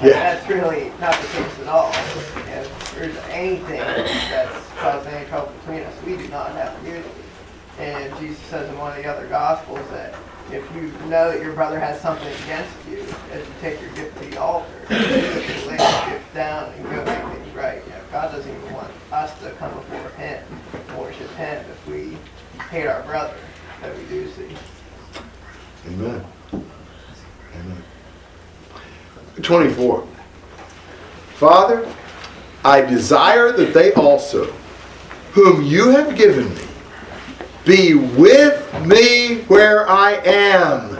And 0.00 0.08
Yeah. 0.10 0.34
That's 0.34 0.48
really 0.48 0.90
not 1.00 1.14
the 1.14 1.26
case 1.28 1.60
at 1.60 1.68
all. 1.68 1.90
If 1.92 2.94
there's 2.96 3.16
anything 3.30 3.78
that's 3.78 4.68
causing 4.76 5.12
any 5.12 5.26
trouble 5.28 5.52
between 5.60 5.82
us, 5.84 5.94
we 6.04 6.16
do 6.16 6.28
not 6.28 6.50
have 6.52 6.76
unity. 6.84 7.08
And 7.82 8.16
Jesus 8.20 8.38
says 8.44 8.68
in 8.70 8.78
one 8.78 8.96
of 8.96 9.02
the 9.02 9.10
other 9.10 9.26
gospels 9.26 9.80
that 9.90 10.14
if 10.52 10.64
you 10.76 10.82
know 11.08 11.32
that 11.32 11.42
your 11.42 11.52
brother 11.52 11.80
has 11.80 12.00
something 12.00 12.28
against 12.44 12.72
you, 12.88 12.98
as 13.32 13.44
you 13.44 13.54
take 13.60 13.80
your 13.80 13.90
gift 13.90 14.16
to 14.22 14.30
the 14.30 14.40
altar, 14.40 14.70
you 14.88 14.96
lay 14.96 15.78
your 15.78 16.10
gift 16.10 16.32
down 16.32 16.72
and 16.74 16.84
go 16.84 17.04
make 17.04 17.18
things 17.34 17.54
right. 17.56 17.82
You 17.84 17.90
know, 17.90 18.00
God 18.12 18.30
doesn't 18.30 18.48
even 18.48 18.72
want 18.72 18.88
us 19.10 19.36
to 19.40 19.50
come 19.52 19.74
before 19.74 20.10
Him, 20.10 20.44
worship 20.96 21.28
Him 21.30 21.64
if 21.68 21.88
we 21.88 22.16
hate 22.70 22.86
our 22.86 23.02
brother 23.02 23.34
that 23.80 23.98
we 23.98 24.04
do 24.04 24.30
see. 24.30 24.54
Amen. 25.88 26.24
Amen. 26.52 27.82
24. 29.42 30.06
Father, 31.34 31.92
I 32.64 32.80
desire 32.82 33.50
that 33.50 33.74
they 33.74 33.92
also, 33.94 34.52
whom 35.32 35.64
you 35.64 35.90
have 35.90 36.16
given 36.16 36.54
me, 36.54 36.62
be 37.64 37.94
with 37.94 38.86
me 38.86 39.42
where 39.42 39.88
I 39.88 40.14
am, 40.24 40.98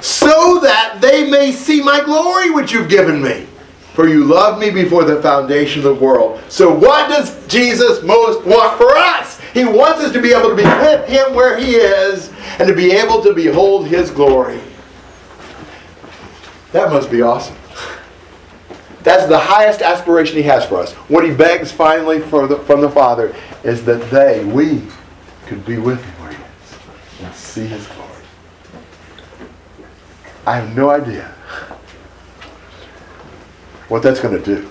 so 0.00 0.60
that 0.60 0.98
they 1.00 1.30
may 1.30 1.52
see 1.52 1.82
my 1.82 2.02
glory 2.02 2.50
which 2.50 2.72
you've 2.72 2.88
given 2.88 3.22
me. 3.22 3.46
For 3.94 4.06
you 4.06 4.24
loved 4.24 4.60
me 4.60 4.70
before 4.70 5.04
the 5.04 5.22
foundation 5.22 5.78
of 5.78 5.84
the 5.84 6.04
world. 6.04 6.42
So, 6.50 6.70
what 6.70 7.08
does 7.08 7.46
Jesus 7.48 8.02
most 8.02 8.44
want 8.46 8.76
for 8.76 8.94
us? 8.94 9.40
He 9.54 9.64
wants 9.64 10.02
us 10.02 10.12
to 10.12 10.20
be 10.20 10.34
able 10.34 10.50
to 10.50 10.54
be 10.54 10.64
with 10.64 11.08
Him 11.08 11.34
where 11.34 11.56
He 11.56 11.76
is 11.76 12.30
and 12.58 12.68
to 12.68 12.74
be 12.74 12.92
able 12.92 13.22
to 13.22 13.32
behold 13.32 13.86
His 13.86 14.10
glory. 14.10 14.60
That 16.72 16.90
must 16.90 17.10
be 17.10 17.22
awesome. 17.22 17.56
That's 19.02 19.26
the 19.26 19.38
highest 19.38 19.80
aspiration 19.80 20.36
He 20.36 20.42
has 20.42 20.66
for 20.66 20.78
us. 20.78 20.92
What 21.08 21.24
He 21.24 21.32
begs 21.32 21.72
finally 21.72 22.18
the, 22.18 22.62
from 22.66 22.82
the 22.82 22.90
Father 22.90 23.34
is 23.64 23.82
that 23.86 24.10
they, 24.10 24.44
we, 24.44 24.82
could 25.46 25.64
be 25.64 25.78
with 25.78 26.02
Him 26.02 26.22
where 26.22 26.32
He 26.32 26.36
is 26.36 27.24
and 27.24 27.34
see 27.34 27.66
His 27.66 27.86
glory. 27.86 28.10
I 30.46 30.56
have 30.56 30.76
no 30.76 30.90
idea 30.90 31.32
what 33.88 34.02
that's 34.02 34.20
going 34.20 34.36
to 34.36 34.44
do. 34.44 34.68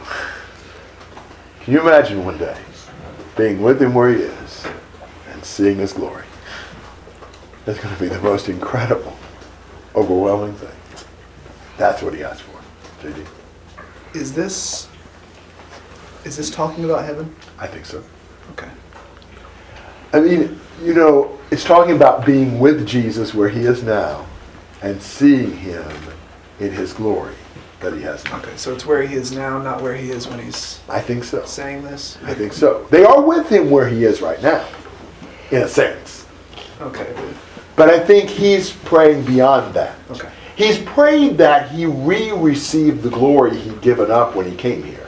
Can 1.62 1.74
you 1.74 1.82
imagine 1.82 2.24
one 2.24 2.38
day 2.38 2.58
being 3.38 3.62
with 3.62 3.82
Him 3.82 3.94
where 3.94 4.14
He 4.14 4.22
is 4.22 4.68
and 5.32 5.44
seeing 5.44 5.78
His 5.78 5.94
glory? 5.94 6.26
That's 7.66 7.80
going 7.80 7.96
to 7.96 8.00
be 8.00 8.08
the 8.08 8.22
most 8.22 8.50
incredible, 8.50 9.18
overwhelming 9.96 10.54
thing. 10.56 11.08
That's 11.78 12.02
what 12.02 12.14
He 12.14 12.24
asked 12.24 12.44
for. 12.44 12.60
JD? 13.02 13.26
Is 14.14 14.34
this 14.34 14.88
is 16.26 16.38
this 16.38 16.50
talking 16.50 16.86
about 16.86 17.06
heaven? 17.06 17.34
I 17.60 17.68
think 17.68 17.86
so. 17.86 18.04
Okay. 18.52 18.70
I 20.16 20.22
mean, 20.22 20.58
you 20.82 20.94
know, 20.94 21.38
it's 21.52 21.66
talking 21.66 21.94
about 21.94 22.26
being 22.26 22.58
with 22.58 22.88
Jesus 22.88 23.34
where 23.34 23.50
He 23.50 23.62
is 23.62 23.84
now 23.84 24.26
and 24.82 25.02
seeing 25.02 25.58
Him 25.58 25.92
in 26.62 26.72
His 26.72 26.94
glory 26.94 27.36
that 27.82 27.94
He 27.94 28.02
has 28.04 28.24
now. 28.24 28.38
Okay, 28.38 28.56
so 28.56 28.74
it's 28.74 28.86
where 28.86 29.06
he 29.06 29.14
is 29.14 29.34
now, 29.34 29.62
not 29.62 29.82
where 29.82 29.94
he 29.94 30.12
is 30.12 30.26
when 30.26 30.40
he's 30.40 30.80
I 30.88 31.02
think 31.02 31.26
so. 31.26 31.44
saying 31.44 31.84
this. 31.84 32.18
I 32.24 32.34
think 32.34 32.54
so. 32.54 32.88
They 32.92 33.04
are 33.04 33.22
with 33.22 33.50
Him 33.50 33.70
where 33.70 33.90
He 33.90 34.06
is 34.06 34.22
right 34.22 34.42
now, 34.42 34.66
in 35.52 35.64
a 35.64 35.68
sense. 35.68 36.26
Okay. 36.80 37.14
But 37.76 37.90
I 37.90 38.00
think 38.00 38.30
He's 38.30 38.72
praying 38.72 39.26
beyond 39.26 39.74
that. 39.74 39.98
Okay. 40.12 40.30
He's 40.56 40.78
praying 40.80 41.36
that 41.38 41.70
he 41.72 41.86
re-receive 41.86 43.02
the 43.02 43.10
glory 43.10 43.58
he'd 43.58 43.82
given 43.82 44.10
up 44.10 44.34
when 44.34 44.50
he 44.50 44.56
came 44.56 44.82
here. 44.82 45.06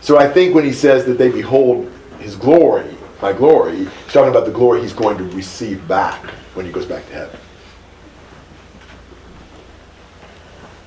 So 0.00 0.16
I 0.16 0.28
think 0.28 0.54
when 0.54 0.62
he 0.62 0.72
says 0.72 1.04
that 1.06 1.18
they 1.18 1.28
behold 1.28 1.90
his 2.20 2.36
glory, 2.36 2.95
my 3.20 3.32
glory, 3.32 3.78
he's 3.78 4.12
talking 4.12 4.30
about 4.30 4.44
the 4.44 4.52
glory 4.52 4.82
he's 4.82 4.92
going 4.92 5.16
to 5.18 5.24
receive 5.24 5.86
back 5.88 6.24
when 6.54 6.66
he 6.66 6.72
goes 6.72 6.86
back 6.86 7.06
to 7.06 7.12
heaven. 7.12 7.40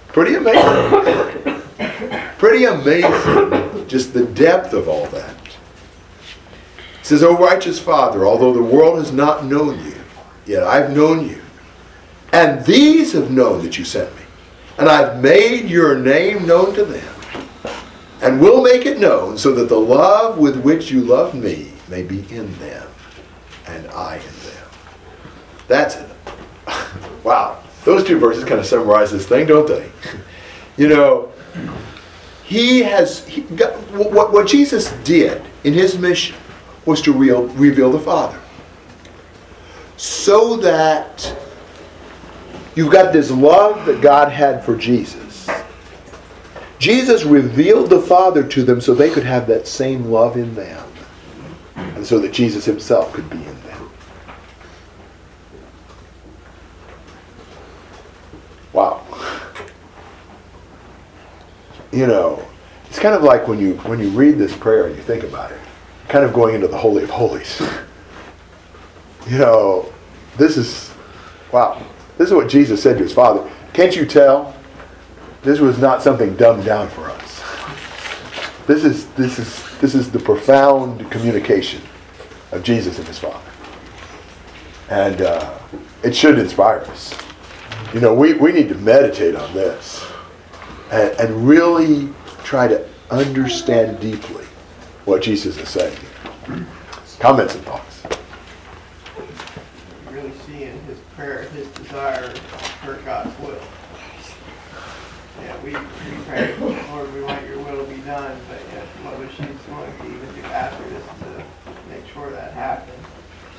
Pretty 0.09 0.35
amazing. 0.35 1.61
Pretty 2.37 2.65
amazing, 2.65 3.87
just 3.87 4.13
the 4.13 4.25
depth 4.25 4.73
of 4.73 4.87
all 4.87 5.05
that. 5.07 5.35
He 6.99 7.05
says, 7.05 7.23
O 7.23 7.37
righteous 7.37 7.79
Father, 7.79 8.25
although 8.25 8.53
the 8.53 8.63
world 8.63 8.99
has 8.99 9.11
not 9.11 9.45
known 9.45 9.83
you, 9.83 9.95
yet 10.45 10.63
I've 10.63 10.95
known 10.95 11.27
you. 11.27 11.41
And 12.31 12.63
these 12.65 13.13
have 13.13 13.31
known 13.31 13.63
that 13.63 13.77
you 13.77 13.85
sent 13.85 14.15
me. 14.15 14.21
And 14.77 14.87
I've 14.87 15.21
made 15.21 15.69
your 15.69 15.97
name 15.97 16.45
known 16.45 16.73
to 16.75 16.85
them. 16.85 17.15
And 18.21 18.39
will 18.39 18.61
make 18.61 18.85
it 18.85 18.99
known 18.99 19.37
so 19.37 19.53
that 19.53 19.69
the 19.69 19.79
love 19.79 20.37
with 20.37 20.61
which 20.61 20.91
you 20.91 21.01
love 21.01 21.33
me 21.33 21.68
may 21.89 22.03
be 22.03 22.19
in 22.33 22.53
them 22.59 22.87
and 23.67 23.87
I 23.87 24.17
in 24.17 24.21
them. 24.21 24.67
That's 25.67 25.95
it. 25.95 26.09
wow. 27.23 27.61
Those 27.85 28.03
two 28.03 28.19
verses 28.19 28.43
kind 28.43 28.59
of 28.59 28.65
summarize 28.65 29.11
this 29.11 29.27
thing, 29.27 29.47
don't 29.47 29.67
they? 29.67 29.89
you 30.77 30.87
know, 30.87 31.31
he 32.43 32.81
has 32.83 33.25
he 33.27 33.41
got, 33.41 33.75
what, 33.91 34.33
what 34.33 34.47
Jesus 34.47 34.91
did 35.03 35.41
in 35.63 35.73
his 35.73 35.97
mission 35.97 36.35
was 36.85 37.01
to 37.03 37.13
real, 37.13 37.47
reveal 37.49 37.91
the 37.91 37.99
Father. 37.99 38.39
So 39.97 40.57
that 40.57 41.35
you've 42.75 42.91
got 42.91 43.13
this 43.13 43.29
love 43.29 43.85
that 43.85 44.01
God 44.01 44.31
had 44.31 44.63
for 44.63 44.75
Jesus. 44.75 45.49
Jesus 46.79 47.25
revealed 47.25 47.89
the 47.89 48.01
Father 48.01 48.43
to 48.47 48.63
them 48.63 48.79
so 48.79 48.95
they 48.95 49.09
could 49.09 49.25
have 49.25 49.45
that 49.47 49.67
same 49.67 50.05
love 50.05 50.37
in 50.37 50.55
them. 50.55 50.88
And 51.99 52.07
so 52.07 52.17
that 52.19 52.31
Jesus 52.31 52.63
himself 52.63 53.11
could 53.11 53.29
be 53.29 53.35
in 53.35 53.63
them. 53.63 53.91
Wow. 58.71 59.03
You 61.91 62.05
know, 62.05 62.45
it's 62.85 62.99
kind 62.99 63.15
of 63.15 63.23
like 63.23 63.47
when 63.47 63.59
you 63.59 63.73
when 63.77 63.99
you 63.99 64.09
read 64.09 64.37
this 64.37 64.55
prayer 64.55 64.85
and 64.85 64.95
you 64.95 65.01
think 65.01 65.23
about 65.23 65.51
it, 65.51 65.59
kind 66.07 66.23
of 66.23 66.33
going 66.33 66.53
into 66.53 66.67
the 66.67 66.77
Holy 66.77 67.03
of 67.03 67.09
Holies. 67.09 67.61
You 69.27 69.39
know, 69.39 69.91
this 70.37 70.55
is 70.55 70.93
wow. 71.51 71.85
This 72.17 72.29
is 72.29 72.33
what 72.33 72.47
Jesus 72.47 72.81
said 72.81 72.97
to 72.97 73.03
his 73.03 73.11
father. 73.11 73.51
Can't 73.73 73.95
you 73.95 74.05
tell? 74.05 74.55
This 75.41 75.59
was 75.59 75.79
not 75.79 76.01
something 76.01 76.35
dumbed 76.35 76.63
down 76.63 76.87
for 76.87 77.09
us. 77.09 77.43
This 78.67 78.85
is 78.85 79.07
this 79.15 79.39
is 79.39 79.68
this 79.79 79.95
is 79.95 80.11
the 80.11 80.19
profound 80.19 81.09
communication 81.09 81.81
of 82.51 82.63
Jesus 82.63 82.97
and 82.97 83.07
his 83.07 83.17
Father, 83.17 83.39
and 84.89 85.21
uh, 85.21 85.57
it 86.03 86.15
should 86.15 86.37
inspire 86.37 86.79
us. 86.79 87.17
You 87.93 88.01
know, 88.01 88.13
we, 88.13 88.33
we 88.33 88.51
need 88.51 88.69
to 88.69 88.75
meditate 88.75 89.35
on 89.35 89.53
this 89.53 90.05
and, 90.91 91.11
and 91.19 91.47
really 91.47 92.09
try 92.43 92.67
to 92.67 92.87
understand 93.09 93.99
deeply 93.99 94.45
what 95.05 95.21
Jesus 95.21 95.57
is 95.57 95.69
saying. 95.69 95.97
Comments 97.19 97.53
and 97.55 97.63
thoughts. 97.65 98.03
Really 100.11 100.31
see 100.45 100.63
in 100.63 100.79
his 100.83 100.99
prayer 101.15 101.43
his 101.43 101.67
desire 101.69 102.29
for 102.83 102.95
God's 103.05 103.37
will. 103.39 103.59
Yeah, 105.41 105.63
we, 105.63 105.71
we 105.71 106.23
pray, 106.25 106.55
Lord, 106.57 107.13
we 107.13 107.21
want 107.21 107.47
your 107.47 107.59
will 107.59 107.85
to 107.85 107.91
be 107.91 108.01
done, 108.01 108.39
but 108.49 108.68
she's 109.35 109.67
willing 109.69 109.97
to 109.99 110.05
even 110.05 110.35
do 110.35 110.41
after 110.47 110.83
this 110.89 111.03
to 111.05 111.43
make 111.89 112.07
sure 112.13 112.29
that 112.31 112.53
happens 112.53 113.05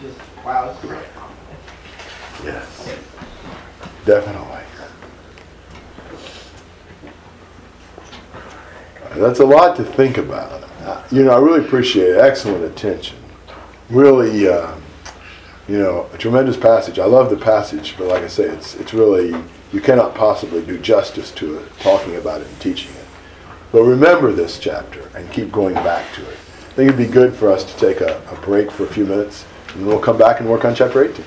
just 0.03 0.19
wows 0.45 0.83
me. 0.85 0.97
Yes, 2.45 2.97
definitely. 4.07 4.61
That's 9.17 9.41
a 9.41 9.45
lot 9.45 9.77
to 9.77 9.85
think 9.85 10.19
about. 10.19 10.63
Uh, 10.83 11.03
You 11.11 11.25
know, 11.25 11.33
I 11.33 11.39
really 11.41 11.65
appreciate 11.65 12.11
it. 12.11 12.19
Excellent 12.19 12.65
attention. 12.65 13.19
Really, 13.91 14.49
uh, 14.49 14.75
you 15.69 15.79
know, 15.79 16.07
a 16.15 16.19
tremendous 16.19 16.57
passage. 16.57 16.99
I 16.99 17.05
love 17.07 17.29
the 17.29 17.37
passage, 17.37 17.97
but 17.99 18.07
like 18.07 18.23
I 18.23 18.29
say, 18.29 18.45
it's 18.45 18.75
it's 18.77 18.95
really 18.95 19.35
you 19.73 19.81
cannot 19.81 20.15
possibly 20.15 20.63
do 20.63 20.79
justice 20.79 21.31
to 21.33 21.59
it, 21.59 21.79
talking 21.81 22.17
about 22.17 22.41
it 22.41 22.47
and 22.47 22.61
teaching 22.61 22.93
it. 22.93 23.00
But 23.73 23.83
remember 23.83 24.33
this 24.33 24.59
chapter 24.59 25.09
and 25.15 25.31
keep 25.33 25.53
going 25.53 25.75
back 25.75 26.13
to 26.15 26.23
it. 26.23 26.37
I 26.37 26.73
think 26.73 26.89
it'd 26.89 26.97
be 26.97 27.07
good 27.07 27.35
for 27.35 27.51
us 27.51 27.65
to 27.65 27.79
take 27.79 28.01
a, 28.01 28.21
a 28.31 28.37
break 28.45 28.71
for 28.71 28.85
a 28.85 28.89
few 28.89 29.05
minutes, 29.05 29.45
and 29.75 29.87
we'll 29.87 30.01
come 30.01 30.19
back 30.19 30.41
and 30.41 30.49
work 30.49 30.65
on 30.65 30.75
chapter 30.75 31.05
18. 31.05 31.25